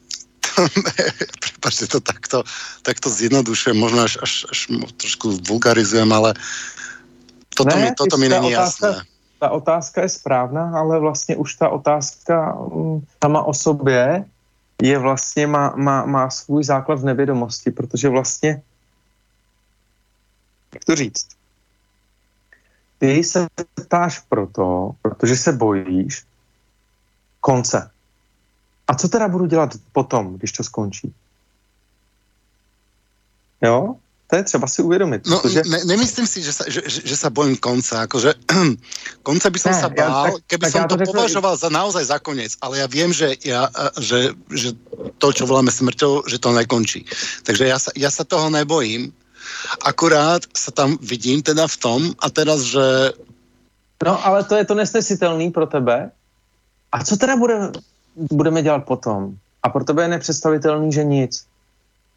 prepačte 1.44 1.90
to 1.90 2.00
takto, 2.00 2.46
takto 2.86 3.10
zjednodušujem, 3.10 3.78
možno 3.78 4.06
až, 4.06 4.22
až, 4.22 4.34
až 4.52 4.60
trošku 5.02 5.42
vulgarizujem, 5.50 6.08
ale 6.14 6.38
toto 7.58 7.74
ne, 7.74 7.82
mi, 7.82 7.90
toto 7.98 8.16
mi 8.18 8.30
není 8.30 8.54
jasné. 8.54 9.02
ta 9.40 9.50
otázka 9.50 10.02
je 10.02 10.10
správná, 10.10 10.72
ale 10.76 11.00
vlastně 11.00 11.36
už 11.36 11.56
ta 11.56 11.70
otázka 11.70 12.56
mm, 12.56 13.02
sama 13.24 13.44
o 13.44 13.54
sobě 13.54 14.26
je 14.82 14.98
vlastně, 14.98 15.48
má, 15.48 15.74
má, 15.76 16.06
má 16.06 16.30
svůj 16.30 16.64
základ 16.64 17.00
v 17.00 17.06
nevědomosti, 17.06 17.72
protože 17.72 18.10
vlastně, 18.10 18.62
jak 20.74 20.86
to 20.86 20.96
říct, 20.96 21.28
ty 23.04 23.24
se 23.24 23.48
ptáš 23.76 24.20
proto, 24.30 24.92
protože 25.02 25.38
se 25.38 25.52
bojíš 25.52 26.24
konce. 27.42 27.92
A 28.88 28.96
co 28.96 29.08
teda 29.08 29.28
budu 29.28 29.46
dělat 29.46 29.70
potom, 29.92 30.38
když 30.38 30.52
to 30.52 30.64
skončí? 30.64 31.14
Jo? 33.62 33.96
To 34.28 34.36
je 34.36 34.44
třeba 34.44 34.68
si 34.68 34.82
uvědomit. 34.82 35.28
No, 35.28 35.40
protože... 35.40 35.62
ne, 35.68 35.86
nemyslím 35.86 36.28
si, 36.28 36.42
že 36.42 36.54
sa, 36.54 36.64
že, 36.68 36.82
že, 36.88 37.00
že 37.04 37.16
sa 37.20 37.30
bojím 37.30 37.60
konca. 37.60 38.08
Akože, 38.08 38.34
konca 39.28 39.48
by 39.52 39.60
som 39.60 39.76
ne, 39.76 39.82
sa 39.84 39.90
bál, 39.92 40.26
ja, 40.26 40.32
tak, 40.32 40.48
keby 40.48 40.64
tak 40.64 40.72
som 40.72 40.84
to, 40.88 40.96
to 40.96 41.12
považoval 41.12 41.54
za 41.60 41.70
naozaj 41.70 42.08
za 42.08 42.18
koniec. 42.24 42.56
Ale 42.64 42.80
ja 42.80 42.88
viem, 42.88 43.12
že, 43.12 43.36
ja, 43.44 43.68
že, 44.00 44.32
že 44.48 44.80
to, 45.20 45.28
čo 45.36 45.44
voláme 45.44 45.76
smrťou, 45.76 46.24
že 46.26 46.40
to 46.40 46.56
nekončí. 46.56 47.04
Takže 47.44 47.64
ja 47.68 47.78
sa, 47.78 47.92
ja 48.00 48.08
sa 48.08 48.24
toho 48.24 48.48
nebojím. 48.48 49.12
Akurát 49.86 50.42
sa 50.54 50.72
tam 50.72 50.98
vidím 51.02 51.42
teda 51.42 51.68
v 51.68 51.78
tom 51.78 52.00
a 52.20 52.30
teraz, 52.30 52.62
že... 52.64 53.14
No, 54.04 54.20
ale 54.26 54.44
to 54.44 54.56
je 54.56 54.66
to 54.66 54.76
nesnesitelný 54.76 55.52
pro 55.52 55.66
tebe. 55.66 56.12
A 56.92 57.04
co 57.04 57.18
teda 57.18 57.36
bude, 57.36 57.72
budeme 58.16 58.64
dělat 58.64 58.86
potom? 58.86 59.38
A 59.64 59.70
pro 59.70 59.84
tebe 59.84 60.04
je 60.04 60.08
nepředstavitelný, 60.08 60.92
že 60.92 61.04
nic. 61.04 61.46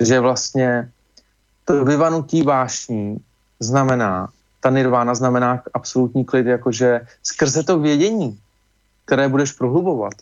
Že 0.03 0.21
vlastně 0.21 0.91
to 1.65 1.85
vyvanutí 1.85 2.43
vášní 2.43 3.17
znamená, 3.61 4.29
ta 4.61 4.71
nirvána 4.71 5.15
znamená 5.15 5.63
absolutní 5.75 6.25
klid, 6.25 6.47
jakože 6.47 7.01
skrze 7.23 7.63
to 7.63 7.79
vědění, 7.79 8.39
které 9.05 9.29
budeš 9.29 9.53
prohlubovat, 9.53 10.13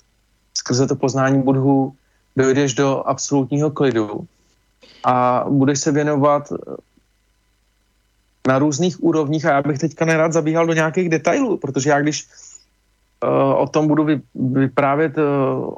skrze 0.54 0.86
to 0.86 0.96
poznání 0.96 1.42
budhu 1.42 1.92
dojdeš 2.36 2.74
do 2.74 3.08
absolutního 3.08 3.70
klidu 3.70 4.26
a 5.04 5.44
budeš 5.48 5.80
se 5.80 5.92
věnovat 5.92 6.52
na 8.48 8.58
různých 8.58 9.04
úrovních 9.04 9.46
a 9.46 9.50
já 9.50 9.62
bych 9.62 9.78
teďka 9.78 10.04
nerad 10.04 10.32
zabíhal 10.32 10.66
do 10.66 10.72
nějakých 10.72 11.08
detailů, 11.08 11.56
protože 11.56 11.90
já 11.90 12.00
když 12.00 12.26
uh, 13.24 13.62
o 13.62 13.66
tom 13.66 13.88
budu 13.88 14.06
vyprávět 14.34 15.18
uh, 15.18 15.24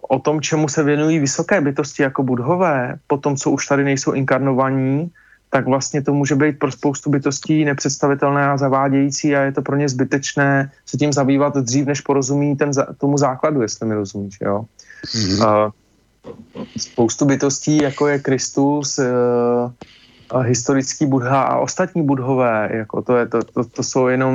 o 0.09 0.19
tom, 0.19 0.41
čemu 0.41 0.69
se 0.69 0.83
věnují 0.83 1.19
vysoké 1.19 1.61
bytosti 1.61 2.03
jako 2.03 2.23
budhové, 2.23 2.99
po 3.07 3.17
tom, 3.17 3.37
co 3.37 3.51
už 3.51 3.67
tady 3.67 3.85
nejsou 3.85 4.13
inkarnovaní, 4.13 5.11
tak 5.51 5.67
vlastně 5.67 6.03
to 6.03 6.15
může 6.15 6.35
být 6.35 6.59
pro 6.59 6.73
spoustu 6.73 7.11
bytostí 7.11 7.65
nepředstavitelné 7.65 8.47
a 8.47 8.57
zavádějící 8.57 9.37
a 9.37 9.43
je 9.43 9.53
to 9.53 9.63
pro 9.63 9.77
ně 9.77 9.89
zbytečné 9.89 10.71
se 10.87 10.97
tím 10.97 11.13
zabývat 11.13 11.57
dřív, 11.57 11.87
než 11.87 12.01
porozumí 12.01 12.57
ten, 12.57 12.71
tomu 12.99 13.19
základu, 13.19 13.63
jestli 13.63 13.87
mi 13.87 13.95
rozumíš, 13.95 14.39
jo. 14.43 14.65
Mm-hmm. 15.05 15.67
Uh, 15.67 16.65
spoustu 16.77 17.25
bytostí, 17.25 17.83
jako 17.83 18.09
je 18.09 18.19
Kristus, 18.19 18.99
uh, 18.99 19.07
historický 20.43 21.07
Budha 21.07 21.43
a 21.43 21.59
ostatní 21.59 22.03
budhové, 22.03 22.69
jako 22.73 23.03
to, 23.03 23.17
je, 23.17 23.27
to, 23.27 23.43
to, 23.43 23.65
to 23.65 23.83
jsou 23.83 24.07
jenom 24.07 24.35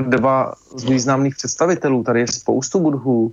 dva 0.00 0.52
z 0.76 0.84
významných 0.84 1.36
představitelů. 1.36 2.04
Tady 2.04 2.20
je 2.20 2.28
spoustu 2.28 2.80
budhů, 2.80 3.32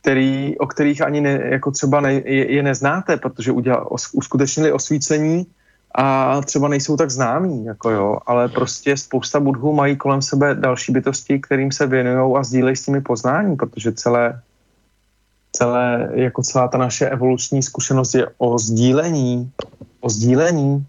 který, 0.00 0.58
o 0.58 0.66
kterých 0.66 1.02
ani 1.02 1.20
ne, 1.20 1.40
jako 1.44 1.70
třeba 1.70 2.00
ne, 2.00 2.12
je, 2.12 2.52
je 2.52 2.62
neznáte, 2.62 3.16
protože 3.16 3.52
udělal, 3.52 3.88
uskutečnili 4.12 4.72
osvícení 4.72 5.46
a 5.94 6.40
třeba 6.40 6.68
nejsou 6.68 6.96
tak 6.96 7.10
známí, 7.10 7.64
jako 7.64 7.90
jo, 7.90 8.18
ale 8.26 8.48
prostě 8.48 8.96
spousta 8.96 9.40
budhů 9.40 9.72
mají 9.72 9.96
kolem 9.96 10.22
sebe 10.22 10.54
další 10.54 10.92
bytosti, 10.92 11.40
kterým 11.40 11.72
se 11.72 11.86
věnují 11.86 12.36
a 12.36 12.42
sdílejí 12.42 12.76
s 12.76 12.86
nimi 12.86 13.00
poznání, 13.00 13.56
protože 13.56 13.92
celé, 13.92 14.40
celé, 15.56 16.10
jako 16.14 16.42
celá 16.42 16.68
ta 16.68 16.78
naše 16.78 17.08
evoluční 17.08 17.62
zkušenost 17.62 18.14
je 18.14 18.26
o 18.38 18.58
sdílení, 18.58 19.52
o 20.00 20.08
sdílení 20.10 20.86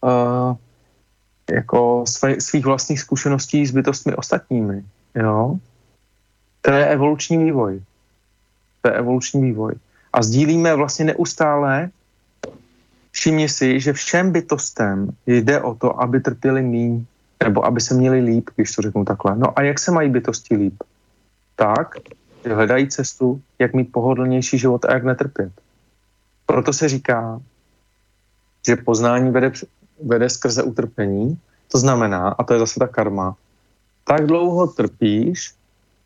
uh, 0.00 0.56
jako 1.50 2.04
své, 2.06 2.40
svých 2.40 2.64
vlastních 2.64 3.00
zkušeností 3.00 3.66
s 3.66 3.70
bytostmi 3.70 4.14
ostatními, 4.14 4.84
jo. 5.14 5.56
To 6.60 6.70
je 6.70 6.86
evoluční 6.86 7.38
vývoj. 7.38 7.80
To 8.82 8.90
je 8.90 8.94
evoluční 8.94 9.42
vývoj. 9.42 9.74
A 10.12 10.22
sdílíme 10.22 10.74
vlastně 10.74 11.04
neustále 11.04 11.90
Všimni 13.18 13.48
si, 13.48 13.80
že 13.80 13.92
všem 13.92 14.32
bytostem 14.32 15.10
jde 15.26 15.60
o 15.60 15.74
to, 15.74 16.00
aby 16.00 16.20
trpěli 16.20 16.62
míň, 16.62 17.04
nebo 17.44 17.64
aby 17.64 17.80
se 17.80 17.94
měli 17.94 18.20
líp, 18.20 18.50
když 18.56 18.72
to 18.72 18.82
řeknu 18.82 19.04
takhle. 19.04 19.36
No 19.36 19.58
a 19.58 19.62
jak 19.62 19.78
se 19.78 19.90
mají 19.90 20.10
bytosti 20.10 20.56
líp? 20.56 20.82
Tak, 21.56 21.94
že 22.44 22.54
hledají 22.54 22.88
cestu, 22.88 23.40
jak 23.58 23.74
mít 23.74 23.92
pohodlnější 23.92 24.58
život 24.58 24.84
a 24.84 24.94
jak 24.94 25.04
netrpět. 25.04 25.52
Proto 26.46 26.72
se 26.72 26.88
říká, 26.88 27.40
že 28.66 28.76
poznání 28.76 29.30
vede, 29.30 29.52
vede 30.04 30.30
skrze 30.30 30.62
utrpení, 30.62 31.38
to 31.72 31.78
znamená, 31.78 32.28
a 32.28 32.44
to 32.44 32.52
je 32.52 32.58
zase 32.58 32.80
ta 32.80 32.86
karma, 32.86 33.36
tak 34.04 34.26
dlouho 34.26 34.66
trpíš, 34.66 35.54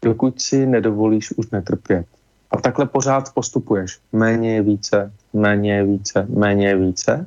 dokud 0.02 0.40
si 0.40 0.66
nedovolíš 0.66 1.32
už 1.32 1.50
netrpět. 1.50 2.06
A 2.50 2.56
takhle 2.60 2.86
pořád 2.86 3.34
postupuješ. 3.34 3.98
Méně 4.12 4.54
je 4.54 4.62
více, 4.62 5.12
méně 5.32 5.74
je 5.74 5.84
více, 5.84 6.26
méně 6.28 6.68
je 6.68 6.76
více. 6.76 7.26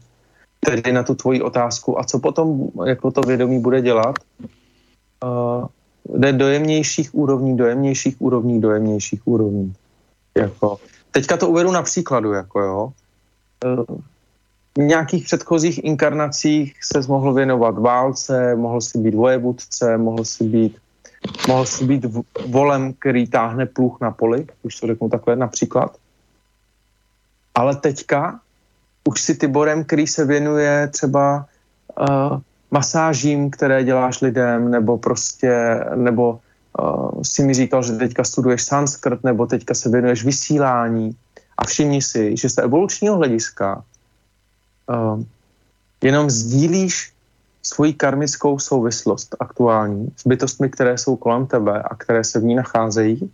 Tedy 0.59 0.91
na 0.91 1.03
tu 1.03 1.15
tvoji 1.15 1.41
otázku, 1.41 1.99
a 1.99 2.03
co 2.03 2.19
potom 2.19 2.69
jako 2.85 3.11
to 3.11 3.21
vědomí 3.21 3.59
bude 3.61 3.81
dělat, 3.81 4.15
uh, 5.23 5.65
jde 6.13 6.33
do 6.33 6.47
jemnějších 6.47 7.15
úrovní, 7.15 7.57
do 7.57 7.65
jemnějších 7.65 8.15
úrovní, 8.21 8.61
do 8.61 8.71
jemnějších 8.71 9.27
úrovní. 9.27 9.73
Jako, 10.37 10.77
teďka 11.11 11.37
to 11.37 11.49
uvedu 11.49 11.71
na 11.71 11.81
příkladu, 11.81 12.33
jako 12.33 12.59
jo. 12.61 12.93
Uh, 13.65 13.97
v 14.77 14.81
nějakých 14.81 15.25
předchozích 15.25 15.83
inkarnacích 15.83 16.75
se 16.83 17.01
mohl 17.07 17.33
věnovat 17.33 17.77
válce, 17.77 18.55
mohl 18.55 18.81
si 18.81 18.97
být 18.97 19.15
vojevůdce, 19.15 19.97
mohl 19.97 20.25
si 20.25 20.43
být 20.43 20.77
mohl 21.47 21.65
si 21.65 21.85
být 21.85 22.05
volem, 22.47 22.93
který 22.93 23.27
táhne 23.27 23.65
pluch 23.65 23.97
na 24.01 24.11
poli, 24.11 24.47
už 24.63 24.79
to 24.79 24.87
řeknu 24.87 25.09
takhle 25.09 25.35
například. 25.35 25.97
Ale 27.55 27.75
teďka 27.75 28.39
už 29.03 29.21
si 29.21 29.35
Tiborem, 29.35 29.83
který 29.83 30.07
se 30.07 30.25
věnuje 30.25 30.87
třeba 30.87 31.45
uh, 31.99 32.39
masážím, 32.75 33.47
které 33.47 33.87
děláš 33.87 34.21
lidem, 34.21 34.67
nebo 34.67 34.99
prostě, 34.99 35.79
nebo 35.95 36.39
uh, 36.75 37.23
si 37.23 37.39
mi 37.43 37.53
říkal, 37.55 37.83
že 37.83 37.95
teďka 37.95 38.23
studuješ 38.27 38.61
sanskrt, 38.67 39.23
nebo 39.23 39.47
teďka 39.47 39.73
se 39.73 39.87
věnuješ 39.89 40.27
vysílání. 40.27 41.15
A 41.57 41.61
všimni 41.63 42.01
si, 42.03 42.35
že 42.35 42.51
z 42.51 42.57
evolučního 42.67 43.15
hlediska 43.15 43.79
uh, 44.91 45.23
jenom 46.03 46.27
sdílíš 46.27 47.15
svoji 47.63 47.93
karmickou 47.95 48.59
souvislost 48.59 49.35
aktuální 49.39 50.11
s 50.19 50.27
bytostmi, 50.27 50.69
které 50.69 50.99
jsou 50.99 51.15
kolem 51.15 51.47
tebe 51.47 51.79
a 51.79 51.95
které 51.95 52.23
se 52.23 52.39
v 52.39 52.43
ní 52.43 52.55
nacházejí 52.59 53.31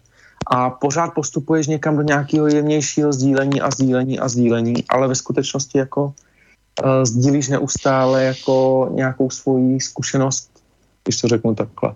a 0.48 0.70
pořád 0.70 1.14
postupuješ 1.18 1.68
někam 1.68 1.98
do 1.98 2.02
nějakého 2.02 2.48
jemnějšího 2.48 3.14
sdílení 3.14 3.62
a 3.62 3.72
sdílení 3.72 4.20
a 4.20 4.30
sdílení, 4.30 4.86
ale 4.90 5.08
ve 5.08 5.16
skutečnosti 5.16 5.78
jako 5.78 6.14
uh, 6.80 7.04
sdílíš 7.04 7.48
neustále 7.48 8.24
jako 8.24 8.90
nějakou 8.94 9.30
svoji 9.30 9.80
zkušenost, 9.80 10.50
když 11.04 11.22
to 11.22 11.28
řeknu 11.28 11.56
takhle, 11.56 11.96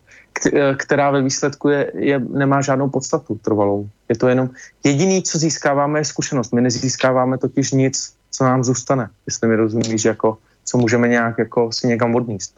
eh, 0.53 0.75
která 0.75 1.11
ve 1.11 1.21
výsledku 1.21 1.69
je, 1.69 1.91
je, 1.95 2.19
nemá 2.19 2.61
žádnou 2.61 2.89
podstatu 2.89 3.39
trvalou. 3.41 3.89
Je 4.09 4.17
to 4.17 4.27
jenom 4.27 4.49
jediný, 4.83 5.23
co 5.23 5.37
získáváme, 5.37 5.99
je 5.99 6.05
zkušenost. 6.05 6.53
My 6.53 6.61
nezískáváme 6.61 7.37
totiž 7.37 7.71
nic, 7.71 8.13
co 8.31 8.43
nám 8.43 8.63
zůstane, 8.63 9.09
jestli 9.25 9.47
mi 9.47 9.55
rozumíš, 9.55 10.05
jako 10.05 10.37
co 10.65 10.77
můžeme 10.77 11.07
nějak 11.07 11.37
jako 11.37 11.71
si 11.71 11.87
někam 11.87 12.15
odníst. 12.15 12.55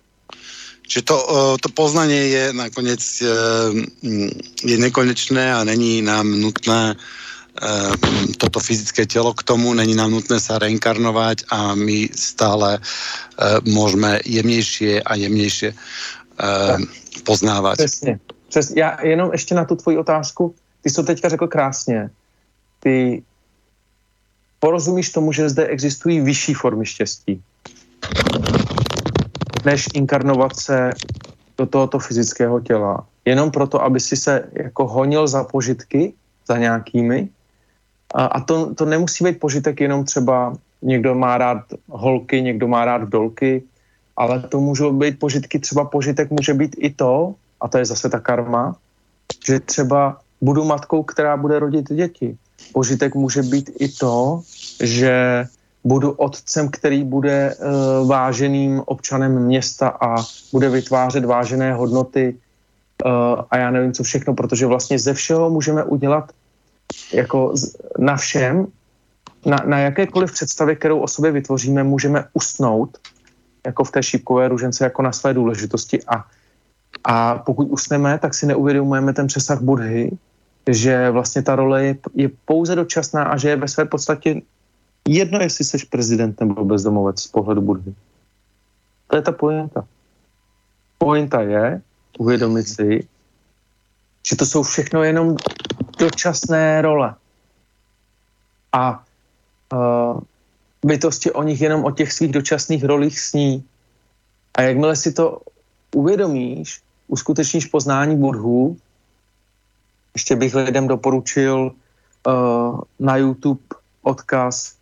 Že 0.90 1.02
to, 1.02 1.18
to 1.62 1.70
poznanie 1.70 2.28
je 2.28 2.54
nakonec 2.54 3.24
je 4.64 4.78
nekonečné 4.78 5.54
a 5.54 5.64
není 5.64 6.02
nám 6.02 6.32
nutné 6.32 6.96
toto 8.38 8.60
fyzické 8.60 9.06
tělo 9.06 9.34
k 9.34 9.44
tomu, 9.44 9.74
není 9.74 9.96
nám 9.96 10.12
nutné 10.12 10.40
sa 10.40 10.60
reinkarnovať 10.62 11.50
a 11.50 11.74
my 11.76 12.10
stále 12.14 12.80
môžeme 13.66 14.22
jemnějšie 14.26 15.02
a 15.02 15.16
jemnějšie 15.16 15.74
poznávat. 17.26 17.78
Přesně. 17.78 18.20
Přesně. 18.50 18.82
Já 18.82 19.06
jenom 19.06 19.30
ještě 19.32 19.56
na 19.56 19.66
tu 19.66 19.76
tvoji 19.76 19.98
otázku, 19.98 20.56
ty 20.82 20.90
jsi 20.90 20.96
to 20.96 21.04
teďka 21.04 21.30
řekl 21.30 21.48
krásně. 21.48 22.10
Ty 22.80 23.24
porozumíš 24.60 25.10
tomu, 25.10 25.32
že 25.32 25.50
zde 25.50 25.66
existují 25.66 26.22
vyšší 26.22 26.54
formy 26.54 26.86
štěstí, 26.86 27.42
než 29.66 29.86
inkarnovat 29.94 30.56
se 30.56 30.90
do 31.58 31.66
tohoto 31.66 32.00
fyzického 32.00 32.60
těla. 32.60 33.06
Jenom 33.26 33.52
proto, 33.52 33.84
aby 33.84 34.00
si 34.00 34.18
se 34.18 34.44
jako 34.54 34.88
honil 34.88 35.28
za 35.28 35.44
požitky, 35.44 36.14
za 36.48 36.58
nějakými. 36.58 37.30
A, 38.16 38.40
to, 38.42 38.76
to 38.76 38.86
nemusí 38.86 39.24
být 39.24 39.40
požitek 39.40 39.82
jenom 39.82 40.06
třeba 40.06 40.54
někdo 40.82 41.16
má 41.16 41.38
rád 41.38 41.64
holky, 41.90 42.42
někdo 42.42 42.68
má 42.68 42.86
rád 42.86 43.02
dolky, 43.02 43.64
ale 44.18 44.40
to 44.40 44.60
můžou 44.60 44.94
být 44.94 45.20
požitky, 45.20 45.60
třeba 45.60 45.86
požitek 45.86 46.32
může 46.32 46.54
být 46.54 46.76
i 46.80 46.90
to, 46.90 47.36
a 47.62 47.68
to 47.68 47.78
je 47.78 47.86
zase 47.86 48.10
ta 48.10 48.20
karma, 48.20 48.76
že 49.48 49.60
třeba 49.60 50.18
budu 50.42 50.64
matkou, 50.64 51.04
která 51.04 51.38
bude 51.38 51.60
rodit 51.60 51.94
děti. 51.94 52.38
Požitek 52.74 53.16
může 53.16 53.44
být 53.44 53.72
i 53.80 53.88
to, 53.90 54.42
že 54.84 55.46
budu 55.84 56.12
otcem, 56.12 56.70
který 56.70 57.04
bude 57.04 57.56
uh, 57.56 58.08
váženým 58.08 58.82
občanem 58.86 59.40
města 59.40 59.88
a 59.88 60.16
bude 60.52 60.70
vytvářet 60.70 61.26
vážené 61.26 61.74
hodnoty 61.74 62.36
uh, 63.06 63.42
a 63.50 63.58
já 63.58 63.72
nevím 63.72 63.94
co 63.94 64.04
všechno, 64.04 64.34
protože 64.34 64.66
vlastně 64.66 65.00
ze 65.00 65.14
všeho 65.14 65.50
můžeme 65.50 65.84
udělat 65.84 66.32
jako 67.14 67.54
na 67.98 68.16
všem, 68.16 68.68
na, 69.46 69.58
na 69.66 69.80
jakékoliv 69.80 70.32
představě, 70.32 70.76
kterou 70.76 71.00
o 71.00 71.08
sobě 71.08 71.32
vytvoříme, 71.32 71.84
můžeme 71.84 72.26
usnout 72.34 72.98
jako 73.66 73.84
v 73.84 73.92
té 73.92 74.04
šípkové 74.04 74.48
ružence, 74.48 74.84
jako 74.84 75.02
na 75.02 75.12
své 75.12 75.34
důležitosti 75.34 76.04
a, 76.04 76.26
a 77.04 77.38
pokud 77.38 77.68
usneme, 77.68 78.20
tak 78.20 78.34
si 78.34 78.46
neuvědomujeme 78.46 79.14
ten 79.14 79.28
přesah 79.28 79.62
Budhy, 79.62 80.12
že 80.70 81.10
vlastně 81.10 81.42
ta 81.42 81.56
role 81.56 81.86
je, 81.86 81.96
je 82.16 82.30
pouze 82.46 82.76
dočasná 82.76 83.24
a 83.24 83.38
že 83.38 83.50
je 83.50 83.56
ve 83.56 83.68
své 83.68 83.86
podstatě 83.86 84.42
jedno, 85.08 85.40
jestli 85.40 85.66
jsi 85.66 85.86
prezident 85.86 86.40
nebo 86.40 86.66
bezdomovec 86.66 87.22
z 87.22 87.28
pohledu 87.28 87.62
Budhy. 87.62 87.96
To 89.08 89.16
je 89.16 89.22
ta 89.22 89.32
pointa. 89.32 89.88
Pointa 90.98 91.42
je 91.42 91.82
uvědomit 92.20 92.68
si, 92.68 93.08
že 94.28 94.36
to 94.36 94.46
jsou 94.46 94.64
všechno 94.64 95.04
jenom 95.04 95.36
dočasné 95.98 96.82
role. 96.82 97.16
A 98.74 99.04
uh, 99.74 100.20
bytosti 100.86 101.32
o 101.32 101.44
nich 101.44 101.62
jenom 101.62 101.86
o 101.86 101.92
těch 101.92 102.14
svých 102.14 102.32
dočasných 102.32 102.84
rolích 102.84 103.20
sní. 103.20 103.64
A 104.56 104.62
jakmile 104.62 104.96
si 104.96 105.12
to 105.14 105.42
uvědomíš, 105.96 106.82
uskutečníš 107.08 107.66
poznání 107.66 108.16
budhů, 108.16 108.78
ještě 110.14 110.36
bych 110.36 110.56
lidem 110.56 110.88
doporučil 110.88 111.72
uh, 111.72 112.82
na 113.00 113.18
YouTube 113.18 113.62
odkaz 114.02 114.76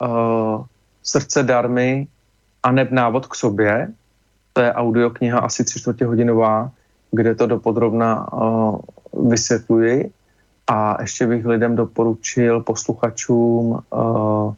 uh, 0.00 0.64
Srdce 1.02 1.42
darmy 1.42 2.06
a 2.62 2.72
neb 2.72 2.90
návod 2.90 3.26
k 3.26 3.34
sobě. 3.34 3.92
To 4.52 4.60
je 4.60 4.72
audiokniha 4.72 5.38
asi 5.38 5.64
tři 5.64 5.80
čtvrtě 5.80 6.04
hodinová, 6.04 6.70
kde 7.10 7.34
to 7.34 7.46
dopodrobna 7.46 8.32
uh, 8.32 8.80
vysvětluji. 9.12 10.12
A 10.70 11.02
ještě 11.02 11.26
bych 11.26 11.46
lidem 11.46 11.76
doporučil 11.76 12.60
posluchačům 12.60 13.82
uh, 13.90 14.54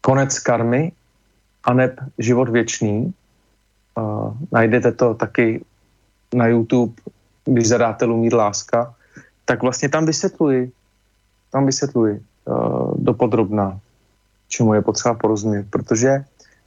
Konec 0.00 0.38
karmy 0.38 0.92
a 1.64 1.74
neb 1.74 2.00
život 2.18 2.48
věčný. 2.48 3.14
Uh, 3.94 4.34
najdete 4.52 4.92
to 4.92 5.14
taky 5.14 5.64
na 6.34 6.46
YouTube, 6.46 6.92
když 7.44 7.68
zadáte 7.68 8.04
Lumír 8.04 8.34
Láska, 8.34 8.94
tak 9.44 9.62
vlastně 9.62 9.88
tam 9.88 10.06
vysvětluji, 10.06 10.72
tam 11.52 11.66
vysvětluji 11.66 12.22
uh, 12.44 12.94
dopodrobná, 12.98 13.78
čemu 14.48 14.74
je 14.74 14.82
potřeba 14.82 15.14
porozumět, 15.14 15.66
protože 15.70 16.24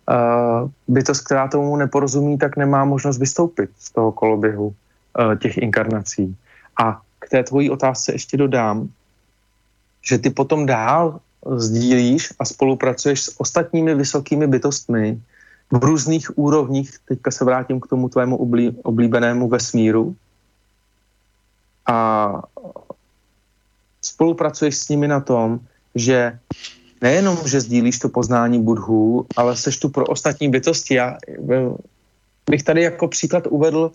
uh, 0.08 0.70
bytost, 0.88 1.26
která 1.26 1.48
tomu 1.48 1.76
neporozumí, 1.76 2.38
tak 2.38 2.58
nemá 2.58 2.86
možnost 2.86 3.20
vystoupit 3.20 3.70
z 3.80 3.92
toho 3.92 4.12
koloběhu 4.12 4.68
uh, 4.68 5.36
těch 5.36 5.58
inkarnací. 5.58 6.38
A 6.78 7.02
k 7.20 7.30
té 7.30 7.44
tvojí 7.44 7.70
otázce 7.70 8.12
ještě 8.12 8.38
dodám, 8.38 8.90
že 10.02 10.18
ty 10.18 10.30
potom 10.30 10.66
dál 10.66 11.20
sdílíš 11.56 12.34
a 12.40 12.46
spolupracuješ 12.46 13.22
s 13.24 13.40
ostatními 13.40 13.96
vysokými 13.96 14.48
bytostmi 14.48 15.22
v 15.72 15.84
různých 15.84 16.38
úrovních, 16.38 16.92
teďka 17.08 17.32
se 17.32 17.46
vrátím 17.46 17.80
k 17.80 17.88
tomu 17.88 18.10
tvému 18.10 18.38
oblí, 18.38 18.78
oblíbenému 18.84 19.48
vesmíru, 19.48 20.16
a 21.86 22.42
spolupracuješ 24.02 24.76
s 24.78 24.90
nimi 24.90 25.08
na 25.08 25.20
tom, 25.20 25.60
že 25.96 26.40
nejenom, 27.02 27.38
že 27.46 27.62
sdílíš 27.62 28.00
to 28.00 28.10
poznání 28.10 28.64
budhů, 28.64 29.26
ale 29.36 29.58
seš 29.58 29.78
tu 29.78 29.90
pro 29.90 30.06
ostatní 30.06 30.50
bytosti. 30.50 30.94
Já 30.94 31.18
bych 32.50 32.64
tady 32.64 32.84
jako 32.84 33.08
příklad 33.08 33.48
uvedl 33.48 33.92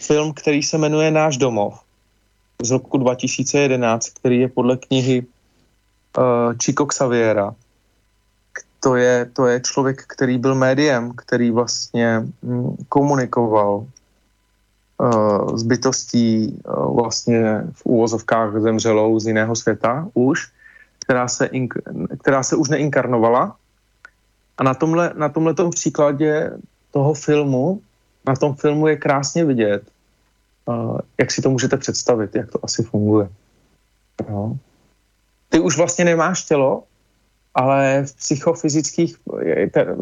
film, 0.00 0.34
který 0.34 0.62
se 0.62 0.78
jmenuje 0.78 1.10
Náš 1.10 1.36
domov 1.36 1.85
z 2.62 2.70
roku 2.70 2.98
2011, 2.98 4.08
který 4.08 4.40
je 4.40 4.48
podle 4.48 4.76
knihy 4.76 5.26
uh, 6.18 6.54
Chico 6.62 6.86
Xaviera. 6.86 7.54
To 8.80 8.96
je, 8.96 9.30
to 9.32 9.46
je 9.46 9.60
člověk, 9.60 10.02
který 10.06 10.38
byl 10.38 10.54
médiem, 10.54 11.12
který 11.16 11.50
vlastně 11.50 12.26
mm, 12.42 12.76
komunikoval 12.88 13.86
uh, 14.98 15.56
s 15.56 15.62
bytostí 15.62 16.60
uh, 16.68 16.96
vlastně 16.96 17.62
v 17.72 17.86
úvozovkách 17.86 18.60
zemřelou 18.60 19.20
z 19.20 19.26
jiného 19.26 19.56
světa 19.56 20.08
už, 20.14 20.48
která 21.04 21.28
se, 21.28 21.46
ink, 21.46 21.74
která 22.20 22.42
se 22.42 22.56
už 22.56 22.68
neinkarnovala. 22.68 23.56
A 24.58 24.62
na 24.64 24.74
tomhle, 24.74 25.12
na 25.16 25.28
tomhle 25.28 25.54
tom 25.54 25.70
příkladě 25.70 26.50
toho 26.90 27.14
filmu, 27.14 27.80
na 28.26 28.36
tom 28.36 28.54
filmu 28.54 28.86
je 28.86 28.96
krásně 28.96 29.44
vidět, 29.44 29.82
jak 31.18 31.30
si 31.30 31.42
to 31.42 31.50
můžete 31.50 31.76
představit, 31.76 32.34
jak 32.34 32.50
to 32.50 32.58
asi 32.62 32.82
funguje. 32.82 33.28
No 34.30 34.58
ty 35.48 35.60
už 35.60 35.76
vlastně 35.76 36.04
nemáš 36.04 36.44
tělo, 36.44 36.82
ale 37.54 38.04
v 38.06 38.16
psychofyzických, 38.16 39.16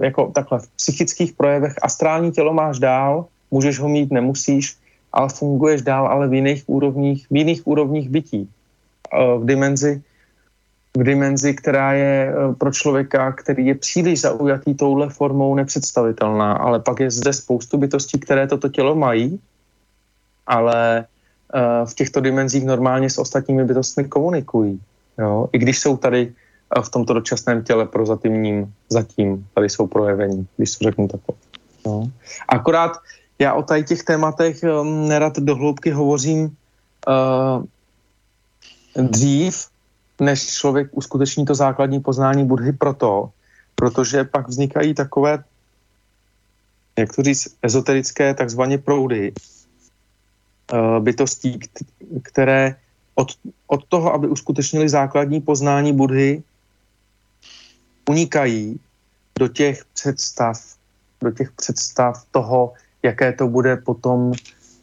jako 0.02 0.32
takhle, 0.34 0.58
v 0.58 0.68
psychických 0.68 1.32
projevech 1.32 1.74
astrální 1.82 2.32
tělo 2.32 2.52
máš 2.52 2.78
dál, 2.78 3.26
můžeš 3.50 3.78
ho 3.78 3.88
mít, 3.88 4.10
nemusíš, 4.10 4.76
ale 5.12 5.28
funguješ 5.28 5.82
dál, 5.82 6.06
ale 6.06 6.28
v 6.28 6.34
jiných 6.34 6.64
úrovních, 6.66 7.26
v 7.30 7.36
jiných 7.36 7.66
úrovních 7.66 8.08
bytí. 8.08 8.50
V 9.38 9.44
dimenzi, 9.44 10.02
v 10.96 11.02
dimenzi, 11.02 11.54
která 11.54 11.92
je 11.92 12.34
e, 12.34 12.54
pro 12.54 12.72
člověka, 12.72 13.32
který 13.32 13.66
je 13.66 13.74
příliš 13.74 14.20
zaujatý 14.20 14.74
touhle 14.74 15.10
formou 15.10 15.54
nepředstavitelná, 15.54 16.52
ale 16.52 16.80
pak 16.80 17.00
je 17.00 17.10
zde 17.10 17.32
spoustu 17.32 17.78
bytostí, 17.78 18.18
které 18.18 18.46
toto 18.46 18.68
tělo 18.68 18.94
mají, 18.94 19.40
ale 20.46 20.98
e, 20.98 21.04
v 21.86 21.94
těchto 21.94 22.20
dimenzích 22.20 22.64
normálně 22.64 23.10
s 23.10 23.18
ostatními 23.18 23.64
bytostmi 23.64 24.04
komunikují. 24.04 24.80
Jo? 25.18 25.48
I 25.52 25.58
když 25.58 25.78
jsou 25.78 25.96
tady 25.96 26.32
eh, 26.76 26.82
v 26.82 26.88
tomto 26.88 27.12
dočasném 27.14 27.64
těle 27.64 27.86
prozatímním 27.86 28.74
zatím, 28.88 29.46
tady 29.54 29.70
jsou 29.70 29.86
projevení, 29.86 30.46
když 30.56 30.76
to 30.76 30.84
řeknu 30.84 31.08
takhle. 31.08 31.34
Jo? 31.86 32.06
Akorát 32.48 32.92
já 33.38 33.54
o 33.54 33.62
tady 33.62 33.84
těch 33.84 34.02
tématech 34.02 34.62
um, 34.62 35.08
nerad 35.08 35.38
do 35.38 35.56
hloubky 35.56 35.90
hovořím 35.90 36.56
uh, 37.08 37.64
dřív, 39.06 39.66
než 40.20 40.46
člověk 40.46 40.88
uskuteční 40.92 41.44
to 41.44 41.54
základní 41.54 42.00
poznání 42.00 42.46
Budhy 42.46 42.72
proto, 42.72 43.30
protože 43.74 44.24
pak 44.24 44.48
vznikají 44.48 44.94
takové, 44.94 45.44
jak 46.98 47.16
to 47.16 47.22
říct, 47.22 47.56
ezoterické 47.62 48.34
takzvané 48.34 48.78
proudy 48.78 49.32
bytostí, 51.00 51.58
které 52.22 52.76
od, 53.14 53.28
od 53.66 53.84
toho, 53.88 54.14
aby 54.14 54.28
uskutečnili 54.28 54.88
základní 54.88 55.40
poznání 55.40 55.92
Budhy, 55.92 56.42
unikají 58.08 58.80
do 59.38 59.48
těch 59.48 59.84
představ, 59.84 60.60
do 61.20 61.30
těch 61.30 61.52
představ 61.52 62.24
toho, 62.30 62.72
jaké 63.02 63.32
to 63.32 63.48
bude 63.48 63.76
potom, 63.76 64.32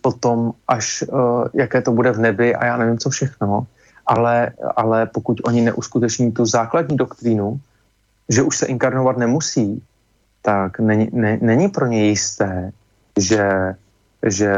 potom 0.01 0.53
až 0.67 1.03
uh, 1.07 1.47
jaké 1.53 1.81
to 1.81 1.91
bude 1.91 2.11
v 2.11 2.19
nebi 2.19 2.55
a 2.55 2.65
já 2.65 2.77
nevím, 2.77 2.97
co 2.97 3.09
všechno. 3.09 3.67
Ale, 4.05 4.51
ale 4.75 5.05
pokud 5.05 5.41
oni 5.43 5.61
neuskuteční 5.61 6.31
tu 6.31 6.45
základní 6.45 6.97
doktrínu, 6.97 7.59
že 8.29 8.41
už 8.41 8.57
se 8.57 8.65
inkarnovat 8.65 9.17
nemusí, 9.17 9.83
tak 10.41 10.79
není, 10.79 11.09
ne, 11.11 11.37
není 11.41 11.69
pro 11.69 11.87
ně 11.87 12.05
jisté, 12.05 12.71
že, 13.17 13.75
že 14.25 14.55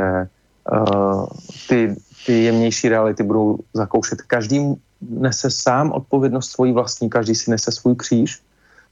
ty, 1.69 1.95
ty 2.25 2.43
jemnější 2.43 2.89
reality 2.89 3.23
budou 3.23 3.59
zakoušet. 3.73 4.21
Každý 4.21 4.75
nese 5.01 5.51
sám 5.51 5.91
odpovědnost 5.91 6.51
svojí 6.51 6.71
vlastní, 6.71 7.09
každý 7.09 7.35
si 7.35 7.51
nese 7.51 7.71
svůj 7.71 7.95
kříž 7.95 8.41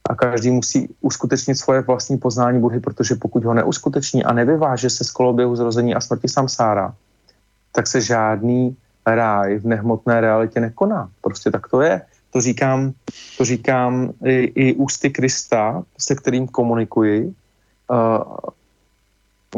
a 0.10 0.16
každý 0.16 0.52
musí 0.52 0.90
uskutečnit 1.02 1.56
svoje 1.56 1.82
vlastní 1.82 2.18
poznání 2.18 2.60
Budhy, 2.60 2.80
protože 2.80 3.16
pokud 3.16 3.44
ho 3.44 3.54
neuskuteční 3.54 4.24
a 4.24 4.34
nevyváže 4.34 4.90
se 4.90 5.04
z 5.04 5.12
koloběhu 5.12 5.56
zrození 5.56 5.96
a 5.96 6.02
smrti 6.02 6.28
samsára, 6.28 6.96
tak 7.72 7.88
se 7.88 8.02
žádný 8.02 8.76
ráj 9.06 9.60
v 9.60 9.66
nehmotné 9.66 10.22
realitě 10.22 10.60
nekoná. 10.60 11.10
Prostě 11.22 11.52
tak 11.52 11.68
to 11.68 11.82
je. 11.82 12.02
To 12.34 12.42
říkám, 12.42 12.92
to 13.38 13.46
říkám 13.46 14.12
i, 14.26 14.36
i 14.56 14.74
ústy 14.74 15.10
Krista, 15.10 15.84
se 16.00 16.16
kterým 16.16 16.48
komunikuji, 16.48 17.34
uh, 17.92 18.24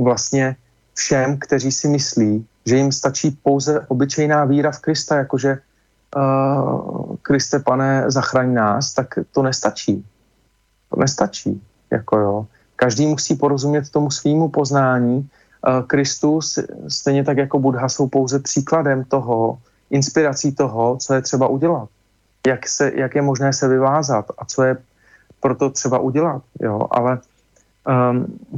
vlastně 0.03 0.55
všem, 0.94 1.38
kteří 1.39 1.72
si 1.72 1.88
myslí, 1.88 2.46
že 2.66 2.78
jim 2.78 2.91
stačí 2.91 3.32
pouze 3.44 3.80
obyčejná 3.88 4.46
víra 4.46 4.72
v 4.72 4.80
Krista, 4.80 5.18
jakože 5.18 5.58
uh, 6.16 7.16
Kriste, 7.22 7.60
pane, 7.60 8.04
zachraň 8.08 8.54
nás, 8.54 8.94
tak 8.94 9.20
to 9.32 9.44
nestačí. 9.44 10.06
To 10.89 11.00
nestačí. 11.00 11.62
Jako 11.91 12.18
jo. 12.18 12.48
Každý 12.76 13.08
musí 13.08 13.36
porozumět 13.36 13.89
tomu 13.89 14.12
svýmu 14.12 14.50
poznání. 14.50 15.30
Uh, 15.68 15.88
Kristus, 15.88 16.60
stejně 16.88 17.24
tak 17.24 17.38
jako 17.38 17.60
Buddha, 17.60 17.89
jsou 17.89 18.08
pouze 18.08 18.39
příkladem 18.39 19.04
toho, 19.04 19.58
inspirací 19.89 20.52
toho, 20.52 20.98
co 20.98 21.14
je 21.14 21.22
třeba 21.22 21.48
udělat. 21.48 21.89
Jak, 22.48 22.68
se, 22.68 22.91
jak 22.96 23.16
je 23.16 23.22
možné 23.22 23.54
se 23.54 23.68
vyvázat 23.68 24.26
a 24.38 24.46
co 24.46 24.64
je 24.64 24.78
proto 25.39 25.70
třeba 25.70 26.00
udělat. 26.00 26.41
Jo. 26.62 26.88
Ale 26.91 27.20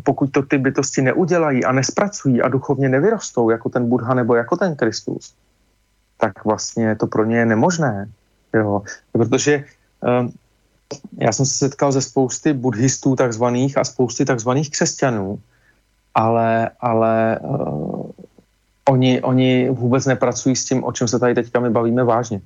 pokud 0.04 0.32
to 0.32 0.42
ty 0.42 0.58
bytosti 0.58 1.02
neudělají 1.02 1.66
a 1.66 1.72
nespracují 1.72 2.42
a 2.42 2.48
duchovně 2.48 2.90
nevyrostou, 2.90 3.50
jako 3.50 3.70
ten 3.70 3.90
Buddha 3.90 4.14
nebo 4.14 4.36
jako 4.36 4.58
ten 4.58 4.76
Kristus, 4.76 5.34
tak 6.18 6.46
vlastně 6.46 6.96
to 6.96 7.08
pro 7.08 7.26
ně 7.26 7.38
je 7.38 7.46
nemožné. 7.46 8.10
Jo. 8.54 8.82
Protože 9.12 9.64
um, 10.02 10.34
já 11.18 11.32
jsem 11.32 11.46
se 11.46 11.58
setkal 11.58 11.92
ze 11.92 12.02
spousty 12.02 12.54
buddhistů 12.54 13.16
takzvaných 13.16 13.78
a 13.78 13.84
spousty 13.84 14.26
takzvaných 14.26 14.70
křesťanů, 14.70 15.40
ale, 16.16 16.70
ale 16.80 17.40
uh, 17.40 18.10
oni, 18.90 19.22
oni 19.22 19.70
vůbec 19.70 20.06
nepracují 20.06 20.56
s 20.56 20.66
tím, 20.66 20.84
o 20.84 20.92
čem 20.92 21.08
se 21.08 21.20
tady 21.20 21.36
teďka 21.36 21.60
my 21.60 21.70
bavíme 21.70 22.04
vážně. 22.04 22.42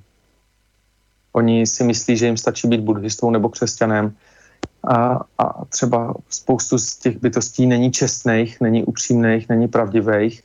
Oni 1.32 1.66
si 1.66 1.84
myslí, 1.84 2.16
že 2.16 2.26
jim 2.26 2.36
stačí 2.36 2.68
být 2.68 2.80
buddhistou 2.80 3.30
nebo 3.30 3.48
křesťanem 3.48 4.16
a, 4.88 5.20
a 5.38 5.64
třeba 5.64 6.14
spoustu 6.28 6.78
z 6.78 6.96
těch 6.96 7.20
bytostí 7.20 7.66
není 7.66 7.92
čestných, 7.92 8.60
není 8.60 8.84
upřímných, 8.84 9.48
není 9.48 9.68
pravdivých. 9.68 10.42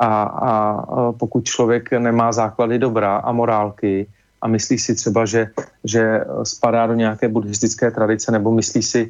A, 0.00 0.22
a 0.22 1.12
pokud 1.12 1.44
člověk 1.44 1.92
nemá 1.92 2.32
základy 2.32 2.78
dobra 2.78 3.16
a 3.16 3.32
morálky 3.32 4.06
a 4.42 4.48
myslí 4.48 4.78
si 4.78 4.94
třeba, 4.94 5.26
že, 5.26 5.50
že 5.84 6.24
spadá 6.42 6.86
do 6.86 6.94
nějaké 6.94 7.28
buddhistické 7.28 7.90
tradice 7.90 8.32
nebo 8.32 8.52
myslí 8.52 8.82
si, 8.82 9.08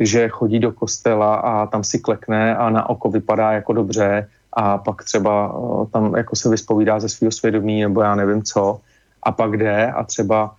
že 0.00 0.28
chodí 0.28 0.58
do 0.58 0.72
kostela 0.72 1.34
a 1.34 1.66
tam 1.66 1.84
si 1.84 1.98
klekne 1.98 2.56
a 2.56 2.70
na 2.70 2.90
oko 2.90 3.10
vypadá 3.10 3.52
jako 3.52 3.72
dobře 3.72 4.28
a 4.52 4.78
pak 4.78 5.04
třeba 5.04 5.54
tam 5.92 6.14
jako 6.14 6.36
se 6.36 6.48
vyspovídá 6.48 7.00
ze 7.00 7.08
svého 7.08 7.32
svědomí 7.32 7.82
nebo 7.82 8.02
já 8.02 8.14
nevím 8.14 8.42
co 8.42 8.80
a 9.22 9.32
pak 9.32 9.56
jde 9.56 9.92
a 9.92 10.04
třeba 10.04 10.54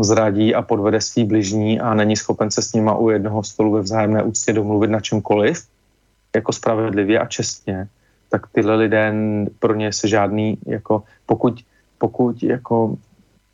zradí 0.00 0.54
a 0.54 0.62
podvede 0.62 1.00
svý 1.00 1.24
bližní 1.24 1.80
a 1.80 1.94
není 1.94 2.16
schopen 2.16 2.50
se 2.50 2.62
s 2.62 2.72
nima 2.72 2.96
u 2.96 3.10
jednoho 3.10 3.42
stolu 3.42 3.72
ve 3.72 3.80
vzájemné 3.80 4.22
úctě 4.22 4.52
domluvit 4.52 4.90
na 4.90 5.00
čemkoliv, 5.00 5.66
jako 6.34 6.52
spravedlivě 6.52 7.18
a 7.18 7.26
čestně, 7.26 7.88
tak 8.30 8.46
tyhle 8.52 8.74
lidé 8.74 9.14
pro 9.58 9.74
ně 9.74 9.92
se 9.92 10.08
žádný, 10.08 10.58
jako 10.66 11.02
pokud, 11.26 11.64
pokud 11.98 12.42
jako, 12.42 12.96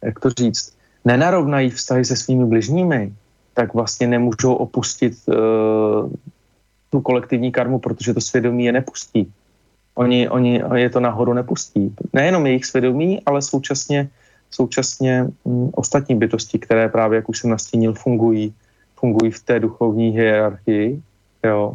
jak 0.03 0.21
to 0.21 0.31
říct, 0.31 0.77
nenarovnají 1.05 1.71
vztahy 1.71 2.05
se 2.05 2.17
svými 2.17 2.45
bližními, 2.45 3.13
tak 3.55 3.75
vlastně 3.75 4.07
nemůžou 4.07 4.55
opustit 4.55 5.13
uh, 5.29 5.35
tu 6.91 7.01
kolektivní 7.01 7.53
karmu, 7.53 7.79
protože 7.79 8.15
to 8.15 8.21
svědomí 8.21 8.65
je 8.65 8.73
nepustí. 8.73 9.33
Oni, 9.95 10.29
oni 10.29 10.63
je 10.75 10.91
to 10.91 11.01
nahoru 11.01 11.33
nepustí. 11.33 11.95
Nejenom 12.13 12.47
jejich 12.47 12.65
svědomí, 12.67 13.21
ale 13.27 13.43
současně 13.43 14.09
současně 14.55 15.27
mm, 15.45 15.71
ostatní 15.75 16.15
bytosti, 16.15 16.59
které 16.59 16.89
právě, 16.89 17.17
jak 17.17 17.29
už 17.29 17.39
jsem 17.39 17.51
nastínil, 17.51 17.95
fungují, 17.95 18.55
fungují 18.97 19.31
v 19.31 19.41
té 19.41 19.61
duchovní 19.61 20.09
hierarchii, 20.09 21.03
jo, 21.45 21.75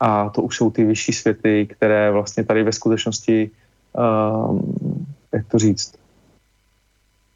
a 0.00 0.28
to 0.28 0.42
už 0.42 0.56
jsou 0.56 0.70
ty 0.70 0.84
vyšší 0.84 1.12
světy, 1.12 1.66
které 1.70 2.10
vlastně 2.10 2.44
tady 2.44 2.64
ve 2.64 2.72
skutečnosti, 2.72 3.50
um, 3.96 5.06
jak 5.32 5.46
to 5.46 5.58
říct, 5.58 5.94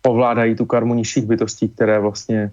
ovládají 0.07 0.55
tu 0.55 0.67
karmu 0.67 0.95
nižších 0.95 1.27
bytostí, 1.27 1.69
které 1.69 1.99
vlastně 1.99 2.51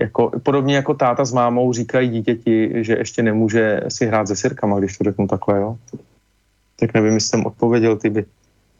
jako, 0.00 0.30
podobně 0.42 0.76
jako 0.76 0.94
táta 0.94 1.24
s 1.24 1.32
mámou 1.32 1.72
říkají 1.72 2.08
dítěti, 2.08 2.84
že 2.84 2.96
ještě 2.96 3.22
nemůže 3.22 3.80
si 3.88 4.06
hrát 4.06 4.28
se 4.28 4.36
sirkama, 4.36 4.78
když 4.78 4.98
to 4.98 5.04
řeknu 5.04 5.28
takhle, 5.28 5.60
jo. 5.60 5.78
Tak 6.80 6.94
nevím, 6.94 7.14
jestli 7.14 7.28
jsem 7.28 7.46
odpověděl 7.46 7.96
ty 7.96 8.10
by. 8.10 8.24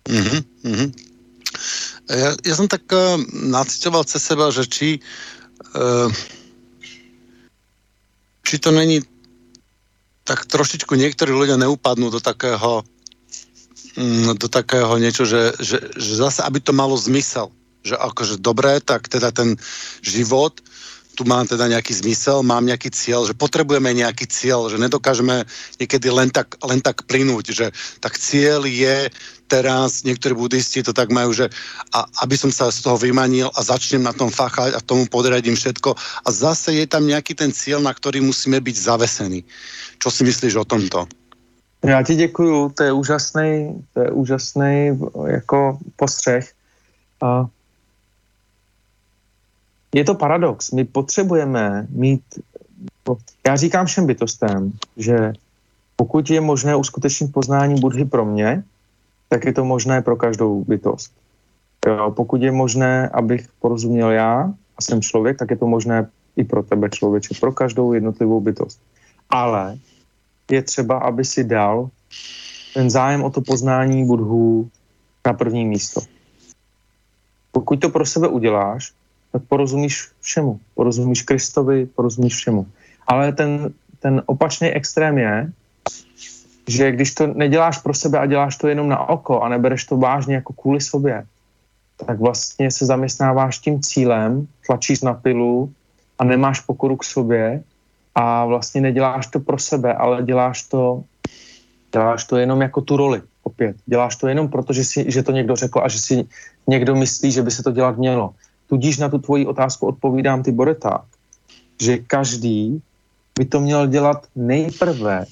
Mm-hmm, 0.09 0.43
mm-hmm. 0.65 0.93
Ja, 2.13 2.37
ja 2.37 2.55
som 2.55 2.69
tak 2.69 2.85
uh, 2.93 3.17
nacitoval 3.33 4.05
cez 4.05 4.21
seba, 4.21 4.53
že 4.53 4.69
či 4.69 5.01
uh, 5.73 6.13
či 8.45 8.61
to 8.61 8.69
není 8.69 9.01
tak 10.29 10.45
trošičku 10.45 10.93
niektorí 10.93 11.33
ľudia 11.33 11.57
neupadnú 11.57 12.13
do 12.13 12.21
takého 12.21 12.85
um, 13.97 14.37
do 14.37 14.49
takého 14.49 14.93
niečo, 15.01 15.25
že, 15.25 15.57
že, 15.57 15.81
že 15.97 16.13
zase, 16.21 16.45
aby 16.45 16.61
to 16.61 16.77
malo 16.77 16.95
zmysel. 17.01 17.49
Že 17.83 17.99
akože 17.99 18.35
dobré, 18.39 18.79
tak 18.79 19.11
teda 19.11 19.35
ten 19.35 19.59
život 20.05 20.61
tu 21.13 21.25
mám 21.29 21.45
teda 21.47 21.69
nejaký 21.69 21.93
zmysel, 21.93 22.41
mám 22.43 22.65
nejaký 22.65 22.91
cieľ, 22.91 23.29
že 23.29 23.37
potrebujeme 23.37 23.93
nejaký 23.93 24.25
cieľ, 24.27 24.73
že 24.73 24.81
nedokážeme 24.81 25.45
niekedy 25.77 26.09
len 26.09 26.33
tak, 26.33 26.57
len 26.65 26.81
tak 26.81 27.05
plynúť, 27.05 27.47
že 27.53 27.67
tak 28.01 28.17
cieľ 28.17 28.65
je 28.65 29.13
teraz, 29.53 30.01
niektorí 30.09 30.33
buddhisti 30.33 30.81
to 30.81 30.97
tak 30.97 31.13
majú, 31.13 31.37
že 31.37 31.53
a, 31.93 32.09
aby 32.25 32.41
som 32.41 32.49
sa 32.49 32.73
z 32.73 32.81
toho 32.81 32.97
vymanil 32.97 33.53
a 33.53 33.61
začnem 33.61 34.01
na 34.01 34.17
tom 34.17 34.33
fachať 34.33 34.73
a 34.73 34.81
tomu 34.81 35.05
podradím 35.05 35.53
všetko 35.53 35.93
a 36.25 36.29
zase 36.33 36.73
je 36.81 36.87
tam 36.89 37.05
nejaký 37.05 37.37
ten 37.37 37.53
cieľ, 37.53 37.85
na 37.85 37.93
ktorý 37.93 38.25
musíme 38.25 38.57
byť 38.57 38.77
zavesení. 38.77 39.45
Čo 40.01 40.09
si 40.09 40.25
myslíš 40.25 40.57
o 40.57 40.65
tomto? 40.65 41.05
Já 41.85 42.03
ti 42.03 42.15
děkuju, 42.15 42.71
to 42.79 42.83
je 42.83 42.93
úžasný, 42.93 43.83
to 43.95 44.01
je 44.01 44.11
úžasný 44.11 44.99
jako 45.27 45.79
postřeh. 45.97 46.53
A 47.23 47.47
je 49.95 50.05
to 50.05 50.15
paradox. 50.15 50.71
My 50.71 50.85
potřebujeme 50.85 51.87
mít, 51.91 52.23
já 53.47 53.57
říkám 53.57 53.87
všem 53.87 54.07
bytostem, 54.07 54.73
že 54.97 55.33
pokud 55.97 56.31
je 56.31 56.41
možné 56.41 56.77
uskutečnit 56.77 57.33
poznání 57.33 57.81
Budhy 57.81 58.05
pro 58.05 58.25
mě, 58.25 58.65
tak 59.29 59.45
je 59.45 59.53
to 59.53 59.65
možné 59.65 60.03
pro 60.03 60.17
každou 60.17 60.65
bytost. 60.65 61.13
Jo, 61.87 62.11
pokud 62.11 62.43
je 62.43 62.53
možné, 62.53 63.09
abych 63.09 63.49
porozuměl 63.61 64.11
já 64.11 64.55
a 64.77 64.83
jsem 64.83 65.03
člověk, 65.03 65.39
tak 65.39 65.51
je 65.51 65.57
to 65.57 65.67
možné 65.67 66.09
i 66.37 66.45
pro 66.45 66.63
tebe 66.63 66.91
člověče, 66.91 67.35
pro 67.41 67.53
každou 67.53 67.93
jednotlivou 67.93 68.41
bytost. 68.41 68.81
Ale 69.31 69.79
je 70.51 70.63
třeba, 70.63 70.99
aby 70.99 71.25
si 71.25 71.45
dal 71.45 71.89
ten 72.75 72.91
zájem 72.91 73.25
o 73.25 73.31
to 73.31 73.41
poznání 73.41 74.07
Budhu 74.07 74.71
na 75.27 75.33
první 75.33 75.65
místo. 75.65 76.01
Pokud 77.53 77.81
to 77.81 77.89
pro 77.89 78.07
sebe 78.07 78.29
uděláš, 78.29 78.93
tak 79.33 79.43
porozumíš 79.49 80.09
všemu. 80.21 80.61
Porozumíš 80.75 81.23
Kristovi, 81.23 81.87
porozumíš 81.87 82.35
všemu. 82.37 82.67
Ale 83.07 83.33
ten, 83.33 83.73
ten 83.99 84.23
opačný 84.27 84.69
extrém 84.69 85.19
je, 85.19 85.53
že 86.69 86.93
když 86.93 87.15
to 87.15 87.27
neděláš 87.27 87.79
pro 87.79 87.95
sebe 87.95 88.19
a 88.19 88.27
děláš 88.27 88.57
to 88.57 88.69
jenom 88.69 88.89
na 88.89 89.09
oko 89.09 89.41
a 89.41 89.49
nebereš 89.49 89.85
to 89.85 89.97
vážně 89.97 90.35
jako 90.35 90.53
kvůli 90.53 90.81
sobě, 90.81 91.27
tak 92.07 92.21
vlastně 92.21 92.71
se 92.71 92.87
zaměstnáváš 92.87 93.59
tím 93.59 93.83
cílem, 93.83 94.47
tlačíš 94.67 95.01
na 95.01 95.15
pilu 95.15 95.73
a 96.19 96.25
nemáš 96.25 96.61
pokoru 96.61 96.97
k 96.97 97.05
sobě 97.05 97.63
a 98.15 98.45
vlastně 98.45 98.81
neděláš 98.81 99.27
to 99.27 99.41
pro 99.41 99.59
sebe, 99.59 99.95
ale 99.95 100.23
děláš 100.23 100.63
to, 100.63 101.05
děláš 101.93 102.25
to 102.25 102.37
jenom 102.37 102.61
jako 102.61 102.81
tu 102.81 102.97
roli 102.97 103.23
opět. 103.43 103.77
Děláš 103.87 104.17
to 104.17 104.29
jenom 104.29 104.49
proto, 104.49 104.73
že, 104.73 104.85
si, 104.85 105.11
že 105.11 105.23
to 105.23 105.33
někdo 105.33 105.57
řekl 105.57 105.81
a 105.85 105.89
že 105.89 105.99
si 105.99 106.25
někdo 106.67 106.95
myslí, 106.95 107.33
že 107.33 107.43
by 107.43 107.51
se 107.51 107.63
to 107.63 107.71
dělat 107.71 107.99
mělo. 107.99 108.35
Tudíž 108.73 108.99
na 108.99 109.09
tu 109.13 109.19
tvoji 109.19 109.47
otázku 109.47 109.87
odpovídám 109.87 110.43
ty 110.43 110.53
Boreta, 110.53 111.05
že 111.83 111.99
každý 112.09 112.81
by 113.39 113.45
to 113.45 113.61
měl 113.61 113.87
dělat 113.87 114.27
nejprve 114.37 115.25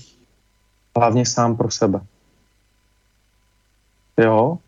hlavně 0.97 1.26
sám 1.26 1.57
pro 1.57 1.70
sebe. 1.70 2.01
Jo? 4.20 4.59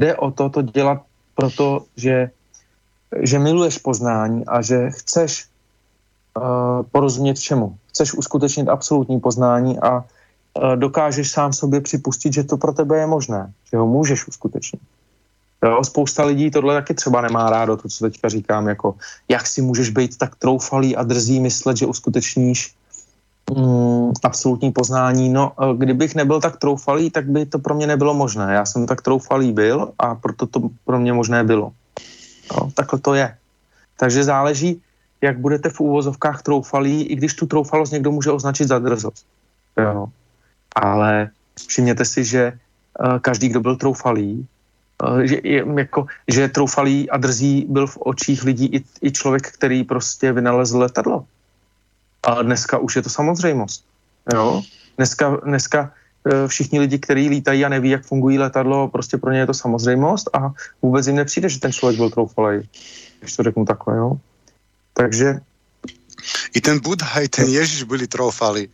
Jde 0.00 0.16
o 0.16 0.30
to, 0.30 0.50
to 0.50 0.62
dělat 0.62 1.02
proto, 1.34 1.86
že, 1.96 2.30
že 3.22 3.38
miluješ 3.38 3.78
poznání 3.78 4.46
a 4.46 4.62
že 4.62 4.90
chceš 4.90 5.46
uh, 5.46 6.42
porozumět 6.82 7.38
všemu. 7.38 7.78
Chceš 7.86 8.14
uskutečnit 8.14 8.68
absolutní 8.68 9.20
poznání 9.20 9.78
a, 9.78 10.04
dokážeš 10.74 11.30
sám 11.30 11.52
sobě 11.52 11.80
připustit, 11.80 12.32
že 12.32 12.44
to 12.44 12.56
pro 12.56 12.72
tebe 12.72 12.98
je 12.98 13.06
možné, 13.06 13.52
že 13.70 13.76
ho 13.76 13.86
můžeš 13.86 14.28
uskutečnit. 14.28 14.82
Jo, 15.64 15.84
spousta 15.84 16.24
lidí 16.24 16.50
tohle 16.50 16.74
taky 16.74 16.94
třeba 16.94 17.20
nemá 17.20 17.50
rádo, 17.50 17.76
to, 17.76 17.88
co 17.88 18.04
teďka 18.04 18.28
říkám, 18.28 18.68
jako 18.68 18.94
jak 19.28 19.46
si 19.46 19.62
můžeš 19.62 19.90
být 19.90 20.18
tak 20.18 20.36
troufalý 20.36 20.96
a 20.96 21.02
drzý 21.02 21.40
myslet, 21.40 21.76
že 21.76 21.86
uskutečníš 21.86 22.74
mm, 23.56 24.12
absolutní 24.24 24.72
poznání. 24.72 25.28
No, 25.28 25.52
kdybych 25.76 26.14
nebyl 26.14 26.40
tak 26.40 26.56
troufalý, 26.56 27.10
tak 27.10 27.28
by 27.30 27.46
to 27.46 27.58
pro 27.58 27.74
mě 27.74 27.86
nebylo 27.86 28.14
možné. 28.14 28.54
Já 28.54 28.64
jsem 28.64 28.86
tak 28.86 29.02
troufalý 29.02 29.52
byl 29.52 29.92
a 29.98 30.14
proto 30.14 30.46
to 30.46 30.60
pro 30.84 30.98
mě 30.98 31.12
možné 31.12 31.44
bylo. 31.44 31.72
Jo, 32.52 32.70
takhle 32.74 32.98
to 32.98 33.14
je. 33.14 33.36
Takže 33.96 34.24
záleží, 34.24 34.82
jak 35.20 35.38
budete 35.38 35.70
v 35.70 35.80
úvozovkách 35.80 36.42
troufalí, 36.42 37.02
i 37.02 37.16
když 37.16 37.34
tu 37.34 37.46
troufalost 37.46 37.92
někdo 37.92 38.12
může 38.12 38.30
označit 38.30 38.68
za 38.68 38.78
drzost. 38.78 39.26
Jo. 39.80 40.06
Ale 40.76 41.30
všimněte 41.66 42.04
si, 42.04 42.24
že 42.24 42.52
uh, 42.52 43.18
každý, 43.18 43.48
kdo 43.48 43.60
byl 43.60 43.76
troufalý, 43.76 44.46
že, 45.22 45.36
je, 45.44 45.64
jako, 45.76 46.06
že 46.28 46.48
troufalý 46.48 47.10
a 47.10 47.16
drzí 47.16 47.66
byl 47.68 47.86
v 47.86 47.98
očích 48.00 48.44
lidí 48.44 48.66
i, 48.66 48.84
i 49.02 49.12
člověk, 49.12 49.52
který 49.52 49.84
prostě 49.84 50.32
vynalezl 50.32 50.78
letadlo. 50.78 51.24
A 52.22 52.42
dneska 52.42 52.78
už 52.78 52.96
je 52.96 53.02
to 53.02 53.10
samozřejmost. 53.10 53.84
Jo? 54.34 54.62
Dneska, 54.96 55.36
dneska 55.36 55.92
uh, 56.24 56.48
všichni 56.48 56.80
lidi, 56.80 56.98
kteří 56.98 57.28
lítají 57.28 57.64
a 57.64 57.68
neví, 57.68 57.90
jak 57.90 58.06
fungují 58.06 58.38
letadlo, 58.38 58.88
prostě 58.88 59.18
pro 59.18 59.32
ně 59.32 59.38
je 59.38 59.46
to 59.46 59.54
samozřejmost 59.54 60.30
a 60.32 60.52
vůbec 60.82 61.06
jim 61.06 61.16
nepřijde, 61.16 61.48
že 61.48 61.60
ten 61.60 61.72
člověk 61.72 61.96
byl 61.98 62.10
troufalý. 62.10 62.68
Když 63.20 63.36
to 63.36 63.42
řeknu 63.42 63.64
takhle, 63.64 63.96
jo. 63.96 64.12
Takže... 64.94 65.40
I 66.54 66.60
ten 66.60 66.80
Buddha, 66.80 67.20
i 67.20 67.28
ten 67.28 67.48
Ježíš 67.48 67.82
byli 67.82 68.06
troufali. 68.06 68.68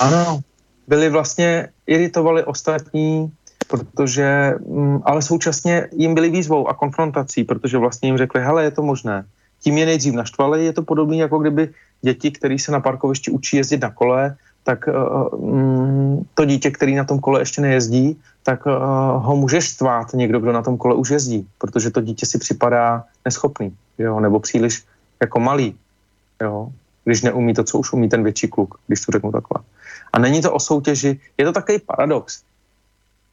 Ano, 0.00 0.40
byli 0.88 1.08
vlastně, 1.08 1.68
iritovali 1.86 2.44
ostatní, 2.44 3.32
protože, 3.68 4.54
mm, 4.66 5.00
ale 5.04 5.22
současně 5.22 5.88
jim 5.92 6.14
byli 6.14 6.30
výzvou 6.30 6.68
a 6.68 6.74
konfrontací, 6.74 7.44
protože 7.44 7.78
vlastně 7.78 8.08
jim 8.08 8.18
řekli, 8.18 8.42
hele, 8.42 8.64
je 8.64 8.70
to 8.70 8.82
možné. 8.82 9.24
Tím 9.60 9.78
je 9.78 9.86
nejdřív 9.86 10.14
naštvali, 10.14 10.64
je 10.64 10.72
to 10.72 10.82
podobné, 10.82 11.16
jako 11.16 11.38
kdyby 11.38 11.70
děti, 12.02 12.30
které 12.30 12.58
se 12.58 12.72
na 12.72 12.80
parkovišti 12.80 13.30
učí 13.30 13.56
jezdit 13.56 13.82
na 13.82 13.90
kole, 13.90 14.36
tak 14.64 14.88
uh, 14.88 16.22
to 16.34 16.44
dítě, 16.44 16.70
který 16.70 16.94
na 16.94 17.04
tom 17.04 17.18
kole 17.18 17.40
ještě 17.40 17.60
nejezdí, 17.60 18.18
tak 18.42 18.66
uh, 18.66 18.72
ho 19.22 19.36
může 19.36 19.60
štvát 19.60 20.12
někdo, 20.14 20.40
kdo 20.40 20.52
na 20.52 20.62
tom 20.62 20.76
kole 20.76 20.94
už 20.94 21.10
jezdí, 21.10 21.46
protože 21.58 21.90
to 21.90 22.00
dítě 22.00 22.26
si 22.26 22.38
připadá 22.38 23.04
neschopný, 23.24 23.70
jo, 23.98 24.20
nebo 24.20 24.40
příliš 24.40 24.84
jako 25.20 25.40
malý, 25.40 25.74
jo, 26.42 26.68
když 27.04 27.22
neumí 27.22 27.54
to, 27.54 27.64
co 27.64 27.78
už 27.78 27.92
umí 27.92 28.08
ten 28.08 28.22
větší 28.22 28.48
kluk, 28.48 28.74
když 28.86 29.00
to 29.00 29.12
řeknu 29.12 29.32
takhle. 29.32 29.62
A 30.12 30.18
není 30.18 30.42
to 30.42 30.52
o 30.52 30.60
soutěži, 30.60 31.20
je 31.38 31.44
to 31.44 31.52
takový 31.52 31.78
paradox. 31.78 32.42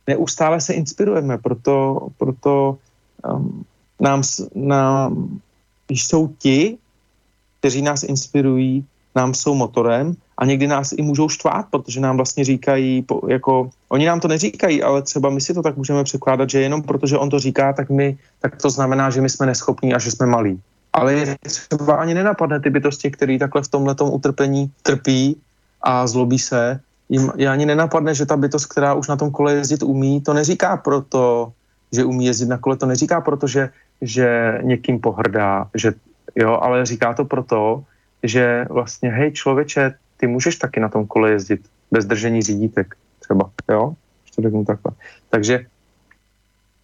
Neustále 0.07 0.61
se 0.61 0.73
inspirujeme, 0.73 1.37
proto, 1.37 2.07
proto 2.17 2.77
um, 3.29 3.65
nám, 3.99 4.21
nám, 4.55 5.39
jsou 5.89 6.27
ti, 6.27 6.77
kteří 7.59 7.81
nás 7.81 8.03
inspirují, 8.03 8.85
nám 9.15 9.33
jsou 9.33 9.55
motorem 9.55 10.15
a 10.37 10.45
někdy 10.45 10.67
nás 10.67 10.91
i 10.91 11.01
můžou 11.01 11.29
štvát, 11.29 11.65
protože 11.71 11.99
nám 11.99 12.17
vlastně 12.17 12.43
říkají, 12.43 13.05
jako, 13.27 13.69
oni 13.89 14.05
nám 14.05 14.19
to 14.19 14.27
neříkají, 14.27 14.83
ale 14.83 15.01
třeba 15.01 15.29
my 15.29 15.41
si 15.41 15.53
to 15.53 15.61
tak 15.61 15.77
můžeme 15.77 16.03
překládat, 16.03 16.49
že 16.49 16.61
jenom 16.61 16.83
protože 16.83 17.17
on 17.17 17.29
to 17.29 17.39
říká, 17.39 17.73
tak, 17.73 17.89
my, 17.89 18.17
tak 18.41 18.61
to 18.61 18.69
znamená, 18.69 19.09
že 19.09 19.21
my 19.21 19.29
jsme 19.29 19.45
neschopní 19.45 19.93
a 19.93 19.99
že 19.99 20.11
jsme 20.11 20.25
malí. 20.25 20.61
Ale 20.93 21.37
třeba 21.41 21.95
ani 21.95 22.13
nenapadne 22.13 22.59
ty 22.59 22.69
bytosti, 22.69 23.11
které 23.11 23.39
takhle 23.39 23.61
v 23.61 23.67
tomhle 23.67 23.95
utrpení 24.03 24.71
trpí 24.81 25.37
a 25.81 26.07
zlobí 26.07 26.39
se, 26.39 26.79
jim 27.09 27.31
je 27.35 27.49
ani 27.49 27.65
nenapadne, 27.65 28.15
že 28.15 28.25
ta 28.25 28.37
bytost, 28.37 28.65
která 28.65 28.93
už 28.93 29.07
na 29.07 29.15
tom 29.15 29.31
kole 29.31 29.53
jezdit 29.53 29.83
umí, 29.83 30.21
to 30.21 30.33
neříká 30.33 30.77
proto, 30.77 31.53
že 31.91 32.03
umí 32.03 32.25
jezdit 32.25 32.49
na 32.49 32.57
kole, 32.57 32.77
to 32.77 32.85
neříká 32.85 33.21
proto, 33.21 33.47
že, 33.47 33.69
že 34.01 34.59
někým 34.61 34.99
pohrdá, 34.99 35.69
že, 35.75 35.93
jo, 36.35 36.59
ale 36.61 36.85
říká 36.85 37.13
to 37.13 37.25
proto, 37.25 37.83
že 38.23 38.65
vlastně, 38.69 39.09
hej 39.09 39.31
člověče, 39.31 39.93
ty 40.17 40.27
můžeš 40.27 40.55
taky 40.55 40.79
na 40.79 40.89
tom 40.89 41.07
kole 41.07 41.31
jezdit 41.31 41.61
bez 41.91 42.05
držení 42.05 42.41
řídítek 42.41 42.95
třeba, 43.19 43.51
jo, 43.69 43.93
to 44.35 44.41
řeknu 44.41 44.65
takhle. 44.65 44.91
Takže 45.29 45.65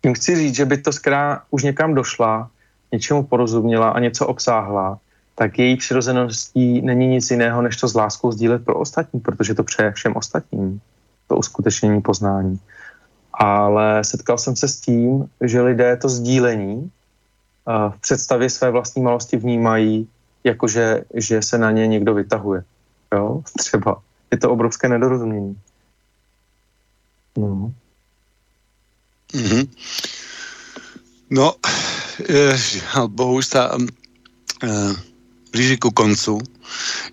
tím 0.01 0.13
chci 0.13 0.35
říct, 0.35 0.55
že 0.55 0.65
bytost, 0.65 0.99
která 0.99 1.41
už 1.49 1.63
někam 1.63 1.93
došla, 1.93 2.49
něčemu 2.91 3.23
porozuměla 3.23 3.89
a 3.89 3.99
něco 3.99 4.27
obsáhla, 4.27 4.99
tak 5.39 5.59
její 5.59 5.77
přirozeností 5.77 6.81
není 6.81 7.07
nic 7.07 7.31
jiného, 7.31 7.61
než 7.61 7.77
to 7.77 7.87
s 7.87 7.95
láskou 7.95 8.31
sdílet 8.31 8.65
pro 8.65 8.75
ostatní, 8.75 9.19
protože 9.19 9.55
to 9.55 9.63
přeje 9.63 9.91
všem 9.91 10.15
ostatním, 10.15 10.81
to 11.27 11.37
uskutečnění 11.37 12.01
poznání. 12.01 12.59
Ale 13.33 14.03
setkal 14.03 14.37
jsem 14.37 14.55
se 14.55 14.67
s 14.67 14.79
tím, 14.79 15.31
že 15.39 15.61
lidé 15.61 15.97
to 15.97 16.09
sdílení 16.09 16.91
v 17.65 17.97
představě 18.01 18.49
své 18.49 18.71
vlastní 18.71 19.01
malosti 19.01 19.37
vnímají, 19.37 20.07
jakože 20.43 21.03
že 21.13 21.41
se 21.41 21.57
na 21.57 21.71
ně 21.71 21.87
někdo 21.87 22.13
vytahuje. 22.13 22.63
Jo? 23.13 23.43
Třeba. 23.57 24.01
Je 24.31 24.37
to 24.37 24.51
obrovské 24.51 24.89
nedorozumění. 24.89 25.55
No. 27.37 27.71
Mm-hmm. 29.33 29.69
No, 31.29 31.55
je, 32.29 32.59
bohu 33.07 33.39
už 33.39 33.45
sa 33.47 33.77
uh, 33.77 34.93
blíži 35.49 35.77
ku 35.81 35.89
koncu. 35.89 36.37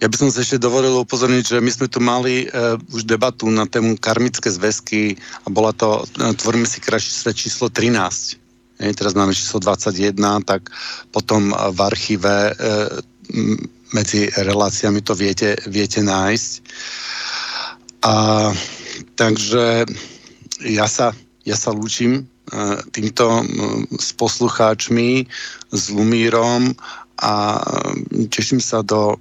Ja 0.00 0.06
by 0.12 0.16
som 0.16 0.28
sa 0.28 0.44
ešte 0.44 0.60
dovolil 0.60 0.92
upozorniť, 1.00 1.56
že 1.56 1.58
my 1.64 1.70
sme 1.72 1.88
tu 1.88 1.98
mali 2.04 2.48
uh, 2.48 2.76
už 2.92 3.08
debatu 3.08 3.48
na 3.48 3.64
tému 3.64 3.96
karmické 3.96 4.52
zväzky 4.52 5.16
a 5.44 5.48
bola 5.48 5.72
to, 5.72 6.04
uh, 6.04 6.32
tvoríme 6.36 6.68
si 6.68 6.84
krajší 6.84 7.10
svet 7.10 7.36
číslo 7.36 7.72
13. 7.72 8.36
Je, 8.76 8.92
teraz 8.92 9.16
máme 9.16 9.32
číslo 9.32 9.56
21, 9.64 10.20
tak 10.44 10.68
potom 11.08 11.56
v 11.56 11.78
archíve 11.80 12.52
uh, 12.52 13.00
medzi 13.96 14.28
reláciami 14.36 15.00
to 15.00 15.16
viete, 15.16 15.56
viete 15.64 16.04
nájsť. 16.04 16.52
A 18.04 18.14
takže 19.16 19.88
ja 20.68 20.86
sa, 20.86 21.16
ja 21.48 21.56
sa 21.56 21.72
lúčim 21.72 22.28
týmto 22.94 23.42
s 23.98 24.14
poslucháčmi, 24.14 25.26
s 25.74 25.82
Lumírom 25.90 26.78
a 27.22 27.60
teším 28.28 28.60
sa 28.60 28.84
do, 28.84 29.16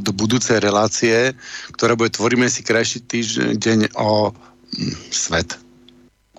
do 0.00 0.10
budúcej 0.12 0.60
relácie, 0.60 1.32
ktorá 1.76 1.96
bude 1.96 2.12
Tvoríme 2.12 2.48
si 2.48 2.60
krajší 2.60 3.04
týždeň 3.08 3.96
o 3.96 4.32
svet 5.08 5.56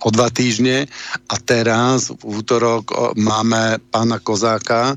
o 0.04 0.12
dva 0.12 0.28
týždne 0.28 0.84
a 1.32 1.34
teraz 1.40 2.12
v 2.12 2.22
útorok 2.44 2.92
máme 3.16 3.80
pána 3.88 4.20
Kozáka 4.20 4.92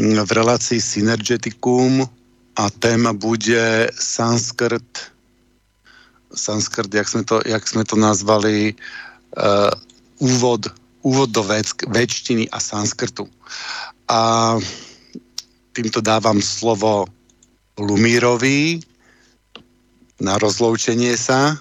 v 0.00 0.30
relácii 0.32 0.80
Synergeticum 0.80 2.08
a 2.56 2.64
téma 2.80 3.12
bude 3.12 3.92
sanskrt 3.92 5.12
sanskrt, 6.32 6.88
jak 6.94 7.08
sme 7.08 7.22
to, 7.24 7.44
jak 7.44 7.60
sme 7.68 7.84
to 7.84 7.96
nazvali 7.96 8.72
uh, 8.72 9.68
úvod 10.18 10.72
úvod 11.02 11.30
do 11.30 11.42
väčštiny 11.90 12.48
a 12.50 12.58
sanskrtu. 12.62 13.26
A 14.08 14.56
týmto 15.72 16.00
dávam 16.00 16.38
slovo 16.42 17.06
Lumírovi 17.78 18.80
na 20.22 20.38
rozloučenie 20.38 21.18
sa. 21.18 21.58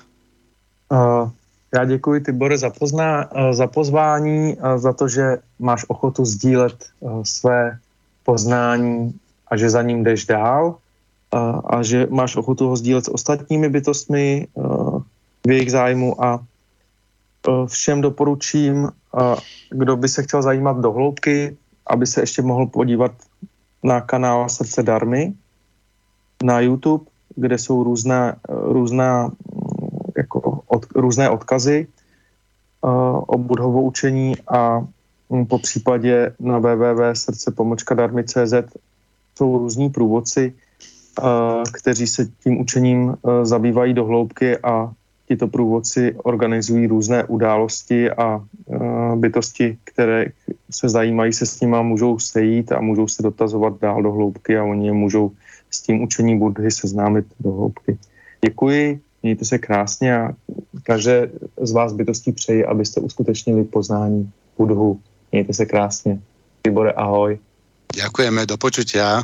Uh, 0.91 1.31
já 1.73 1.85
děkuji, 1.85 2.19
Tibore, 2.21 2.57
za, 2.57 2.69
pozná, 2.69 3.31
uh, 3.31 3.51
za 3.51 3.67
pozvání, 3.67 4.57
uh, 4.57 4.77
za 4.77 4.93
to, 4.93 5.07
že 5.07 5.37
máš 5.59 5.85
ochotu 5.87 6.25
sdílet 6.25 6.75
uh, 6.99 7.23
své 7.23 7.79
poznání 8.23 9.13
a 9.47 9.57
že 9.57 9.69
za 9.69 9.81
ním 9.81 10.03
jdeš 10.03 10.25
dál 10.25 10.77
a, 11.31 11.39
a 11.65 11.83
že 11.83 12.07
máš 12.09 12.35
ochotu 12.35 12.67
ho 12.67 12.75
sdílet 12.75 13.05
s 13.05 13.13
ostatními 13.13 13.69
bytostmi 13.69 14.47
uh, 14.53 15.01
v 15.47 15.51
jejich 15.51 15.71
zájmu 15.71 16.23
a 16.23 16.43
všem 17.67 18.01
doporučím 18.01 18.91
kdo 19.71 19.97
by 19.97 20.09
se 20.09 20.23
chtěl 20.23 20.41
zajímat 20.41 20.77
do 20.77 20.91
hloubky, 20.91 21.57
aby 21.87 22.07
se 22.07 22.21
ještě 22.21 22.41
mohl 22.41 22.65
podívat 22.65 23.11
na 23.83 24.01
kanál 24.01 24.49
Srdce 24.49 24.83
Darmy 24.83 25.33
na 26.43 26.59
YouTube, 26.59 27.05
kde 27.35 27.57
jsou 27.57 27.83
různé, 27.83 28.35
různé, 28.49 29.23
mm, 29.23 29.31
jako 30.17 30.61
od, 30.67 30.85
různé 30.95 31.29
odkazy 31.29 31.87
uh, 32.81 33.23
o 33.27 33.37
budhovo 33.37 33.81
učení 33.81 34.35
a 34.47 34.85
um, 35.27 35.45
po 35.45 35.59
případě 35.59 36.33
na 36.39 36.59
www.srdcepomočkadarmy.cz 36.59 38.53
jsou 39.37 39.57
různí 39.57 39.89
průvodci, 39.89 40.53
kteří 41.73 42.07
se 42.07 42.25
tím 42.43 42.61
učením 42.61 43.15
zabývají 43.43 43.93
do 43.93 44.05
hloubky 44.05 44.57
a 44.57 44.91
tito 45.31 45.47
průvodci 45.47 46.15
organizují 46.23 46.87
různé 46.87 47.23
události 47.23 48.11
a 48.11 48.35
uh, 48.35 49.15
bytosti, 49.15 49.77
které 49.83 50.25
se 50.71 50.89
zajímají 50.89 51.33
se 51.33 51.45
s 51.45 51.59
nima, 51.61 51.81
můžou 51.81 52.19
sejít 52.19 52.71
a 52.71 52.81
můžou 52.81 53.07
se 53.07 53.23
dotazovat 53.23 53.79
dál 53.81 54.03
do 54.03 54.11
hloubky 54.11 54.57
a 54.57 54.63
oni 54.63 54.87
je 54.87 54.93
můžou 54.93 55.31
s 55.71 55.81
tím 55.81 56.03
učením 56.03 56.39
Budhy 56.39 56.71
seznámit 56.71 57.25
do 57.39 57.51
hloubky. 57.51 57.97
Děkuji 58.45 58.99
Mějte 59.23 59.45
se 59.45 59.57
krásně 59.57 60.17
a 60.17 60.33
každé 60.83 61.29
z 61.61 61.71
vás 61.71 61.93
bytostí 61.93 62.31
přeji, 62.31 62.65
abyste 62.65 63.01
uskutečnili 63.01 63.63
poznání 63.63 64.31
Budhu. 64.57 64.99
Mějte 65.31 65.53
se 65.53 65.65
krásně. 65.65 66.19
Tibore, 66.61 66.91
ahoj. 66.91 67.39
Ďakujeme, 67.95 68.45
do 68.45 68.57
počutia. 68.57 69.23